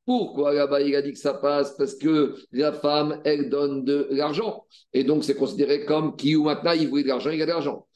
Pourquoi 0.08 0.54
là-bas 0.54 0.80
il 0.80 0.96
a 0.96 1.02
dit 1.02 1.12
que 1.12 1.18
ça 1.18 1.34
passe? 1.34 1.76
Parce 1.76 1.94
que 1.94 2.34
la 2.52 2.72
femme, 2.72 3.20
elle 3.26 3.50
donne 3.50 3.84
de 3.84 4.08
l'argent. 4.10 4.64
Et 4.94 5.04
donc 5.04 5.22
c'est 5.22 5.34
considéré 5.34 5.84
comme 5.84 6.16
qui 6.16 6.34
ou 6.34 6.44
maintenant 6.44 6.72
il 6.72 6.88
voulait 6.88 7.02
de 7.02 7.08
l'argent, 7.08 7.28
il 7.28 7.42
a 7.42 7.44
de 7.44 7.50
l'argent. 7.50 7.86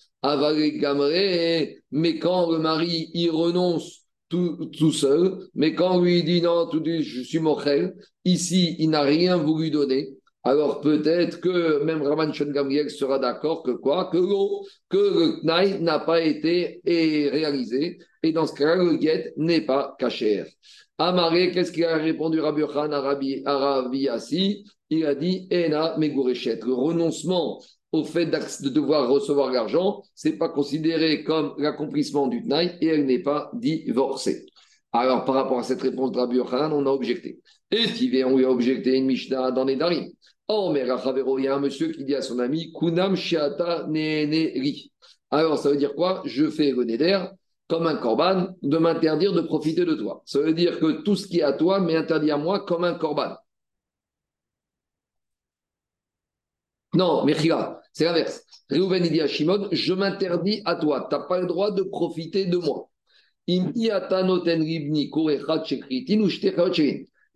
Mais 1.91 2.19
quand 2.19 2.51
le 2.51 2.59
mari 2.59 3.09
y 3.15 3.31
renonce 3.31 4.03
tout, 4.29 4.93
seul, 4.93 5.39
mais 5.55 5.75
quand 5.75 6.03
lui 6.03 6.23
dit 6.23 6.43
non, 6.43 6.67
tout 6.67 6.83
je 6.85 7.23
suis 7.23 7.39
mochel, 7.39 7.95
ici 8.27 8.77
il 8.79 8.91
n'a 8.91 9.01
rien 9.01 9.39
voulu 9.39 9.71
donner, 9.71 10.11
alors 10.45 10.83
peut-être 10.83 11.41
que 11.41 11.83
même 11.83 12.03
Raman 12.03 12.31
Gamriel 12.31 12.91
sera 12.91 13.19
d'accord 13.21 13.63
que 13.63 13.71
quoi? 13.71 14.11
Que 14.13 14.19
que 14.91 14.99
le 14.99 15.41
Knaï 15.43 15.81
n'a 15.81 15.99
pas 15.99 16.21
été 16.21 16.83
réalisé, 16.85 17.99
et 18.23 18.33
dans 18.33 18.47
ce 18.47 18.53
cas-là, 18.53 18.77
le 18.77 18.97
guet 18.97 19.33
n'est 19.39 19.63
pas 19.63 19.97
caché. 19.99 20.45
Amaré, 21.05 21.51
qu'est-ce 21.51 21.73
qu'il 21.73 21.85
a 21.85 21.97
répondu 21.97 22.39
Rabbi 22.39 22.63
Khan 22.63 22.93
Arabi, 22.93 23.43
Arabi 23.45 24.07
Il 24.89 25.05
a 25.05 25.17
dit 25.17 25.49
Ena 25.51 25.99
Megurechet. 25.99 26.61
Le 26.65 26.75
renoncement 26.75 27.61
au 27.91 28.05
fait 28.05 28.27
de 28.27 28.69
devoir 28.69 29.09
recevoir 29.09 29.51
l'argent, 29.51 30.05
ce 30.15 30.29
n'est 30.29 30.37
pas 30.37 30.49
considéré 30.49 31.25
comme 31.25 31.55
l'accomplissement 31.59 32.29
du 32.29 32.45
Tnaï 32.45 32.79
et 32.81 32.87
elle 32.87 33.07
n'est 33.07 33.19
pas 33.19 33.51
divorcée. 33.55 34.47
Alors, 34.93 35.25
par 35.25 35.35
rapport 35.35 35.59
à 35.59 35.65
cette 35.65 35.83
réponse 35.83 36.13
de 36.13 36.19
Rabbi 36.19 36.37
Yochanan, 36.37 36.73
on 36.73 36.87
a 36.87 36.91
objecté. 36.91 37.41
Et 37.73 37.83
Tivé, 37.83 38.25
on 38.25 38.37
lui 38.37 38.45
a 38.45 38.51
objecté 38.51 38.97
une 38.97 39.07
Mishnah 39.07 39.51
dans 39.51 39.65
les 39.65 39.75
Darim. 39.75 40.09
Oh, 40.47 40.71
mais 40.73 40.83
il 40.83 41.45
y 41.45 41.49
a 41.49 41.57
un 41.57 41.61
monsieur 41.61 41.89
qui 41.89 42.05
dit 42.05 42.15
à 42.15 42.23
son 42.23 42.39
ami 42.39 42.73
Kunam 42.79 43.17
Shiata 43.17 43.89
Neneri. 43.89 44.93
Alors, 45.33 45.59
ça 45.59 45.69
veut 45.69 45.77
dire 45.77 45.97
quoi? 45.97 46.23
Je 46.27 46.49
fais 46.49 46.71
le 46.71 46.85
Neder 46.85 47.25
comme 47.73 47.87
un 47.87 47.97
korban 47.97 48.55
de 48.61 48.77
m'interdire 48.77 49.33
de 49.33 49.41
profiter 49.41 49.87
de 49.87 49.95
toi. 49.95 50.23
Ça 50.27 50.41
veut 50.41 50.53
dire 50.53 50.79
que 50.79 51.01
tout 51.05 51.17
ce 51.17 51.27
qui 51.27 51.39
est 51.39 51.43
à 51.43 51.55
toi 51.55 51.81
m'est 51.81 51.97
interdit 51.97 52.31
à 52.31 52.37
moi 52.37 52.67
comme 52.67 52.85
un 52.85 52.93
korban. 52.93 53.35
Non, 56.93 57.25
Mechila, 57.25 57.81
c'est 57.95 58.05
l'inverse. 58.05 58.45
Réhouven, 58.69 59.03
dit 59.05 59.23
à 59.23 59.27
Shimon, 59.27 59.69
je 59.73 59.95
m'interdis 59.95 60.61
à 60.67 60.77
toi, 60.77 61.07
tu 61.09 61.17
n'as 61.17 61.23
pas 61.23 61.41
le 61.41 61.47
droit 61.47 61.71
de 61.71 61.83
profiter 61.83 62.45
de 62.45 62.59
moi. 62.59 62.91
Et 63.49 63.59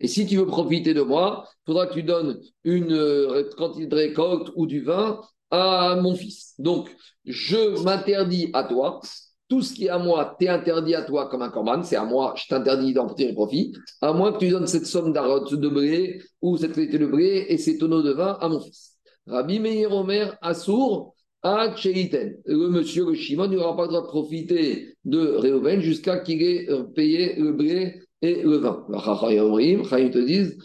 si 0.07 0.27
tu 0.27 0.37
veux 0.37 0.45
profiter 0.45 0.93
de 0.93 1.01
moi, 1.01 1.47
il 1.49 1.65
faudra 1.65 1.87
que 1.87 1.93
tu 1.95 2.03
donnes 2.03 2.39
une 2.63 2.93
euh, 2.93 3.49
quantité 3.57 3.87
de 3.87 3.95
récolte 3.95 4.51
ou 4.55 4.67
du 4.67 4.81
vin 4.83 5.19
à 5.49 5.97
mon 5.99 6.13
fils. 6.13 6.53
Donc, 6.59 6.95
je 7.25 7.81
m'interdis 7.83 8.51
à 8.53 8.65
toi. 8.65 9.01
Tout 9.49 9.61
ce 9.61 9.73
qui 9.73 9.85
est 9.85 9.89
à 9.89 9.97
moi, 9.97 10.35
t'es 10.37 10.49
interdit 10.49 10.93
à 10.93 11.03
toi 11.03 11.29
comme 11.29 11.41
un 11.41 11.49
corban, 11.49 11.81
c'est 11.81 11.95
à 11.95 12.03
moi, 12.03 12.33
je 12.35 12.47
t'interdis 12.47 12.93
d'en 12.93 13.07
tirer 13.13 13.33
profit, 13.33 13.73
à 14.01 14.11
moins 14.11 14.33
que 14.33 14.39
tu 14.39 14.49
donnes 14.49 14.67
cette 14.67 14.85
somme 14.85 15.13
d'arrotte 15.13 15.53
de 15.53 15.69
blé 15.69 16.21
ou 16.41 16.57
cette 16.57 16.73
quantité 16.73 16.99
de 16.99 17.05
blé 17.05 17.45
et 17.47 17.57
ces 17.57 17.77
tonneaux 17.77 18.01
de 18.01 18.11
vin 18.11 18.37
à 18.41 18.49
mon 18.49 18.59
fils. 18.59 18.97
Rabbi 19.25 19.59
Meir 19.59 19.93
Omer 19.93 20.37
Assour 20.41 21.15
à 21.43 21.73
Cheiten. 21.75 22.37
Le 22.45 22.69
monsieur, 22.69 23.05
le 23.05 23.13
Shimon, 23.13 23.47
n'aura 23.47 23.75
pas 23.75 23.83
le 23.83 23.89
droit 23.89 24.01
de 24.01 24.07
profiter 24.07 24.95
de 25.05 25.19
Réhouven 25.19 25.81
jusqu'à 25.81 26.19
qu'il 26.19 26.41
ait 26.41 26.69
euh, 26.69 26.83
payé 26.83 27.35
le 27.35 27.53
blé 27.53 28.01
et 28.21 28.41
le 28.41 28.57
vin. 28.57 28.85
Te 28.89 30.25
disent 30.25 30.57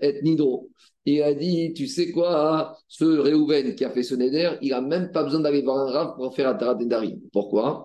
et 0.00 0.22
Nidro. 0.22 0.70
Il 1.06 1.22
a 1.22 1.32
dit, 1.34 1.72
tu 1.72 1.86
sais 1.86 2.10
quoi, 2.10 2.76
ce 2.88 3.04
Réhouven 3.04 3.76
qui 3.76 3.84
a 3.84 3.90
fait 3.90 4.02
ce 4.02 4.16
neder, 4.16 4.56
il 4.60 4.70
n'a 4.70 4.80
même 4.80 5.12
pas 5.12 5.22
besoin 5.22 5.38
d'aller 5.40 5.62
voir 5.62 5.86
un 5.86 5.92
rave 5.92 6.16
pour 6.16 6.34
faire 6.34 6.48
un 6.48 6.54
tarat 6.54 6.76
Pourquoi? 7.32 7.84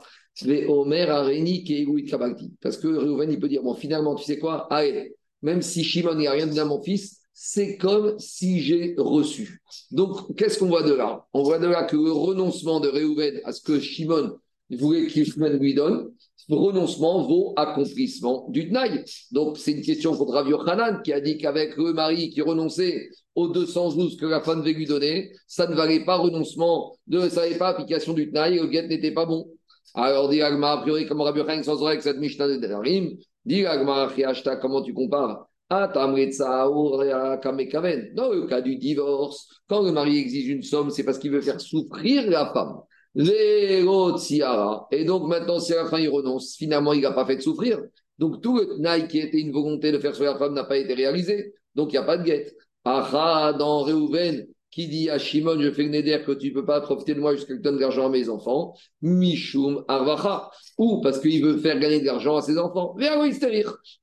Parce 2.61 2.77
que 2.77 2.87
Réhouven, 2.87 3.31
il 3.31 3.39
peut 3.39 3.47
dire, 3.47 3.61
bon, 3.61 3.75
finalement, 3.75 4.15
tu 4.15 4.23
sais 4.25 4.39
quoi, 4.39 4.65
allez, 4.73 5.15
même 5.43 5.61
si 5.61 5.83
Shimon 5.83 6.15
n'a 6.15 6.31
rien 6.31 6.47
donné 6.47 6.61
à 6.61 6.65
mon 6.65 6.81
fils, 6.81 7.19
c'est 7.31 7.77
comme 7.77 8.17
si 8.17 8.59
j'ai 8.61 8.95
reçu. 8.97 9.61
Donc, 9.91 10.35
qu'est-ce 10.35 10.57
qu'on 10.57 10.67
voit 10.67 10.83
de 10.83 10.93
là? 10.93 11.25
On 11.33 11.43
voit 11.43 11.59
de 11.59 11.67
là 11.67 11.83
que 11.83 11.95
le 11.95 12.11
renoncement 12.11 12.79
de 12.79 12.87
Réhouven 12.87 13.39
à 13.43 13.51
ce 13.51 13.61
que 13.61 13.79
Shimon 13.79 14.35
voulait 14.69 15.07
qu'Ishmael 15.07 15.57
lui 15.57 15.73
donne, 15.73 16.11
renoncement 16.55 17.23
vaut 17.27 17.53
accomplissement 17.55 18.47
du 18.49 18.69
Tnaï. 18.69 19.03
Donc, 19.31 19.57
c'est 19.57 19.71
une 19.71 19.81
question 19.81 20.15
contre 20.15 20.33
Rav 20.33 20.49
Yochanan 20.49 21.01
qui 21.03 21.13
a 21.13 21.21
dit 21.21 21.37
qu'avec 21.37 21.77
le 21.77 21.93
mari 21.93 22.29
qui 22.29 22.41
renonçait 22.41 23.09
aux 23.35 23.47
212 23.47 24.17
que 24.17 24.25
la 24.25 24.41
femme 24.41 24.61
devait 24.61 24.73
lui 24.73 24.85
donner, 24.85 25.31
ça 25.47 25.67
ne 25.67 25.75
valait 25.75 26.03
pas 26.03 26.17
renoncement, 26.17 26.95
ça 27.11 27.41
n'avait 27.41 27.57
pas 27.57 27.69
application 27.69 28.13
du 28.13 28.29
Tnaï, 28.29 28.59
le 28.59 28.67
guet 28.67 28.87
n'était 28.87 29.11
pas 29.11 29.25
bon. 29.25 29.47
Alors, 29.93 30.29
dit 30.29 30.41
Agma, 30.41 30.73
a 30.73 30.77
priori, 30.81 31.05
comme 31.07 31.21
Rav 31.21 31.37
Yochanan 31.37 31.63
sans 31.63 31.85
avec 31.85 32.01
cette 32.01 32.17
Mishnah 32.17 32.47
de 32.47 32.57
Darim, 32.57 33.17
dit 33.45 33.65
Agma, 33.65 34.11
comment 34.61 34.81
tu 34.81 34.93
compares? 34.93 35.47
Non, 35.71 35.87
le 38.33 38.45
cas 38.45 38.59
du 38.59 38.75
divorce, 38.75 39.47
quand 39.69 39.83
le 39.83 39.93
mari 39.93 40.17
exige 40.17 40.49
une 40.49 40.63
somme, 40.63 40.89
c'est 40.89 41.05
parce 41.05 41.17
qu'il 41.17 41.31
veut 41.31 41.39
faire 41.39 41.61
souffrir 41.61 42.29
la 42.29 42.51
femme. 42.51 42.81
Et 43.15 43.83
donc 45.05 45.27
maintenant, 45.27 45.59
si 45.59 45.73
à 45.73 45.83
la 45.83 45.89
fin 45.89 45.99
il 45.99 46.09
renonce, 46.09 46.55
finalement 46.55 46.93
il 46.93 47.01
n'a 47.01 47.11
pas 47.11 47.25
fait 47.25 47.35
de 47.35 47.41
souffrir. 47.41 47.79
Donc 48.19 48.41
tout 48.41 48.57
le 48.57 48.77
Tnaï 48.77 49.07
qui 49.07 49.19
était 49.19 49.39
une 49.39 49.51
volonté 49.51 49.91
de 49.91 49.99
faire 49.99 50.15
sur 50.15 50.23
la 50.23 50.37
femme 50.37 50.53
n'a 50.53 50.63
pas 50.63 50.77
été 50.77 50.93
réalisé. 50.93 51.53
Donc 51.75 51.89
il 51.91 51.93
n'y 51.93 51.99
a 51.99 52.03
pas 52.03 52.17
de 52.17 52.23
guette. 52.23 52.55
Aha, 52.85 53.53
dans 53.53 53.83
Reuven, 53.83 54.47
qui 54.71 54.87
dit 54.87 55.09
à 55.09 55.19
Shimon, 55.19 55.59
je 55.61 55.71
fais 55.71 55.83
le 55.83 55.89
néder 55.89 56.17
que 56.25 56.31
tu 56.31 56.49
ne 56.49 56.53
peux 56.53 56.65
pas 56.65 56.79
profiter 56.81 57.13
de 57.13 57.19
moi 57.19 57.35
jusqu'à 57.35 57.53
que 57.53 57.57
je 57.57 57.61
donne 57.61 57.75
de 57.75 57.81
l'argent 57.81 58.07
à 58.07 58.09
mes 58.09 58.29
enfants, 58.29 58.73
Mishum 59.01 59.83
Arvacha, 59.87 60.49
ou 60.77 61.01
parce 61.01 61.19
qu'il 61.19 61.43
veut 61.43 61.57
faire 61.57 61.77
gagner 61.77 61.99
de 61.99 62.05
l'argent 62.05 62.37
à 62.37 62.41
ses 62.41 62.57
enfants. 62.57 62.95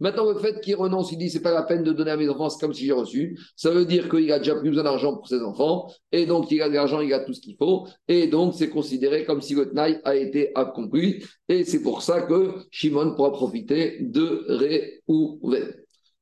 Maintenant, 0.01 0.31
le 0.31 0.39
fait 0.39 0.61
qu'il 0.61 0.77
renonce, 0.77 1.11
il 1.11 1.19
dit 1.19 1.31
c'est 1.31 1.41
pas 1.41 1.55
la 1.55 1.63
peine 1.63 1.83
de 1.83 1.93
donner 1.93 2.11
à 2.11 2.17
mes 2.17 2.29
enfants, 2.29 2.51
c'est 2.51 2.61
comme 2.61 2.75
si 2.75 2.85
j'ai 2.85 2.93
reçu. 2.93 3.39
Ça 3.57 3.71
veut 3.71 3.87
dire 3.87 4.09
qu'il 4.11 4.31
a 4.31 4.39
déjà 4.39 4.55
plus 4.57 4.69
besoin 4.69 4.85
d'argent 4.85 5.17
pour 5.17 5.27
ses 5.27 5.41
enfants, 5.41 5.91
et 6.13 6.27
donc 6.27 6.51
il 6.51 6.61
a 6.61 6.69
de 6.69 6.75
l'argent, 6.75 7.01
il 7.01 7.13
a 7.15 7.21
tout 7.21 7.33
ce 7.33 7.41
qu'il 7.41 7.57
faut, 7.57 7.87
et 8.07 8.27
donc 8.27 8.55
c'est 8.55 8.69
considéré 8.69 9.25
comme 9.25 9.41
si 9.41 9.55
le 9.55 9.73
a 10.05 10.17
été 10.17 10.53
accompli, 10.55 11.25
et 11.49 11.65
c'est 11.65 11.83
pour 11.83 12.03
ça 12.03 12.23
que 12.23 12.55
Shimon 12.71 13.15
pourra 13.15 13.33
profiter 13.33 13.99
de 14.01 14.45
Réhouven. 14.49 15.75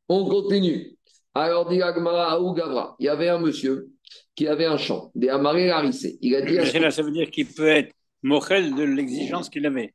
On 0.09 0.25
continue. 0.29 0.97
Alors, 1.35 1.69
dit 1.69 1.83
Agmara 1.83 2.39
Gavra, 2.55 2.97
il 2.99 3.07
y 3.07 3.09
avait 3.09 3.29
un 3.29 3.39
monsieur 3.39 3.91
qui 4.35 4.47
avait 4.47 4.67
un 4.67 4.77
champ, 4.77 5.11
des 5.15 5.29
amarés 5.29 5.71
harissés. 5.71 6.19
Il 6.21 6.35
a 6.35 6.43
dit. 6.43 6.57
ça 6.91 7.03
veut 7.03 7.13
dire 7.13 7.31
qu'il 7.31 7.47
peut 7.47 7.69
être 7.69 7.93
mochel 8.23 8.75
de 8.75 8.83
l'exigence 8.83 9.49
qu'il 9.49 9.67
avait. 9.67 9.95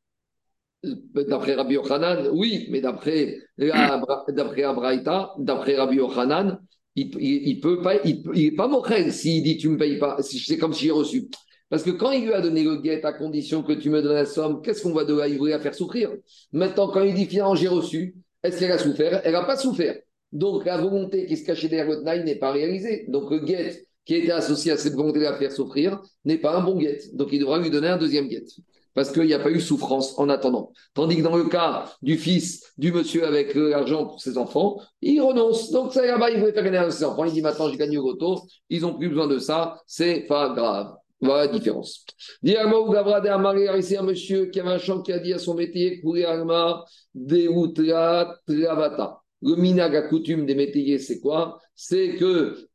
Euh, 0.85 0.95
d'après 1.27 1.53
Rabbi 1.53 1.75
Yochanan, 1.75 2.29
oui, 2.33 2.67
mais 2.71 2.81
d'après 2.81 3.37
d'après 3.57 4.63
Abraïta, 4.63 5.33
d'après 5.37 5.75
Rabbi 5.75 5.97
Yochanan, 5.97 6.59
il, 6.95 7.11
il, 7.19 7.59
peut 7.59 7.81
pas, 7.81 7.95
il, 8.03 8.23
est 8.35 8.55
pas 8.55 8.67
mochel 8.67 9.13
s'il 9.13 9.43
dit 9.43 9.57
tu 9.57 9.69
me 9.69 9.77
payes 9.77 9.97
pas, 9.97 10.17
c'est 10.21 10.57
comme 10.57 10.73
si 10.73 10.85
j'ai 10.85 10.91
reçu. 10.91 11.29
Parce 11.69 11.83
que 11.83 11.91
quand 11.91 12.11
il 12.11 12.25
lui 12.25 12.33
a 12.33 12.41
donné 12.41 12.63
le 12.63 12.77
guet 12.77 13.05
à 13.05 13.13
condition 13.13 13.63
que 13.63 13.71
tu 13.71 13.89
me 13.89 14.01
donnes 14.01 14.15
la 14.15 14.25
somme, 14.25 14.61
qu'est-ce 14.61 14.83
qu'on 14.83 14.91
va 14.91 15.05
de 15.05 15.15
là 15.15 15.27
Il 15.27 15.37
voulait 15.37 15.53
la 15.53 15.59
faire 15.59 15.75
souffrir? 15.75 16.11
Maintenant, 16.51 16.89
quand 16.89 17.01
il 17.03 17.13
dit 17.13 17.25
finalement 17.27 17.55
j'ai 17.55 17.69
reçu, 17.69 18.15
est-ce 18.43 18.59
qu'elle 18.59 18.71
a 18.71 18.77
souffert? 18.77 19.21
Elle 19.23 19.33
n'a 19.33 19.43
pas 19.43 19.55
souffert. 19.55 19.95
Donc 20.31 20.65
la 20.65 20.77
volonté 20.77 21.25
qui 21.27 21.37
se 21.37 21.45
cachait 21.45 21.69
derrière 21.69 21.97
le 21.97 22.23
n'est 22.23 22.35
pas 22.35 22.51
réalisée. 22.51 23.05
Donc 23.07 23.29
le 23.29 23.39
guet 23.39 23.87
qui 24.05 24.15
était 24.15 24.31
associé 24.31 24.71
à 24.71 24.77
cette 24.77 24.93
volonté 24.93 25.19
de 25.19 25.25
la 25.25 25.37
faire 25.37 25.51
souffrir 25.51 26.01
n'est 26.25 26.37
pas 26.37 26.57
un 26.57 26.61
bon 26.61 26.77
guet. 26.77 26.99
Donc 27.13 27.29
il 27.31 27.39
devra 27.39 27.59
lui 27.59 27.69
donner 27.69 27.89
un 27.89 27.97
deuxième 27.97 28.27
guet. 28.27 28.45
Parce 28.93 29.11
qu'il 29.11 29.23
n'y 29.23 29.33
a 29.33 29.39
pas 29.39 29.51
eu 29.51 29.61
souffrance 29.61 30.17
en 30.19 30.27
attendant. 30.27 30.73
Tandis 30.93 31.17
que 31.17 31.21
dans 31.21 31.37
le 31.37 31.45
cas 31.45 31.85
du 32.01 32.17
fils 32.17 32.73
du 32.77 32.91
monsieur 32.91 33.25
avec 33.25 33.55
l'argent 33.55 34.05
pour 34.05 34.19
ses 34.19 34.37
enfants, 34.37 34.81
il 35.01 35.21
renonce. 35.21 35.71
Donc 35.71 35.93
ça 35.93 36.05
là-bas, 36.05 36.29
il 36.29 36.39
voulait 36.39 36.51
faire 36.51 36.63
gagner 36.63 36.91
ses 36.91 37.05
enfants. 37.05 37.23
Il 37.23 37.31
dit 37.31 37.41
maintenant, 37.41 37.69
j'ai 37.69 37.77
gagné 37.77 37.97
au 37.97 38.11
loto. 38.11 38.41
Ils 38.69 38.81
n'ont 38.81 38.97
plus 38.97 39.07
besoin 39.07 39.27
de 39.27 39.39
ça. 39.39 39.81
C'est 39.87 40.25
pas 40.27 40.49
grave. 40.49 40.93
Voilà 41.21 41.45
la 41.45 41.51
différence. 41.51 42.03
Dis 42.41 42.55
ou 42.57 42.91
Gavra 42.91 43.21
de 43.21 43.77
ici 43.77 43.95
un 43.95 44.01
monsieur 44.01 44.47
qui 44.47 44.59
avait 44.59 44.71
un 44.71 44.79
champ 44.79 45.01
qui 45.01 45.13
a 45.13 45.19
dit 45.19 45.33
à 45.33 45.39
son 45.39 45.53
métier, 45.53 46.01
Alma, 46.25 46.83
Deutra 47.13 48.35
Travata. 48.47 49.20
Le 49.41 49.55
minag 49.55 49.95
à 49.95 50.03
coutume 50.03 50.45
des 50.45 50.55
métayers, 50.55 50.99
c'est 50.99 51.19
quoi? 51.19 51.59
C'est 51.75 52.15
qu'ils 52.15 52.67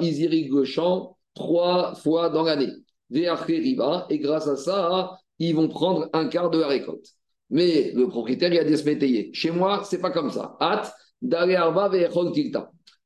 ils 0.00 0.20
irriguent 0.20 0.54
le 0.54 0.64
champ 0.64 1.16
trois 1.34 1.94
fois 1.94 2.28
dans 2.28 2.42
l'année. 2.42 2.72
Et 3.10 3.24
grâce 4.18 4.48
à 4.48 4.56
ça, 4.56 5.18
ils 5.38 5.54
vont 5.54 5.68
prendre 5.68 6.08
un 6.12 6.28
quart 6.28 6.50
de 6.50 6.58
la 6.58 6.66
récolte. 6.66 7.06
Mais 7.50 7.92
le 7.94 8.08
propriétaire, 8.08 8.52
il 8.52 8.58
a 8.58 8.64
dit 8.64 8.74
à 8.74 8.76
ce 8.76 8.84
métayer. 8.84 9.30
Chez 9.32 9.50
moi, 9.50 9.82
c'est 9.84 10.00
pas 10.00 10.10
comme 10.10 10.30
ça. 10.30 10.56
Hâte, 10.60 10.92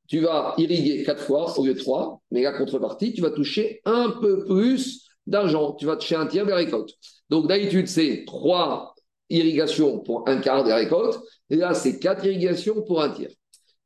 tu 0.09 0.21
vas 0.21 0.55
irriguer 0.59 1.05
quatre 1.05 1.23
fois 1.23 1.59
au 1.59 1.65
lieu 1.65 1.75
de 1.75 1.79
trois, 1.79 2.21
mais 2.31 2.43
la 2.43 2.53
contrepartie, 2.53 3.13
tu 3.13 3.21
vas 3.21 3.31
toucher 3.31 3.81
un 3.85 4.11
peu 4.21 4.45
plus 4.45 5.09
d'argent. 5.27 5.75
Tu 5.75 5.87
vas 5.87 5.97
toucher 5.97 6.17
un 6.17 6.27
tiers 6.27 6.45
de 6.45 6.51
la 6.51 6.57
récolte. 6.57 6.91
Donc 7.31 7.47
d'habitude, 7.47 7.87
c'est 7.87 8.25
trois 8.27 8.92
irrigations 9.33 9.99
pour 10.01 10.29
un 10.29 10.39
quart 10.39 10.65
de 10.65 10.69
la 10.69 10.77
récolte. 10.77 11.19
Et 11.51 11.57
là, 11.57 11.75
c'est 11.75 11.99
quatre 11.99 12.25
irrigations 12.25 12.83
pour 12.83 13.03
un 13.03 13.11
tiers. 13.11 13.31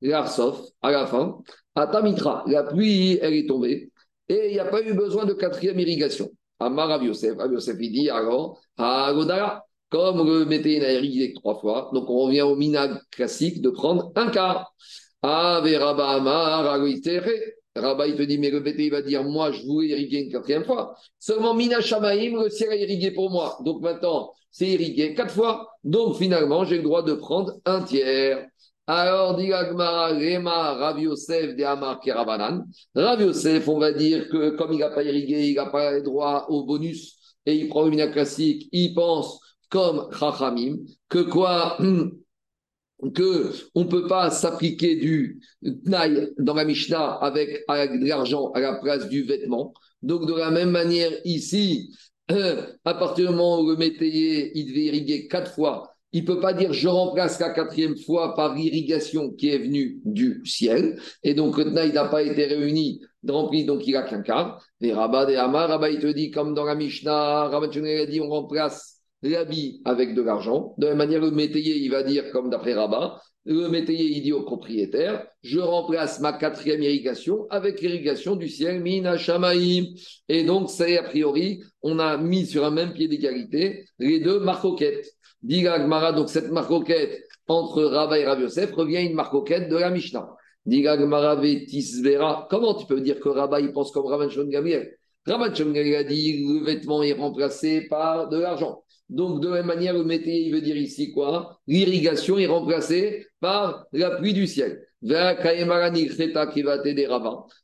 L'arsof, 0.01 0.61
à 0.83 0.91
la 0.91 1.07
fin, 1.07 1.39
à 1.75 1.87
Tamitra, 1.87 2.45
la 2.47 2.65
pluie, 2.65 3.19
elle 3.21 3.35
est 3.35 3.47
tombée, 3.47 3.91
et 4.29 4.49
il 4.49 4.53
n'y 4.53 4.59
a 4.59 4.65
pas 4.67 4.83
eu 4.83 4.93
besoin 4.93 5.25
de 5.25 5.33
quatrième 5.33 5.79
irrigation. 5.79 6.31
Amar 6.59 6.89
Rav 6.89 7.05
Yosef, 7.05 7.37
Rav 7.37 7.53
il 7.81 7.93
dit 7.93 8.11
à 8.11 9.63
comme 9.89 10.27
le 10.27 10.45
météo 10.45 10.83
a 10.83 10.93
irrigué 10.93 11.33
trois 11.35 11.61
fois, 11.61 11.91
donc 11.95 12.11
on 12.11 12.25
revient 12.25 12.43
au 12.43 12.57
minag 12.57 12.99
classique 13.11 13.63
de 13.63 13.71
prendre 13.71 14.11
un 14.17 14.31
quart. 14.31 14.75
Ave 15.23 15.77
Rabba 15.77 16.09
Amar, 16.09 16.65
Rabba, 16.65 18.07
il 18.07 18.17
te 18.17 18.23
dit, 18.23 18.39
mais 18.39 18.51
le 18.51 18.61
météo 18.61 18.91
va 18.91 19.03
dire, 19.03 19.23
moi, 19.23 19.53
je 19.53 19.63
voulais 19.65 19.89
irriguer 19.89 20.23
une 20.23 20.33
quatrième 20.33 20.65
fois. 20.65 20.95
Seulement, 21.19 21.55
Mina 21.55 21.81
Shamaim, 21.81 22.43
le 22.43 22.49
ciel 22.49 22.71
a 22.71 22.77
irrigué 22.77 23.11
pour 23.11 23.31
moi. 23.31 23.59
Donc 23.65 23.83
maintenant, 23.83 24.33
c'est 24.57 24.69
irrigué 24.69 25.13
quatre 25.13 25.35
fois. 25.35 25.69
Donc 25.85 26.17
finalement, 26.17 26.65
j'ai 26.65 26.79
le 26.79 26.83
droit 26.83 27.03
de 27.03 27.13
prendre 27.13 27.53
un 27.67 27.83
tiers. 27.83 28.47
Alors, 28.87 29.37
dit 29.37 29.53
Agmara, 29.53 30.09
Rema, 30.09 30.75
Rav 30.75 30.99
Yosef, 30.99 31.55
de 31.55 31.63
Amar 31.63 32.01
Kerabanan. 32.01 32.65
Rav 32.95 33.21
Yosef, 33.21 33.69
on 33.69 33.79
va 33.79 33.93
dire 33.93 34.31
que 34.31 34.57
comme 34.57 34.73
il 34.73 34.79
n'a 34.79 34.89
pas 34.89 35.03
irrigué, 35.03 35.49
il 35.49 35.57
n'a 35.57 35.67
pas 35.67 36.01
droit 36.01 36.47
au 36.49 36.65
bonus 36.65 37.19
et 37.45 37.55
il 37.55 37.69
prend 37.69 37.87
une 37.87 38.11
classique, 38.11 38.71
il 38.73 38.95
pense 38.95 39.41
comme 39.69 40.09
Chachamim, 40.19 40.79
que 41.11 41.19
quoi 41.19 41.77
que 43.15 43.53
on 43.75 43.85
ne 43.85 43.89
peut 43.91 44.07
pas 44.07 44.31
s'appliquer 44.31 44.97
du 44.97 45.39
Tnaï 45.85 46.33
dans 46.39 46.55
la 46.55 46.65
Mishnah 46.65 47.19
avec, 47.21 47.63
avec 47.69 48.01
de 48.01 48.07
l'argent 48.07 48.53
à 48.53 48.61
la 48.61 48.77
place 48.77 49.07
du 49.11 49.23
vêtement. 49.25 49.75
Donc, 50.01 50.27
de 50.27 50.35
la 50.35 50.51
même 50.51 50.71
manière, 50.71 51.13
ici, 51.25 51.91
à 52.29 52.95
partir 52.95 53.31
du 53.31 53.37
moment 53.37 53.61
où 53.61 53.71
le 53.71 53.77
métayer, 53.77 54.53
il 54.59 54.67
devait 54.67 54.87
irriguer 54.87 55.29
quatre 55.29 55.53
fois, 55.53 55.97
il 56.13 56.23
ne 56.23 56.27
peut 56.27 56.41
pas 56.41 56.55
dire 56.55 56.73
je 56.73 56.89
remplace 56.89 57.39
la 57.41 57.51
quatrième 57.51 57.97
fois 57.97 58.35
par 58.35 58.57
irrigation 58.57 59.33
qui 59.33 59.51
est 59.51 59.59
venue 59.59 60.01
du 60.05 60.41
ciel. 60.47 60.99
Et 61.23 61.35
donc, 61.35 61.59
le 61.59 61.65
n'a 61.71 62.05
pas 62.07 62.23
été 62.23 62.47
réuni, 62.47 63.01
rempli, 63.29 63.65
donc 63.65 63.87
il 63.87 63.93
n'a 63.93 64.03
qu'un 64.03 64.23
quart. 64.23 64.65
Et 64.81 64.93
Rabat 64.93 65.31
et 65.31 65.37
Amar, 65.37 65.69
Rabat, 65.69 65.91
il 65.91 66.01
te 66.01 66.07
dit, 66.07 66.31
comme 66.31 66.55
dans 66.55 66.65
la 66.65 66.75
Mishnah, 66.75 67.49
Rabat 67.49 67.67
a 67.67 68.07
dit 68.07 68.21
on 68.21 68.29
remplace 68.29 68.96
l'habit 69.29 69.81
avec 69.85 70.15
de 70.15 70.23
l'argent. 70.23 70.75
De 70.79 70.87
la 70.87 70.91
même 70.93 70.99
manière, 70.99 71.21
le 71.21 71.31
métayer, 71.31 71.77
il 71.77 71.91
va 71.91 72.03
dire, 72.03 72.31
comme 72.31 72.51
d'après 72.51 72.75
Rabat, 72.75 73.21
le 73.45 73.69
métayer, 73.69 74.07
il 74.07 74.23
dit 74.23 74.33
au 74.33 74.43
propriétaire, 74.43 75.27
je 75.43 75.61
remplace 75.61 76.21
ma 76.21 76.33
quatrième 76.33 76.83
irrigation 76.83 77.47
avec 77.51 77.81
l'irrigation 77.81 78.35
du 78.35 78.49
ciel, 78.49 78.81
Mina 78.81 79.17
Shamaim. 79.17 79.85
Et 80.29 80.43
donc, 80.43 80.69
c'est 80.69 80.99
a 80.99 81.05
priori, 81.05 81.63
on 81.83 82.01
a 82.01 82.17
mis 82.17 82.47
sur 82.47 82.65
un 82.65 82.73
même 82.73 82.93
pied 82.93 83.07
d'égalité 83.07 83.85
les 83.99 84.19
deux 84.21 84.41
marcoquettes. 84.41 85.13
Diga 85.43 85.79
Gmara, 85.79 86.13
donc 86.13 86.29
cette 86.29 86.51
marcoquette 86.51 87.23
entre 87.47 87.85
Rava 87.85 88.19
et 88.19 88.25
Rav 88.25 88.41
Yosef 88.41 88.73
revient 88.73 89.05
une 89.05 89.15
marcoquette 89.15 89.69
de 89.69 89.77
la 89.77 89.91
Mishnah. 89.91 90.29
Diga 90.65 90.97
Gmara 90.97 91.37
Vetisvera. 91.37 92.49
Comment 92.51 92.75
tu 92.75 92.87
peux 92.87 93.01
dire 93.01 93.21
que 93.21 93.29
Rabba 93.29 93.61
il 93.61 93.71
pense 93.71 93.93
comme 93.93 94.07
Ravan 94.07 94.29
Shon 94.29 94.47
Gamiel 94.49 94.97
Ravan 95.25 95.55
Shon 95.55 95.73
a 95.73 96.03
dit 96.03 96.45
le 96.45 96.65
vêtement 96.65 97.03
est 97.03 97.13
remplacé 97.13 97.83
par 97.83 98.29
de 98.29 98.39
l'argent. 98.39 98.83
Donc, 99.09 99.41
de 99.41 99.49
la 99.49 99.57
même 99.57 99.67
manière, 99.67 99.95
le 99.95 100.05
métier, 100.05 100.41
il 100.47 100.53
veut 100.53 100.61
dire 100.61 100.77
ici 100.77 101.13
quoi? 101.13 101.61
L'irrigation 101.67 102.39
est 102.39 102.47
remplacée 102.47 103.27
par 103.41 103.87
la 103.93 104.11
pluie 104.11 104.33
du 104.33 104.47
ciel. 104.47 104.83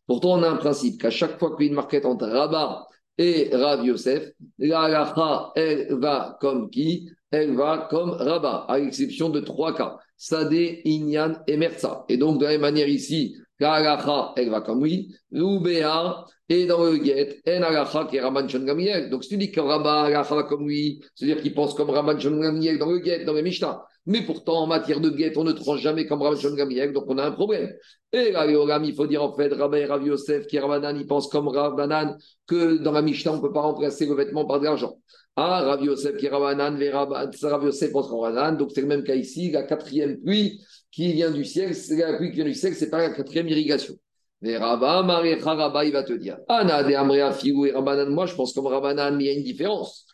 Pourtant, 0.06 0.38
on 0.38 0.42
a 0.42 0.48
un 0.48 0.56
principe 0.56 1.00
qu'à 1.00 1.10
chaque 1.10 1.38
fois 1.38 1.56
qu'il 1.56 1.66
y 1.66 1.68
a 1.68 1.70
une 1.70 1.76
marquette 1.76 2.04
entre 2.04 2.28
Rabat 2.28 2.86
et 3.18 3.50
Rav 3.52 3.84
Yosef, 3.84 4.30
la 4.58 5.52
elle 5.56 5.94
va 5.94 6.36
comme 6.40 6.70
qui? 6.70 7.10
Elle 7.30 7.56
va 7.56 7.88
comme 7.90 8.10
Rabat, 8.10 8.66
à 8.68 8.78
l'exception 8.78 9.30
de 9.30 9.40
trois 9.40 9.74
cas 9.74 9.98
Sadé, 10.16 10.82
Inyan 10.84 11.42
et 11.48 11.56
Merza. 11.56 12.04
Et 12.08 12.16
donc, 12.16 12.38
de 12.38 12.44
la 12.44 12.52
même 12.52 12.60
manière 12.60 12.88
ici, 12.88 13.36
la 13.62 14.32
elle 14.36 14.50
va 14.50 14.60
comme 14.60 14.82
oui, 14.82 15.14
l'Oubéa, 15.30 16.24
et 16.48 16.66
dans 16.66 16.84
le 16.84 17.02
get, 17.02 17.40
en 17.46 17.62
alacha 17.62 18.06
qui 18.10 18.16
est 18.16 18.20
Raman 18.20 18.48
Shon 18.48 18.66
Donc 19.10 19.24
si 19.24 19.30
tu 19.30 19.36
dis 19.36 19.50
que 19.50 19.60
Rabba 19.60 20.02
alacha 20.02 20.34
va 20.34 20.42
comme 20.42 20.68
lui, 20.68 21.00
c'est-à-dire 21.14 21.42
qu'il 21.42 21.54
pense 21.54 21.74
comme 21.74 21.90
Raman 21.90 22.20
Shon 22.20 22.30
dans 22.30 22.90
le 22.90 23.02
get, 23.02 23.24
dans 23.24 23.32
le 23.32 23.42
Mishnah. 23.42 23.82
Mais 24.06 24.22
pourtant, 24.22 24.62
en 24.62 24.66
matière 24.66 25.00
de 25.00 25.16
get, 25.16 25.34
on 25.36 25.44
ne 25.44 25.52
tranche 25.52 25.80
jamais 25.80 26.06
comme 26.06 26.22
Raman 26.22 26.38
Shon 26.38 26.56
donc 26.56 27.04
on 27.06 27.18
a 27.18 27.24
un 27.24 27.30
problème. 27.30 27.72
Et 28.12 28.32
là, 28.32 28.46
il 28.46 28.94
faut 28.94 29.06
dire 29.06 29.22
en 29.22 29.34
fait, 29.36 29.52
Rabba 29.52 29.78
et 29.78 29.84
Rav 29.84 30.04
Yosef, 30.04 30.46
qui 30.46 30.56
est 30.56 30.60
Rabbanan, 30.60 30.96
il 30.98 31.06
pense 31.06 31.28
comme 31.28 31.48
Rabbanan, 31.48 32.16
que 32.46 32.78
dans 32.78 32.92
la 32.92 33.02
Mishnah, 33.02 33.32
on 33.32 33.36
ne 33.36 33.40
peut 33.40 33.52
pas 33.52 33.60
remplacer 33.60 34.06
le 34.06 34.14
vêtement 34.14 34.44
par 34.44 34.58
de 34.58 34.64
l'argent. 34.64 34.98
Ah, 35.36 35.62
Rav 35.62 35.84
Yosef 35.84 36.16
qui 36.16 36.26
est 36.26 36.30
Rabbanan, 36.30 36.78
Rav 36.92 37.64
Yosef 37.64 37.92
pense 37.92 38.08
comme 38.08 38.20
Rabbanan, 38.20 38.56
donc 38.56 38.72
c'est 38.74 38.80
le 38.80 38.88
même 38.88 39.04
cas 39.04 39.14
ici, 39.14 39.52
la 39.52 39.62
quatrième 39.62 40.20
pluie 40.20 40.60
qui 40.90 41.12
vient 41.12 41.30
du 41.30 41.44
ciel, 41.44 41.74
c'est 41.74 41.96
la 41.96 42.16
pluie 42.16 42.30
qui 42.30 42.36
vient 42.36 42.44
du 42.44 42.54
ciel, 42.54 42.74
c'est 42.74 42.90
pas 42.90 42.98
la 42.98 43.10
quatrième 43.10 43.48
irrigation. 43.48 43.94
Mais 44.40 44.56
Rabba, 44.56 45.02
Rabba, 45.02 45.84
il 45.84 45.92
va 45.92 46.02
te 46.02 46.12
dire 46.12 46.38
Ana 46.48 46.82
de 46.82 46.92
Amrea 46.92 47.32
Figu 47.32 47.68
et 47.68 47.72
Rabbanan. 47.72 48.10
Moi, 48.10 48.26
je 48.26 48.34
pense 48.34 48.52
comme 48.52 48.66
Rabbanan, 48.66 49.16
mais 49.16 49.24
il 49.24 49.26
y 49.28 49.30
a 49.30 49.34
une 49.34 49.44
différence. 49.44 50.06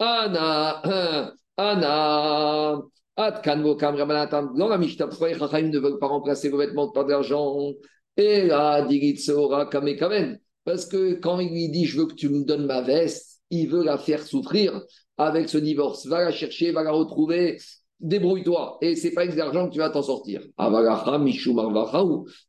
Ana, 0.00 0.82
Ana. 1.56 2.82
Dans 3.16 4.68
la 4.68 4.78
Mishnah, 4.78 5.06
pourquoi 5.08 5.28
les 5.28 5.38
Chachamim 5.38 5.70
ne 5.70 5.78
veulent 5.78 5.98
pas 5.98 6.06
remplacer 6.06 6.48
vos 6.48 6.58
vêtements 6.58 6.90
par 6.90 7.06
de 7.06 7.10
l'argent 7.10 7.72
Et 8.16 8.46
là, 8.46 8.82
Digitseora 8.82 9.66
Kamekamen. 9.66 10.38
Parce 10.64 10.86
que 10.86 11.14
quand 11.14 11.38
il 11.40 11.50
lui 11.50 11.68
dit 11.70 11.86
Je 11.86 11.98
veux 11.98 12.06
que 12.06 12.14
tu 12.14 12.28
me 12.28 12.44
donnes 12.44 12.66
ma 12.66 12.82
veste, 12.82 13.40
il 13.50 13.68
veut 13.68 13.84
la 13.84 13.98
faire 13.98 14.22
souffrir 14.22 14.82
avec 15.16 15.48
ce 15.48 15.58
divorce. 15.58 16.06
Va 16.06 16.24
la 16.24 16.32
chercher, 16.32 16.72
va 16.72 16.82
la 16.82 16.92
retrouver 16.92 17.58
débrouille-toi. 18.00 18.78
Et 18.82 18.96
c'est 18.96 19.12
pas 19.12 19.22
avec 19.22 19.32
de 19.32 19.38
l'argent 19.38 19.68
que 19.68 19.72
tu 19.72 19.78
vas 19.78 19.90
t'en 19.90 20.02
sortir. 20.02 20.42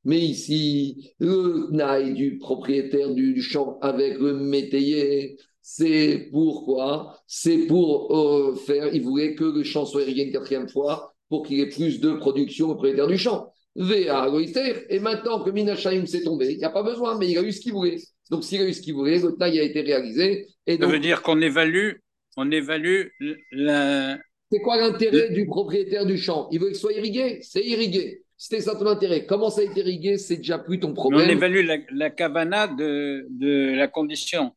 Mais 0.03 0.19
ici, 0.19 1.13
le 1.19 1.67
naï 1.71 2.13
du 2.13 2.37
propriétaire 2.37 3.13
du 3.13 3.41
champ 3.41 3.77
avec 3.81 4.17
le 4.19 4.33
métayer, 4.33 5.37
c'est 5.69 6.29
pourquoi 6.31 7.19
C'est 7.27 7.67
pour 7.67 8.15
euh, 8.15 8.55
faire, 8.55 8.87
il 8.95 9.01
voulait 9.01 9.35
que 9.35 9.43
le 9.43 9.63
champ 9.63 9.85
soit 9.85 10.03
irrigué 10.03 10.23
une 10.23 10.31
quatrième 10.31 10.69
fois 10.69 11.13
pour 11.27 11.45
qu'il 11.45 11.57
y 11.57 11.61
ait 11.61 11.67
plus 11.67 11.99
de 11.99 12.13
production 12.13 12.67
au 12.67 12.75
propriétaire 12.75 13.07
du 13.07 13.17
champ. 13.17 13.51
Et 13.75 14.99
maintenant 15.01 15.43
que 15.43 15.51
Minachaim 15.51 16.05
s'est 16.05 16.23
tombé, 16.23 16.53
il 16.53 16.57
n'y 16.57 16.63
a 16.63 16.69
pas 16.69 16.83
besoin, 16.83 17.17
mais 17.17 17.29
il 17.29 17.37
a 17.37 17.41
eu 17.41 17.51
ce 17.51 17.59
qu'il 17.59 17.73
voulait. 17.73 17.97
Donc 18.31 18.45
s'il 18.45 18.61
a 18.61 18.65
eu 18.65 18.71
ce 18.71 18.81
qu'il 18.81 18.93
voulait, 18.93 19.19
le 19.19 19.35
taille 19.35 19.59
a 19.59 19.63
été 19.63 19.81
réalisé. 19.81 20.47
Et 20.65 20.77
Ça 20.77 20.87
veut 20.87 20.99
dire 20.99 21.21
qu'on 21.21 21.41
évalue, 21.41 21.95
on 22.37 22.49
évalue 22.49 23.07
la, 23.51 24.17
c'est 24.49 24.61
quoi 24.61 24.77
l'intérêt 24.77 25.31
du 25.31 25.45
propriétaire 25.47 26.05
du 26.05 26.17
champ 26.17 26.47
Il 26.51 26.61
veut 26.61 26.67
qu'il 26.67 26.77
soit 26.77 26.93
irrigué? 26.93 27.39
C'est 27.41 27.65
irrigué. 27.65 28.21
C'était 28.37 28.61
ça 28.61 28.75
ton 28.75 28.85
intérêt. 28.85 29.25
Comment 29.25 29.49
ça 29.49 29.61
a 29.61 29.63
été 29.65 29.81
irrigué? 29.81 30.17
C'est 30.17 30.37
déjà 30.37 30.59
plus 30.59 30.79
ton 30.79 30.93
problème. 30.93 31.27
on 31.27 31.29
évalue 31.29 31.65
la, 31.65 31.77
la 31.91 32.09
cavana 32.09 32.67
de, 32.67 33.25
de, 33.31 33.75
la 33.75 33.87
condition. 33.87 34.53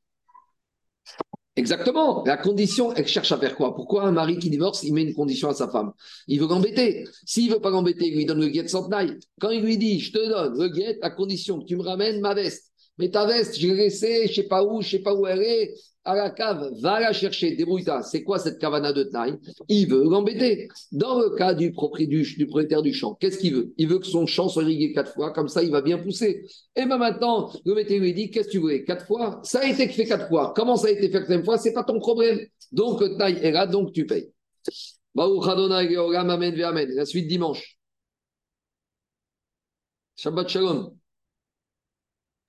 Exactement. 1.57 2.23
La 2.25 2.37
condition, 2.37 2.93
elle 2.95 3.07
cherche 3.07 3.33
à 3.33 3.39
faire 3.39 3.57
quoi? 3.57 3.75
Pourquoi 3.75 4.05
un 4.05 4.13
mari 4.13 4.39
qui 4.39 4.51
divorce, 4.51 4.83
il 4.85 4.95
met 4.95 5.03
une 5.03 5.15
condition 5.15 5.49
à 5.49 5.55
sa 5.55 5.69
femme? 5.69 5.93
Il 6.29 6.41
veut 6.41 6.47
l'embêter. 6.47 7.05
S'il 7.27 7.51
veut 7.51 7.61
pas 7.61 7.71
l'embêter, 7.71 8.07
il 8.07 8.17
lui 8.17 8.25
donne 8.25 8.41
le 8.41 8.49
guet 8.49 8.69
centenaire. 8.69 9.13
Quand 9.41 9.51
il 9.51 9.63
lui 9.63 9.77
dit, 9.77 10.01
je 10.01 10.13
te 10.13 10.29
donne 10.29 10.59
le 10.59 10.69
guet 10.69 10.99
à 11.03 11.11
condition 11.11 11.61
que 11.61 11.67
tu 11.67 11.77
me 11.77 11.83
ramènes 11.83 12.21
ma 12.21 12.35
veste. 12.35 12.71
Mais 12.99 13.11
ta 13.11 13.27
veste, 13.27 13.59
je 13.59 13.67
l'ai 13.67 13.75
laissée, 13.75 14.29
je 14.29 14.35
sais 14.35 14.47
pas 14.47 14.63
où, 14.63 14.81
je 14.81 14.91
sais 14.91 14.99
pas 15.01 15.15
où 15.15 15.27
elle 15.27 15.43
est 15.43 15.75
à 16.05 16.15
la 16.15 16.31
cave, 16.31 16.71
va 16.81 17.01
la 17.01 17.13
chercher, 17.13 17.55
débrouille-toi. 17.57 18.03
C'est 18.03 18.23
quoi 18.23 18.39
cette 18.39 18.59
cavana 18.59 18.93
de 18.93 19.03
taille? 19.05 19.39
Il 19.69 19.89
veut 19.89 20.03
l'embêter. 20.05 20.69
Dans 20.93 21.21
le 21.21 21.37
cas 21.37 21.53
du 21.55 21.73
propriétaire 21.73 22.83
du, 22.83 22.95
champ, 22.95 23.15
qu'est-ce 23.15 23.39
qu'il 23.39 23.55
veut? 23.55 23.75
Il 23.77 23.89
veut 23.89 23.99
que 23.99 24.07
son 24.07 24.27
champ 24.27 24.49
soit 24.49 24.63
irrigué 24.63 24.93
quatre 24.93 25.13
fois, 25.13 25.33
comme 25.33 25.49
ça 25.49 25.63
il 25.63 25.71
va 25.71 25.83
bien 25.83 25.99
pousser. 25.99 26.47
Et 26.75 26.87
bien 26.87 26.97
maintenant, 26.97 27.53
le 27.65 27.75
météo 27.75 28.01
lui 28.01 28.15
dit 28.15 28.31
Qu'est-ce 28.31 28.49
que 28.49 28.53
tu 28.53 28.61
veux 28.61 28.79
Quatre 28.79 29.07
fois? 29.07 29.41
Ça 29.45 29.61
a 29.61 29.67
été 29.67 29.89
fait 29.89 30.07
quatre 30.07 30.29
fois. 30.29 30.55
Comment 30.57 30.77
ça 30.77 30.89
a 30.89 30.91
été 30.91 31.03
fait 31.03 31.11
quatrième 31.11 31.45
fois? 31.45 31.59
C'est 31.59 31.73
pas 31.73 31.85
ton 31.85 31.99
problème. 31.99 32.41
Donc, 32.73 33.03
taille 33.19 33.39
est 33.43 33.51
là, 33.51 33.67
donc 33.67 33.93
tu 33.93 34.07
payes. 34.07 34.31
La 35.15 37.05
suite 37.05 37.29
dimanche. 37.29 37.77
Shabbat 40.17 40.49
Shalom. 40.49 41.00